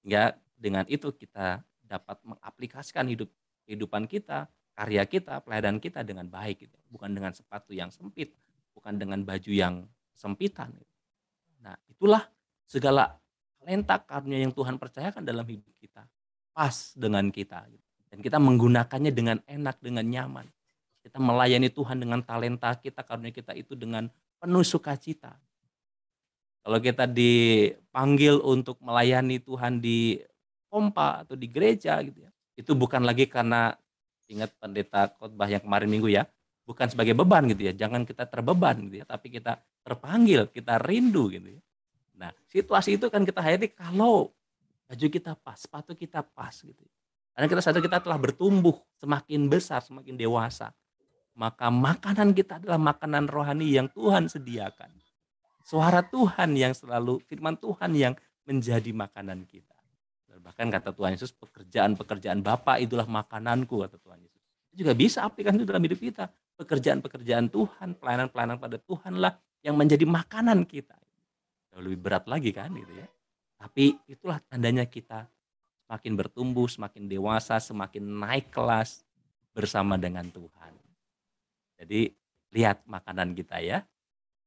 Hingga 0.05 0.37
dengan 0.53 0.85
itu 0.85 1.09
kita 1.09 1.65
dapat 1.81 2.21
mengaplikasikan 2.21 3.09
hidup 3.09 3.33
kehidupan 3.65 4.05
kita, 4.05 4.45
karya 4.77 5.03
kita, 5.09 5.41
pelayanan 5.41 5.81
kita 5.81 6.05
dengan 6.05 6.29
baik 6.29 6.69
gitu. 6.69 6.77
Bukan 6.93 7.09
dengan 7.17 7.33
sepatu 7.33 7.73
yang 7.73 7.89
sempit, 7.89 8.37
bukan 8.77 9.01
dengan 9.01 9.25
baju 9.25 9.49
yang 9.49 9.89
sempitan. 10.13 10.69
Gitu. 10.77 10.95
Nah, 11.65 11.75
itulah 11.89 12.29
segala 12.69 13.17
talenta 13.57 13.97
karunia 13.99 14.45
yang 14.45 14.53
Tuhan 14.53 14.77
percayakan 14.77 15.25
dalam 15.25 15.43
hidup 15.43 15.73
kita. 15.81 16.05
Pas 16.53 16.93
dengan 16.93 17.27
kita 17.33 17.65
gitu. 17.73 17.87
Dan 18.09 18.19
kita 18.21 18.37
menggunakannya 18.37 19.11
dengan 19.13 19.37
enak, 19.45 19.81
dengan 19.81 20.05
nyaman. 20.05 20.45
Kita 20.99 21.17
melayani 21.17 21.69
Tuhan 21.71 21.97
dengan 22.01 22.19
talenta 22.21 22.73
kita, 22.75 23.01
karunia 23.01 23.31
kita 23.31 23.55
itu 23.55 23.73
dengan 23.73 24.09
penuh 24.39 24.63
sukacita. 24.63 25.35
Kalau 26.63 26.79
kita 26.79 27.05
dipanggil 27.07 28.39
untuk 28.39 28.79
melayani 28.79 29.39
Tuhan 29.39 29.83
di 29.83 30.19
pompa 30.71 31.23
atau 31.25 31.35
di 31.35 31.47
gereja 31.49 31.99
gitu 32.03 32.23
ya, 32.23 32.31
itu 32.55 32.71
bukan 32.75 33.03
lagi 33.03 33.25
karena 33.25 33.73
ingat 34.29 34.53
pendeta 34.61 35.09
khotbah 35.17 35.49
yang 35.49 35.63
kemarin 35.63 35.89
minggu 35.89 36.09
ya, 36.11 36.23
bukan 36.67 36.87
sebagai 36.91 37.17
beban 37.17 37.49
gitu 37.49 37.67
ya. 37.67 37.73
Jangan 37.73 38.05
kita 38.05 38.29
terbeban 38.29 38.77
gitu 38.87 39.01
ya, 39.01 39.05
tapi 39.07 39.33
kita 39.33 39.57
terpanggil, 39.81 40.45
kita 40.51 40.77
rindu 40.83 41.31
gitu 41.33 41.57
ya. 41.57 41.61
Nah, 42.19 42.31
situasi 42.51 42.99
itu 42.99 43.07
kan 43.07 43.23
kita 43.23 43.39
hayati 43.39 43.71
kalau 43.71 44.29
baju 44.85 45.07
kita 45.07 45.33
pas, 45.39 45.57
sepatu 45.57 45.95
kita 45.95 46.21
pas 46.21 46.53
gitu. 46.53 46.83
Ya. 46.83 46.93
Karena 47.33 47.47
kita 47.47 47.61
sadar 47.63 47.79
kita 47.79 47.97
telah 48.03 48.19
bertumbuh 48.19 48.75
semakin 48.99 49.47
besar, 49.47 49.79
semakin 49.79 50.19
dewasa. 50.19 50.75
Maka 51.39 51.71
makanan 51.71 52.35
kita 52.35 52.59
adalah 52.59 52.75
makanan 52.75 53.31
rohani 53.31 53.71
yang 53.71 53.87
Tuhan 53.87 54.27
sediakan 54.27 54.91
Suara 55.69 56.01
Tuhan 56.01 56.57
yang 56.57 56.73
selalu, 56.73 57.21
firman 57.29 57.53
Tuhan 57.53 57.93
yang 57.93 58.17
menjadi 58.49 58.89
makanan 58.89 59.45
kita. 59.45 59.77
Bahkan 60.41 60.65
kata 60.73 60.97
Tuhan 60.97 61.13
Yesus, 61.13 61.29
pekerjaan-pekerjaan 61.29 62.41
Bapa 62.41 62.81
itulah 62.81 63.05
makananku, 63.05 63.85
kata 63.85 64.01
Tuhan 64.01 64.17
Yesus. 64.17 64.41
Itu 64.73 64.81
juga 64.81 64.97
bisa 64.97 65.21
aplikasi 65.29 65.61
dalam 65.61 65.85
hidup 65.85 66.01
kita. 66.01 66.25
Pekerjaan-pekerjaan 66.57 67.53
Tuhan, 67.53 68.01
pelayanan-pelayanan 68.01 68.57
pada 68.57 68.81
Tuhanlah 68.81 69.37
yang 69.61 69.77
menjadi 69.77 70.09
makanan 70.09 70.65
kita. 70.65 70.97
Jauh 71.69 71.85
lebih 71.85 72.01
berat 72.01 72.25
lagi 72.25 72.49
kan 72.49 72.73
gitu 72.73 72.89
ya. 72.89 73.05
Tapi 73.61 73.93
itulah 74.09 74.41
tandanya 74.49 74.89
kita 74.89 75.29
semakin 75.85 76.13
bertumbuh, 76.17 76.65
semakin 76.65 77.05
dewasa, 77.05 77.61
semakin 77.61 78.09
naik 78.09 78.49
kelas 78.49 79.05
bersama 79.53 80.01
dengan 80.01 80.25
Tuhan. 80.33 80.78
Jadi 81.79 82.11
lihat 82.51 82.83
makanan 82.83 83.31
kita 83.31 83.63
ya 83.63 83.79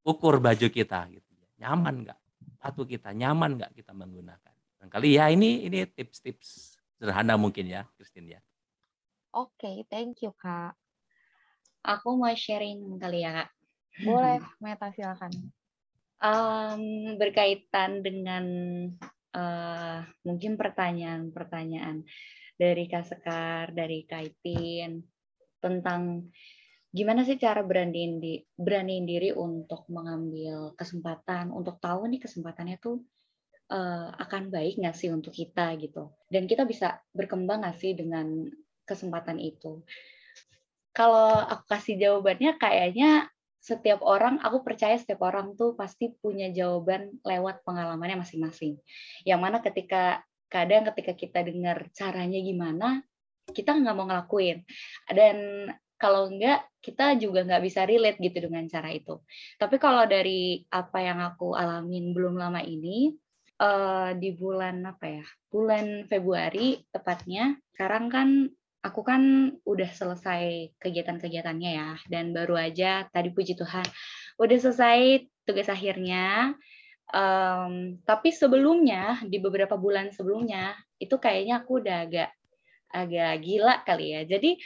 ukur 0.04 0.42
baju 0.42 0.68
kita 0.68 1.08
gitu 1.10 1.30
ya. 1.38 1.48
Nyaman 1.66 2.06
nggak? 2.06 2.18
Sepatu 2.42 2.82
kita 2.84 3.14
nyaman 3.14 3.58
nggak 3.58 3.72
kita 3.72 3.94
menggunakan? 3.94 4.54
Dan 4.82 4.86
kali 4.90 5.14
ya 5.14 5.30
ini 5.30 5.62
ini 5.66 5.86
tips-tips 5.86 6.78
sederhana 6.98 7.38
mungkin 7.38 7.70
ya, 7.70 7.86
Christine 7.94 8.38
ya. 8.38 8.40
Oke, 9.32 9.64
okay, 9.64 9.76
thank 9.88 10.20
you 10.20 10.34
Kak. 10.36 10.74
Aku 11.82 12.14
mau 12.18 12.30
sharing 12.34 12.98
kali 12.98 13.24
ya 13.24 13.42
Kak. 13.42 13.50
Boleh, 14.02 14.42
Meta 14.58 14.90
silakan. 14.94 15.32
Um, 16.22 16.82
berkaitan 17.18 18.02
dengan 18.06 18.44
uh, 19.34 19.98
mungkin 20.22 20.54
pertanyaan-pertanyaan 20.54 22.06
dari 22.54 22.84
Kak 22.86 23.06
Sekar, 23.10 23.74
dari 23.74 24.06
Kaitin 24.06 25.02
tentang 25.58 26.30
gimana 26.92 27.24
sih 27.24 27.40
cara 27.40 27.64
beraniin 27.64 28.20
di 28.20 28.36
beraniin 28.52 29.08
diri 29.08 29.32
untuk 29.32 29.88
mengambil 29.88 30.76
kesempatan 30.76 31.48
untuk 31.48 31.80
tahu 31.80 32.04
nih 32.12 32.20
kesempatannya 32.20 32.76
tuh 32.76 33.00
uh, 33.72 34.12
akan 34.20 34.52
baik 34.52 34.76
nggak 34.76 34.92
sih 34.92 35.08
untuk 35.08 35.32
kita 35.32 35.72
gitu? 35.80 36.12
Dan 36.28 36.44
kita 36.44 36.68
bisa 36.68 37.00
berkembang 37.16 37.64
nggak 37.64 37.80
sih 37.80 37.96
dengan 37.96 38.44
kesempatan 38.84 39.40
itu? 39.40 39.80
Kalau 40.92 41.40
aku 41.48 41.64
kasih 41.72 41.96
jawabannya 41.96 42.60
kayaknya 42.60 43.32
setiap 43.62 44.04
orang 44.04 44.42
aku 44.44 44.60
percaya 44.60 44.98
setiap 45.00 45.24
orang 45.24 45.56
tuh 45.56 45.72
pasti 45.72 46.12
punya 46.12 46.52
jawaban 46.52 47.16
lewat 47.24 47.64
pengalamannya 47.64 48.20
masing-masing. 48.20 48.76
Yang 49.24 49.40
mana 49.40 49.64
ketika 49.64 50.20
kadang 50.52 50.84
ketika 50.92 51.16
kita 51.16 51.40
dengar 51.40 51.88
caranya 51.96 52.36
gimana 52.36 53.00
kita 53.48 53.72
nggak 53.72 53.94
mau 53.96 54.04
ngelakuin. 54.04 54.66
Dan 55.08 55.66
kalau 56.02 56.26
enggak 56.26 56.66
kita 56.82 57.14
juga 57.14 57.46
nggak 57.46 57.62
bisa 57.62 57.86
relate 57.86 58.18
gitu 58.18 58.50
dengan 58.50 58.66
cara 58.66 58.90
itu. 58.90 59.22
Tapi 59.54 59.78
kalau 59.78 60.02
dari 60.10 60.66
apa 60.66 60.98
yang 60.98 61.22
aku 61.22 61.54
alamin 61.54 62.10
belum 62.10 62.34
lama 62.34 62.58
ini 62.58 63.14
uh, 63.62 64.10
di 64.18 64.34
bulan 64.34 64.82
apa 64.82 65.22
ya? 65.22 65.26
Bulan 65.46 66.10
Februari 66.10 66.82
tepatnya. 66.90 67.54
Sekarang 67.70 68.10
kan 68.10 68.50
aku 68.82 69.06
kan 69.06 69.54
udah 69.62 69.90
selesai 69.94 70.74
kegiatan-kegiatannya 70.82 71.70
ya 71.70 71.90
dan 72.10 72.34
baru 72.34 72.58
aja 72.58 73.06
tadi 73.14 73.30
puji 73.30 73.54
Tuhan 73.54 73.86
udah 74.42 74.58
selesai 74.58 75.30
tugas 75.46 75.70
akhirnya. 75.70 76.58
Um, 77.12 78.00
tapi 78.08 78.32
sebelumnya 78.32 79.20
di 79.28 79.36
beberapa 79.36 79.76
bulan 79.76 80.10
sebelumnya 80.16 80.72
itu 80.96 81.12
kayaknya 81.20 81.60
aku 81.60 81.84
udah 81.84 82.08
agak 82.08 82.30
agak 82.92 83.32
gila 83.44 83.74
kali 83.84 84.16
ya. 84.16 84.22
Jadi 84.28 84.60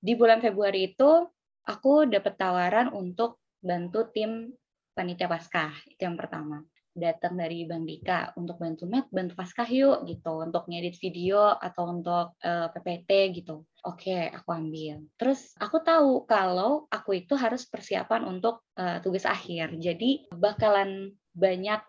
di 0.00 0.16
bulan 0.16 0.40
Februari 0.40 0.92
itu 0.92 1.28
aku 1.68 2.08
dapat 2.08 2.34
tawaran 2.40 2.88
untuk 2.90 3.38
bantu 3.60 4.08
tim 4.10 4.50
panitia 4.96 5.28
Paskah 5.28 5.72
itu 5.86 6.00
yang 6.00 6.16
pertama 6.16 6.64
datang 6.90 7.38
dari 7.38 7.62
Bang 7.64 7.86
Dika 7.86 8.34
untuk 8.34 8.58
bantu 8.58 8.84
Met, 8.90 9.06
bantu 9.14 9.38
Paskah 9.38 9.66
yuk 9.70 10.02
gitu, 10.10 10.42
untuk 10.42 10.66
ngedit 10.66 10.98
video 10.98 11.54
atau 11.54 11.86
untuk 11.86 12.34
uh, 12.42 12.66
eh, 12.66 12.68
PPT 12.74 13.10
gitu. 13.42 13.62
Oke, 13.86 14.28
aku 14.28 14.50
ambil. 14.50 15.00
Terus 15.16 15.54
aku 15.56 15.80
tahu 15.80 16.26
kalau 16.26 16.90
aku 16.90 17.22
itu 17.22 17.38
harus 17.38 17.64
persiapan 17.64 18.26
untuk 18.26 18.66
uh, 18.76 18.98
tugas 19.00 19.24
akhir. 19.24 19.78
Jadi 19.78 20.28
bakalan 20.34 21.14
banyak 21.32 21.80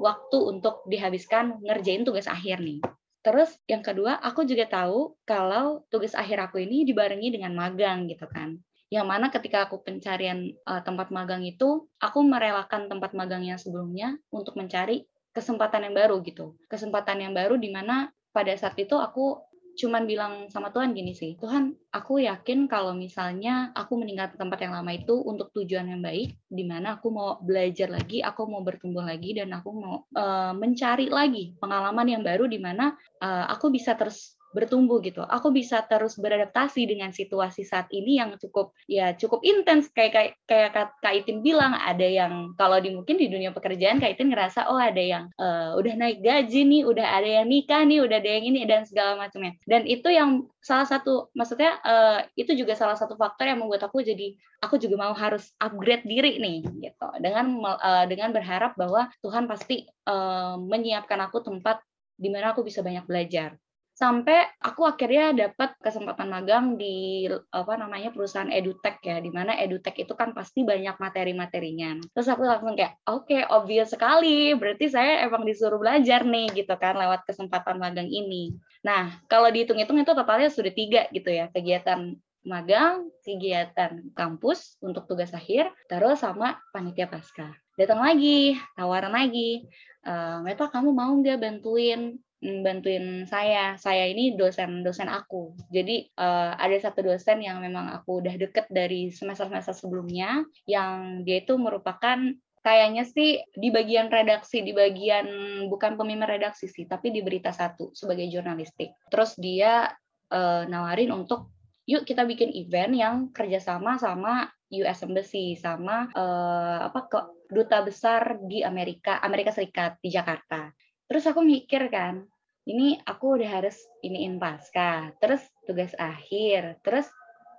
waktu 0.00 0.38
untuk 0.40 0.82
dihabiskan 0.88 1.62
ngerjain 1.62 2.02
tugas 2.02 2.26
akhir 2.26 2.58
nih. 2.64 2.80
Terus 3.24 3.56
yang 3.64 3.80
kedua, 3.80 4.20
aku 4.20 4.44
juga 4.44 4.68
tahu 4.68 5.16
kalau 5.24 5.88
tugas 5.88 6.12
akhir 6.12 6.44
aku 6.44 6.60
ini 6.60 6.84
dibarengi 6.84 7.32
dengan 7.32 7.56
magang 7.56 8.04
gitu 8.04 8.28
kan. 8.28 8.60
Yang 8.92 9.06
mana 9.08 9.26
ketika 9.32 9.64
aku 9.64 9.80
pencarian 9.80 10.52
uh, 10.68 10.84
tempat 10.84 11.08
magang 11.08 11.40
itu, 11.40 11.88
aku 11.98 12.20
merelakan 12.20 12.86
tempat 12.92 13.16
magang 13.16 13.40
yang 13.48 13.56
sebelumnya 13.56 14.20
untuk 14.28 14.60
mencari 14.60 15.08
kesempatan 15.32 15.88
yang 15.88 15.96
baru 15.96 16.20
gitu. 16.20 16.54
Kesempatan 16.68 17.24
yang 17.24 17.32
baru 17.32 17.56
di 17.56 17.72
mana 17.72 18.12
pada 18.30 18.52
saat 18.60 18.76
itu 18.76 18.94
aku 19.00 19.40
cuman 19.74 20.06
bilang 20.06 20.32
sama 20.48 20.70
Tuhan 20.70 20.94
gini 20.94 21.12
sih, 21.12 21.34
Tuhan, 21.38 21.74
aku 21.90 22.22
yakin 22.22 22.70
kalau 22.70 22.94
misalnya 22.94 23.74
aku 23.74 23.98
meninggalkan 23.98 24.38
tempat 24.38 24.58
yang 24.62 24.72
lama 24.74 24.90
itu 24.94 25.14
untuk 25.20 25.50
tujuan 25.50 25.90
yang 25.90 26.02
baik, 26.02 26.34
di 26.46 26.64
mana 26.66 26.98
aku 26.98 27.10
mau 27.10 27.38
belajar 27.42 27.90
lagi, 27.90 28.22
aku 28.22 28.46
mau 28.46 28.62
bertumbuh 28.62 29.02
lagi, 29.02 29.34
dan 29.34 29.50
aku 29.50 29.70
mau 29.74 30.06
uh, 30.14 30.54
mencari 30.54 31.10
lagi 31.10 31.58
pengalaman 31.58 32.06
yang 32.06 32.22
baru 32.22 32.46
di 32.46 32.62
mana 32.62 32.94
uh, 33.22 33.50
aku 33.50 33.74
bisa 33.74 33.98
terus 33.98 34.38
bertumbuh 34.54 35.02
gitu. 35.02 35.26
Aku 35.26 35.50
bisa 35.50 35.82
terus 35.84 36.14
beradaptasi 36.14 36.86
dengan 36.86 37.10
situasi 37.10 37.66
saat 37.66 37.90
ini 37.90 38.22
yang 38.22 38.38
cukup 38.38 38.70
ya 38.86 39.12
cukup 39.18 39.42
intens 39.42 39.90
kayak 39.90 40.14
kayak 40.14 40.32
kayak 40.46 40.70
Kak 41.02 41.14
Itin 41.14 41.42
bilang 41.42 41.74
ada 41.74 42.06
yang 42.06 42.54
kalau 42.54 42.78
di 42.78 42.94
mungkin 42.94 43.18
di 43.18 43.26
dunia 43.26 43.50
pekerjaan 43.50 43.98
Kak 43.98 44.14
Itin 44.14 44.30
ngerasa 44.30 44.70
oh 44.70 44.78
ada 44.78 45.02
yang 45.02 45.26
uh, 45.36 45.74
udah 45.74 45.94
naik 45.98 46.22
gaji 46.22 46.62
nih, 46.62 46.82
udah 46.86 47.06
ada 47.18 47.28
yang 47.42 47.46
nikah 47.50 47.82
nih, 47.82 47.98
udah 48.00 48.16
ada 48.22 48.30
yang 48.30 48.44
ini 48.54 48.60
dan 48.64 48.86
segala 48.86 49.18
macamnya. 49.18 49.58
Dan 49.66 49.84
itu 49.90 50.06
yang 50.08 50.46
salah 50.62 50.86
satu 50.86 51.28
maksudnya 51.34 51.76
uh, 51.82 52.22
itu 52.38 52.54
juga 52.54 52.78
salah 52.78 52.94
satu 52.94 53.18
faktor 53.18 53.50
yang 53.50 53.58
membuat 53.58 53.90
aku 53.90 54.00
jadi 54.00 54.38
aku 54.62 54.80
juga 54.80 54.96
mau 54.96 55.12
harus 55.12 55.50
upgrade 55.58 56.06
diri 56.06 56.38
nih 56.38 56.62
gitu. 56.78 57.08
Dengan 57.18 57.58
uh, 57.66 58.06
dengan 58.06 58.30
berharap 58.30 58.78
bahwa 58.78 59.10
Tuhan 59.18 59.50
pasti 59.50 59.84
uh, 60.06 60.56
menyiapkan 60.56 61.18
aku 61.26 61.42
tempat 61.42 61.82
di 62.14 62.30
mana 62.30 62.54
aku 62.54 62.62
bisa 62.62 62.78
banyak 62.78 63.04
belajar 63.10 63.58
sampai 63.94 64.42
aku 64.58 64.82
akhirnya 64.82 65.30
dapat 65.30 65.78
kesempatan 65.78 66.26
magang 66.26 66.74
di 66.74 67.30
apa 67.30 67.78
namanya 67.78 68.10
perusahaan 68.10 68.50
edutech 68.50 68.98
ya 69.06 69.22
di 69.22 69.30
mana 69.30 69.54
edutech 69.54 69.94
itu 70.02 70.12
kan 70.18 70.34
pasti 70.34 70.66
banyak 70.66 70.98
materi-materinya. 70.98 72.02
Terus 72.10 72.26
aku 72.26 72.42
langsung 72.42 72.74
kayak 72.74 72.98
oke 73.06 73.30
okay, 73.30 73.46
obvious 73.46 73.94
sekali. 73.94 74.50
Berarti 74.58 74.90
saya 74.90 75.22
emang 75.22 75.46
disuruh 75.46 75.78
belajar 75.78 76.26
nih 76.26 76.50
gitu 76.58 76.74
kan 76.74 76.98
lewat 76.98 77.22
kesempatan 77.22 77.78
magang 77.78 78.10
ini. 78.10 78.58
Nah 78.82 79.14
kalau 79.30 79.46
dihitung-hitung 79.48 80.02
itu 80.02 80.10
totalnya 80.10 80.50
sudah 80.50 80.74
tiga 80.74 81.06
gitu 81.14 81.30
ya. 81.30 81.46
Kegiatan 81.54 82.18
magang, 82.44 83.08
kegiatan 83.24 84.12
kampus 84.12 84.76
untuk 84.84 85.08
tugas 85.08 85.32
akhir, 85.32 85.72
terus 85.88 86.20
sama 86.20 86.60
panitia 86.76 87.08
pasca. 87.08 87.56
Datang 87.74 88.04
lagi, 88.04 88.54
tawaran 88.76 89.10
lagi, 89.10 89.66
e, 90.04 90.12
Meta 90.44 90.70
kamu 90.70 90.94
mau 90.94 91.10
nggak 91.10 91.40
bantuin 91.40 92.20
bantuin 92.62 93.24
saya. 93.24 93.74
Saya 93.80 94.04
ini 94.06 94.36
dosen-dosen 94.36 95.08
aku. 95.08 95.56
Jadi 95.72 96.12
uh, 96.20 96.52
ada 96.54 96.76
satu 96.76 97.00
dosen 97.00 97.40
yang 97.40 97.64
memang 97.64 97.88
aku 97.96 98.20
udah 98.20 98.36
deket 98.36 98.68
dari 98.68 99.08
semester-semester 99.08 99.72
sebelumnya, 99.72 100.44
yang 100.68 101.24
dia 101.24 101.40
itu 101.40 101.56
merupakan 101.56 102.20
kayaknya 102.64 103.04
sih 103.04 103.40
di 103.52 103.68
bagian 103.68 104.08
redaksi, 104.08 104.64
di 104.64 104.72
bagian 104.72 105.26
bukan 105.68 105.96
pemimpin 106.00 106.28
redaksi 106.28 106.68
sih, 106.68 106.84
tapi 106.88 107.12
di 107.12 107.20
berita 107.20 107.52
satu 107.52 107.92
sebagai 107.96 108.24
jurnalistik. 108.28 108.92
Terus 109.08 109.36
dia 109.36 109.88
uh, 110.32 110.62
nawarin 110.68 111.12
untuk 111.12 111.52
yuk 111.84 112.08
kita 112.08 112.24
bikin 112.24 112.48
event 112.56 112.96
yang 112.96 113.14
kerjasama 113.32 114.00
sama 114.00 114.48
US 114.72 115.04
Embassy 115.04 115.54
sama 115.60 116.08
uh, 116.16 116.88
apa 116.88 117.00
ke 117.06 117.20
duta 117.52 117.84
besar 117.84 118.40
di 118.48 118.64
Amerika 118.64 119.20
Amerika 119.20 119.52
Serikat 119.52 120.00
di 120.00 120.08
Jakarta. 120.08 120.72
Terus 121.04 121.28
aku 121.28 121.44
mikir 121.44 121.92
kan, 121.92 122.24
ini 122.64 122.96
aku 123.04 123.36
udah 123.40 123.50
harus 123.60 123.76
iniin 124.00 124.40
pasca, 124.40 125.12
terus 125.20 125.44
tugas 125.68 125.92
akhir, 126.00 126.80
terus 126.80 127.04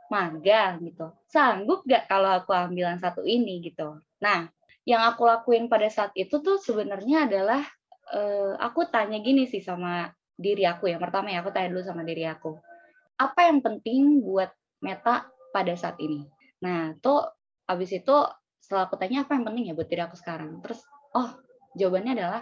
magang 0.10 0.82
gitu. 0.86 1.14
Sanggup 1.30 1.86
gak 1.86 2.10
kalau 2.10 2.41
aku 2.41 2.53
ambilan 2.53 2.97
satu 2.97 3.22
ini 3.22 3.62
gitu. 3.62 4.01
Nah, 4.22 4.49
yang 4.86 5.01
aku 5.06 5.26
lakuin 5.26 5.70
pada 5.70 5.89
saat 5.89 6.14
itu 6.18 6.41
tuh 6.41 6.58
sebenarnya 6.58 7.30
adalah 7.30 7.62
uh, 8.14 8.58
aku 8.58 8.89
tanya 8.89 9.22
gini 9.22 9.45
sih 9.49 9.62
sama 9.62 10.10
diri 10.38 10.66
aku 10.66 10.89
ya. 10.89 10.97
Pertama 10.97 11.30
ya 11.30 11.41
aku 11.41 11.53
tanya 11.53 11.74
dulu 11.74 11.82
sama 11.86 12.01
diri 12.01 12.26
aku. 12.26 12.58
Apa 13.18 13.49
yang 13.49 13.62
penting 13.62 14.26
buat 14.26 14.49
Meta 14.82 15.30
pada 15.53 15.74
saat 15.78 15.97
ini? 16.01 16.26
Nah, 16.62 16.97
tuh 16.97 17.26
habis 17.66 17.93
itu 17.93 18.16
setelah 18.62 18.89
aku 18.89 18.97
tanya 18.97 19.26
apa 19.26 19.38
yang 19.38 19.45
penting 19.45 19.70
ya 19.70 19.74
buat 19.78 19.89
diri 19.89 20.01
aku 20.01 20.18
sekarang. 20.18 20.62
Terus 20.66 20.82
oh, 21.14 21.30
jawabannya 21.78 22.18
adalah 22.18 22.41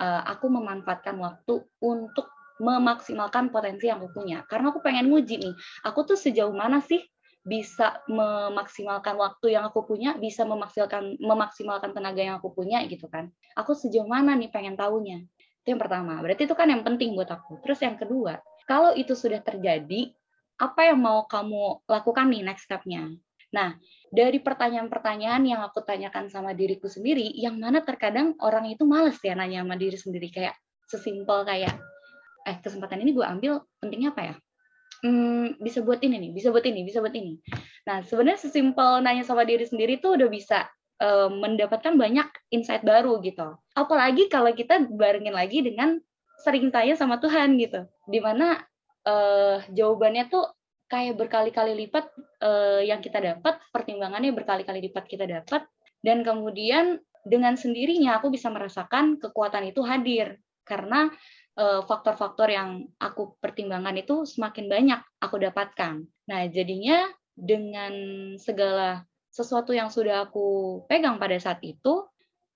aku 0.00 0.46
memanfaatkan 0.50 1.16
waktu 1.18 1.62
untuk 1.82 2.30
memaksimalkan 2.62 3.50
potensi 3.50 3.90
yang 3.90 3.98
aku 3.98 4.22
punya. 4.22 4.46
Karena 4.46 4.70
aku 4.70 4.78
pengen 4.78 5.10
nguji 5.10 5.42
nih, 5.42 5.54
aku 5.82 6.06
tuh 6.06 6.18
sejauh 6.18 6.54
mana 6.54 6.78
sih 6.78 7.02
bisa 7.44 8.00
memaksimalkan 8.08 9.20
waktu 9.20 9.52
yang 9.52 9.68
aku 9.68 9.84
punya, 9.84 10.16
bisa 10.16 10.48
memaksimalkan 10.48 11.20
memaksimalkan 11.20 11.92
tenaga 11.92 12.22
yang 12.24 12.40
aku 12.40 12.56
punya 12.56 12.80
gitu 12.88 13.04
kan. 13.10 13.28
Aku 13.58 13.76
sejauh 13.76 14.08
mana 14.08 14.32
nih 14.32 14.48
pengen 14.48 14.78
tahunya. 14.80 15.28
Itu 15.60 15.76
yang 15.76 15.82
pertama. 15.82 16.20
Berarti 16.24 16.48
itu 16.48 16.56
kan 16.56 16.72
yang 16.72 16.80
penting 16.80 17.12
buat 17.12 17.28
aku. 17.28 17.60
Terus 17.60 17.84
yang 17.84 18.00
kedua, 18.00 18.40
kalau 18.64 18.96
itu 18.96 19.12
sudah 19.12 19.44
terjadi, 19.44 20.14
apa 20.56 20.88
yang 20.88 21.04
mau 21.04 21.28
kamu 21.28 21.84
lakukan 21.84 22.26
nih 22.32 22.42
next 22.46 22.64
step-nya? 22.64 23.12
Nah, 23.54 23.78
dari 24.10 24.42
pertanyaan-pertanyaan 24.42 25.42
yang 25.46 25.62
aku 25.62 25.86
tanyakan 25.86 26.26
sama 26.26 26.50
diriku 26.58 26.90
sendiri, 26.90 27.30
yang 27.38 27.54
mana 27.62 27.86
terkadang 27.86 28.34
orang 28.42 28.66
itu 28.66 28.82
males 28.82 29.14
ya 29.22 29.38
nanya 29.38 29.62
sama 29.62 29.78
diri 29.78 29.94
sendiri 29.94 30.28
kayak 30.34 30.58
sesimpel 30.90 31.46
kayak 31.46 31.78
eh 32.44 32.58
kesempatan 32.60 33.00
ini 33.00 33.14
gue 33.14 33.24
ambil 33.24 33.62
pentingnya 33.78 34.10
apa 34.10 34.22
ya? 34.22 34.34
Hmm, 35.04 35.54
bisa 35.62 35.84
buat 35.86 36.02
ini 36.02 36.16
nih, 36.18 36.30
bisa 36.34 36.48
buat 36.50 36.64
ini, 36.66 36.80
bisa 36.82 36.98
buat 36.98 37.14
ini. 37.14 37.38
Nah, 37.86 38.02
sebenarnya 38.02 38.40
sesimpel 38.42 39.04
nanya 39.04 39.22
sama 39.22 39.46
diri 39.46 39.64
sendiri 39.64 40.00
tuh 40.02 40.16
udah 40.18 40.28
bisa 40.28 40.66
uh, 41.00 41.28
mendapatkan 41.30 41.94
banyak 41.94 42.28
insight 42.50 42.82
baru 42.82 43.20
gitu. 43.20 43.54
Apalagi 43.76 44.32
kalau 44.32 44.50
kita 44.52 44.82
barengin 44.88 45.36
lagi 45.36 45.60
dengan 45.60 46.00
sering 46.40 46.72
tanya 46.72 46.96
sama 46.96 47.20
Tuhan 47.20 47.56
gitu. 47.60 47.84
Di 48.08 48.18
mana 48.20 48.60
uh, 49.04 49.60
jawabannya 49.72 50.28
tuh 50.32 50.44
kayak 50.94 51.18
berkali-kali 51.18 51.74
lipat 51.74 52.06
uh, 52.46 52.78
yang 52.78 53.02
kita 53.02 53.18
dapat, 53.18 53.58
pertimbangannya 53.74 54.30
berkali-kali 54.30 54.86
lipat 54.86 55.10
kita 55.10 55.26
dapat, 55.26 55.66
dan 56.06 56.22
kemudian 56.22 57.02
dengan 57.26 57.58
sendirinya 57.58 58.22
aku 58.22 58.30
bisa 58.30 58.46
merasakan 58.52 59.18
kekuatan 59.18 59.72
itu 59.72 59.80
hadir 59.80 60.36
karena 60.68 61.08
eh, 61.56 61.80
faktor-faktor 61.88 62.52
uh, 62.52 62.54
yang 62.56 62.68
aku 63.00 63.40
pertimbangkan 63.40 63.96
itu 63.96 64.28
semakin 64.28 64.68
banyak 64.68 65.00
aku 65.24 65.40
dapatkan. 65.40 66.04
Nah, 66.04 66.40
jadinya 66.52 67.08
dengan 67.32 67.92
segala 68.36 69.08
sesuatu 69.32 69.72
yang 69.72 69.88
sudah 69.88 70.28
aku 70.28 70.80
pegang 70.84 71.16
pada 71.16 71.40
saat 71.40 71.64
itu, 71.64 72.04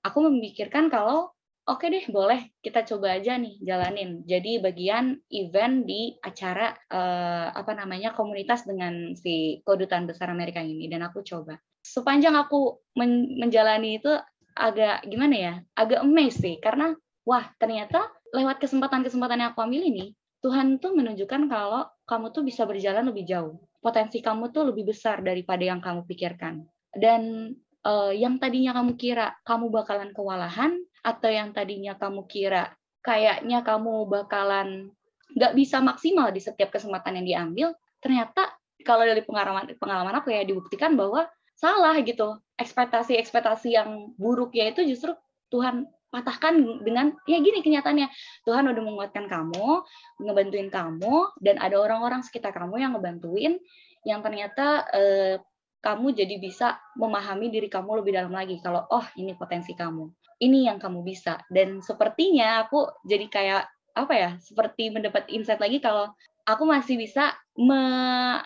aku 0.05 0.19
memikirkan 0.29 0.93
kalau 0.93 1.33
oke 1.69 1.87
deh 1.93 2.05
boleh. 2.09 2.49
Kita 2.65 2.83
coba 2.89 3.21
aja 3.21 3.37
nih 3.37 3.61
jalanin. 3.61 4.25
Jadi 4.25 4.59
bagian 4.59 5.21
event 5.29 5.85
di 5.85 6.17
acara 6.25 6.73
uh, 6.89 7.53
apa 7.53 7.77
namanya 7.77 8.17
komunitas 8.17 8.65
dengan 8.65 9.13
si 9.13 9.61
kedutaan 9.63 10.09
besar 10.09 10.33
Amerika 10.33 10.65
ini 10.65 10.89
dan 10.89 11.05
aku 11.05 11.21
coba. 11.21 11.61
Sepanjang 11.85 12.35
aku 12.35 12.81
men 12.97 13.37
menjalani 13.37 14.01
itu 14.01 14.11
agak 14.59 15.07
gimana 15.07 15.37
ya 15.39 15.55
agak 15.79 16.03
amazed 16.03 16.43
sih 16.43 16.59
karena 16.59 16.91
wah 17.23 17.47
ternyata 17.63 18.11
lewat 18.35 18.59
kesempatan-kesempatan 18.59 19.39
yang 19.39 19.51
aku 19.55 19.63
ambil 19.63 19.87
ini 19.87 20.19
Tuhan 20.43 20.79
tuh 20.79 20.95
menunjukkan 20.95 21.51
kalau 21.51 21.87
kamu 22.07 22.31
tuh 22.31 22.43
bisa 22.47 22.63
berjalan 22.63 23.11
lebih 23.11 23.27
jauh. 23.27 23.59
Potensi 23.79 24.23
kamu 24.23 24.55
tuh 24.55 24.71
lebih 24.71 24.91
besar 24.91 25.23
daripada 25.23 25.63
yang 25.63 25.83
kamu 25.83 26.07
pikirkan. 26.07 26.63
Dan 26.95 27.55
uh, 27.83 28.15
yang 28.15 28.39
tadinya 28.39 28.75
kamu 28.75 28.95
kira 28.95 29.35
kamu 29.43 29.71
bakalan 29.71 30.15
kewalahan 30.15 30.79
atau 31.03 31.29
yang 31.31 31.55
tadinya 31.55 31.95
kamu 31.95 32.27
kira 32.27 32.75
kayaknya 33.03 33.63
kamu 33.63 34.05
bakalan 34.11 34.93
nggak 35.37 35.53
bisa 35.55 35.79
maksimal 35.85 36.33
di 36.33 36.41
setiap 36.41 36.73
kesempatan 36.73 37.21
yang 37.21 37.27
diambil, 37.27 37.69
ternyata 38.01 38.57
kalau 38.83 39.05
dari 39.05 39.21
pengalaman 39.21 39.77
pengalaman 39.77 40.15
aku 40.19 40.33
ya 40.33 40.43
dibuktikan 40.47 40.97
bahwa 40.97 41.29
salah 41.59 41.99
gitu. 42.01 42.39
Ekspektasi-ekspektasi 42.59 43.79
yang 43.79 44.15
buruknya 44.19 44.75
itu 44.75 44.83
justru 44.83 45.15
Tuhan 45.53 45.87
patahkan 46.09 46.57
dengan 46.83 47.13
ya 47.29 47.37
gini 47.39 47.61
kenyataannya 47.61 48.09
Tuhan 48.49 48.65
udah 48.65 48.83
menguatkan 48.83 49.29
kamu, 49.29 49.85
ngebantuin 50.25 50.73
kamu 50.73 51.37
dan 51.45 51.61
ada 51.61 51.77
orang-orang 51.77 52.25
sekitar 52.25 52.57
kamu 52.57 52.81
yang 52.81 52.97
ngebantuin 52.97 53.61
yang 54.09 54.25
ternyata 54.25 54.89
eh, 54.97 55.37
kamu 55.79 56.17
jadi 56.17 56.41
bisa 56.43 56.81
memahami 56.99 57.53
diri 57.53 57.71
kamu 57.71 58.03
lebih 58.03 58.17
dalam 58.17 58.33
lagi 58.35 58.59
kalau 58.59 58.83
oh 58.91 59.07
ini 59.15 59.37
potensi 59.39 59.77
kamu 59.77 60.11
ini 60.39 60.71
yang 60.71 60.79
kamu 60.79 61.03
bisa 61.03 61.43
dan 61.51 61.83
sepertinya 61.83 62.67
aku 62.67 62.89
jadi 63.07 63.27
kayak 63.27 63.63
apa 63.99 64.15
ya 64.15 64.31
seperti 64.39 64.95
mendapat 64.95 65.27
insight 65.27 65.59
lagi 65.59 65.83
kalau 65.83 66.15
aku 66.47 66.65
masih 66.65 66.97
bisa 66.97 67.35
me, 67.59 67.77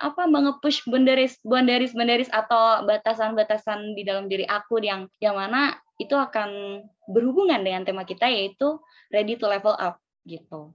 apa 0.00 0.26
mengepush 0.26 0.82
boundaries 0.88 1.36
boundaries 1.44 1.92
boundaries 1.92 2.32
atau 2.32 2.82
batasan-batasan 2.88 3.92
di 3.92 4.02
dalam 4.02 4.26
diri 4.26 4.48
aku 4.48 4.80
yang 4.80 5.06
yang 5.20 5.36
mana 5.36 5.76
itu 6.00 6.16
akan 6.18 6.82
berhubungan 7.06 7.62
dengan 7.62 7.86
tema 7.86 8.02
kita 8.02 8.26
yaitu 8.26 8.80
ready 9.12 9.38
to 9.38 9.46
level 9.46 9.76
up 9.76 10.02
gitu. 10.26 10.74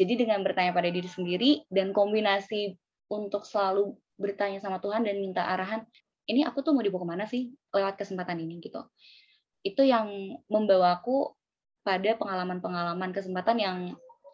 Jadi 0.00 0.24
dengan 0.24 0.40
bertanya 0.40 0.72
pada 0.72 0.88
diri 0.88 1.04
sendiri 1.04 1.68
dan 1.68 1.92
kombinasi 1.92 2.72
untuk 3.12 3.44
selalu 3.44 3.92
bertanya 4.16 4.62
sama 4.64 4.80
Tuhan 4.80 5.04
dan 5.04 5.20
minta 5.20 5.44
arahan, 5.44 5.84
ini 6.24 6.40
aku 6.46 6.64
tuh 6.64 6.72
mau 6.72 6.80
dibawa 6.80 7.04
ke 7.04 7.08
mana 7.08 7.24
sih 7.28 7.52
lewat 7.74 8.00
kesempatan 8.00 8.40
ini 8.40 8.64
gitu. 8.64 8.80
Itu 9.60 9.84
yang 9.84 10.38
membawaku 10.48 11.36
pada 11.80 12.16
pengalaman-pengalaman 12.16 13.10
kesempatan 13.10 13.56
yang 13.60 13.76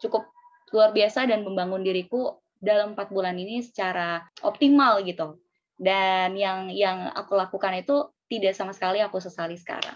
cukup 0.03 0.27
luar 0.75 0.91
biasa 0.91 1.27
dan 1.27 1.47
membangun 1.47 1.83
diriku 1.83 2.37
dalam 2.59 2.97
empat 2.97 3.13
bulan 3.13 3.37
ini 3.37 3.63
secara 3.63 4.25
optimal 4.43 5.01
gitu. 5.05 5.39
Dan 5.77 6.33
yang 6.35 6.73
yang 6.73 7.13
aku 7.13 7.37
lakukan 7.37 7.77
itu 7.77 8.09
tidak 8.27 8.57
sama 8.57 8.73
sekali 8.73 8.99
aku 8.99 9.21
sesali 9.21 9.55
sekarang. 9.55 9.95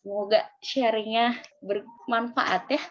Semoga 0.00 0.46
sharingnya 0.62 1.36
bermanfaat 1.60 2.70
ya. 2.70 2.82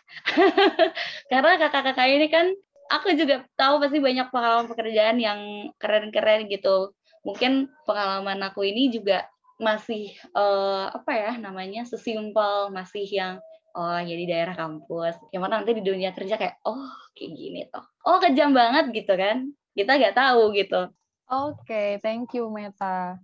Karena 1.31 1.57
kakak-kakak 1.57 2.07
ini 2.13 2.27
kan 2.29 2.51
aku 2.91 3.15
juga 3.15 3.47
tahu 3.55 3.79
pasti 3.81 3.97
banyak 3.97 4.27
pengalaman 4.29 4.67
pekerjaan 4.69 5.17
yang 5.17 5.39
keren-keren 5.79 6.51
gitu. 6.51 6.93
Mungkin 7.25 7.71
pengalaman 7.87 8.39
aku 8.43 8.67
ini 8.67 8.91
juga 8.91 9.25
masih 9.57 10.13
uh, 10.37 10.93
apa 10.93 11.11
ya 11.17 11.31
namanya 11.41 11.81
sesimpel 11.83 12.69
masih 12.69 13.05
yang 13.09 13.41
oh 13.77 13.99
ya 14.01 14.15
daerah 14.25 14.55
kampus. 14.57 15.17
Yang 15.33 15.41
mana 15.41 15.53
nanti 15.61 15.77
di 15.77 15.83
dunia 15.85 16.13
kerja 16.13 16.37
kayak 16.37 16.61
oh 16.65 16.89
kayak 17.13 17.31
gini 17.33 17.61
toh. 17.69 17.85
Oh 18.05 18.17
kejam 18.17 18.53
banget 18.53 18.89
gitu 18.93 19.13
kan. 19.13 19.53
Kita 19.77 19.97
nggak 19.97 20.17
tahu 20.17 20.53
gitu. 20.57 20.89
Oke 21.27 21.61
okay, 21.67 21.89
thank 22.01 22.33
you 22.33 22.49
Meta. 22.49 23.21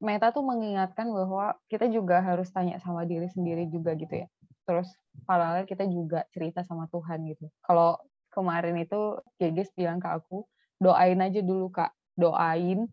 Meta 0.00 0.32
tuh 0.32 0.40
mengingatkan 0.40 1.12
bahwa 1.12 1.52
kita 1.68 1.84
juga 1.92 2.24
harus 2.24 2.48
tanya 2.48 2.80
sama 2.80 3.04
diri 3.04 3.28
sendiri 3.28 3.68
juga 3.68 3.92
gitu 3.92 4.24
ya. 4.24 4.28
Terus 4.64 4.88
paralel 5.28 5.68
kita 5.68 5.84
juga 5.84 6.24
cerita 6.32 6.64
sama 6.64 6.88
Tuhan 6.88 7.28
gitu. 7.28 7.52
Kalau 7.60 8.00
kemarin 8.32 8.80
itu 8.80 9.20
Geges 9.36 9.68
bilang 9.76 10.00
ke 10.00 10.08
aku 10.08 10.48
doain 10.80 11.20
aja 11.20 11.44
dulu 11.44 11.68
kak. 11.68 11.92
Doain 12.16 12.88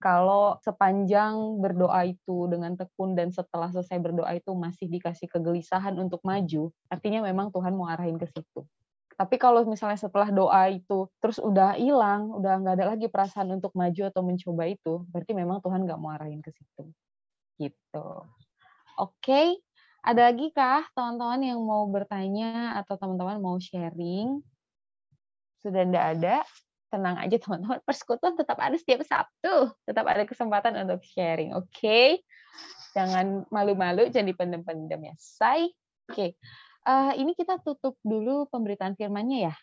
kalau 0.00 0.56
sepanjang 0.64 1.60
berdoa 1.60 2.08
itu 2.08 2.48
dengan 2.48 2.72
tekun 2.72 3.12
dan 3.12 3.28
setelah 3.28 3.68
selesai 3.68 4.00
berdoa 4.00 4.32
itu 4.32 4.48
masih 4.56 4.88
dikasih 4.88 5.28
kegelisahan 5.28 5.92
untuk 6.00 6.24
maju, 6.24 6.72
artinya 6.88 7.20
memang 7.20 7.52
Tuhan 7.52 7.76
mau 7.76 7.84
arahin 7.84 8.16
ke 8.16 8.24
situ. 8.24 8.64
Tapi 9.20 9.36
kalau 9.36 9.60
misalnya 9.68 10.00
setelah 10.00 10.32
doa 10.32 10.72
itu 10.72 11.04
terus 11.20 11.36
udah 11.36 11.76
hilang, 11.76 12.32
udah 12.32 12.64
nggak 12.64 12.74
ada 12.80 12.86
lagi 12.96 13.12
perasaan 13.12 13.52
untuk 13.52 13.76
maju 13.76 14.08
atau 14.08 14.24
mencoba 14.24 14.64
itu, 14.72 15.04
berarti 15.12 15.32
memang 15.36 15.60
Tuhan 15.60 15.84
nggak 15.84 16.00
mau 16.00 16.16
arahin 16.16 16.40
ke 16.40 16.48
situ. 16.56 16.88
Gitu. 17.60 18.08
Oke, 18.96 19.20
okay. 19.20 19.48
ada 20.00 20.32
lagi 20.32 20.48
kah 20.56 20.88
teman-teman 20.96 21.44
yang 21.44 21.60
mau 21.60 21.84
bertanya 21.92 22.80
atau 22.80 22.96
teman-teman 22.96 23.36
mau 23.36 23.60
sharing? 23.60 24.40
Sudah 25.60 25.84
tidak 25.84 26.04
ada? 26.16 26.36
Tenang 26.90 27.16
aja 27.16 27.36
teman-teman. 27.38 27.78
Persekutuan 27.88 28.34
tetap 28.36 28.58
ada 28.58 28.74
setiap 28.74 29.06
Sabtu. 29.06 29.72
Tetap 29.86 30.04
ada 30.04 30.26
kesempatan 30.26 30.74
untuk 30.84 31.00
sharing. 31.06 31.54
Oke. 31.56 31.70
Okay? 31.72 32.08
Jangan 32.92 33.46
malu-malu, 33.54 34.10
jangan 34.10 34.34
dipendam-pendam 34.34 35.00
ya. 35.00 35.14
Say. 35.16 35.70
Oke. 36.10 36.12
Okay. 36.12 36.30
Uh, 36.82 37.14
eh, 37.14 37.22
ini 37.22 37.38
kita 37.38 37.62
tutup 37.62 37.94
dulu 38.02 38.50
pemberitaan 38.50 38.98
firmannya 38.98 39.52
ya. 39.52 39.54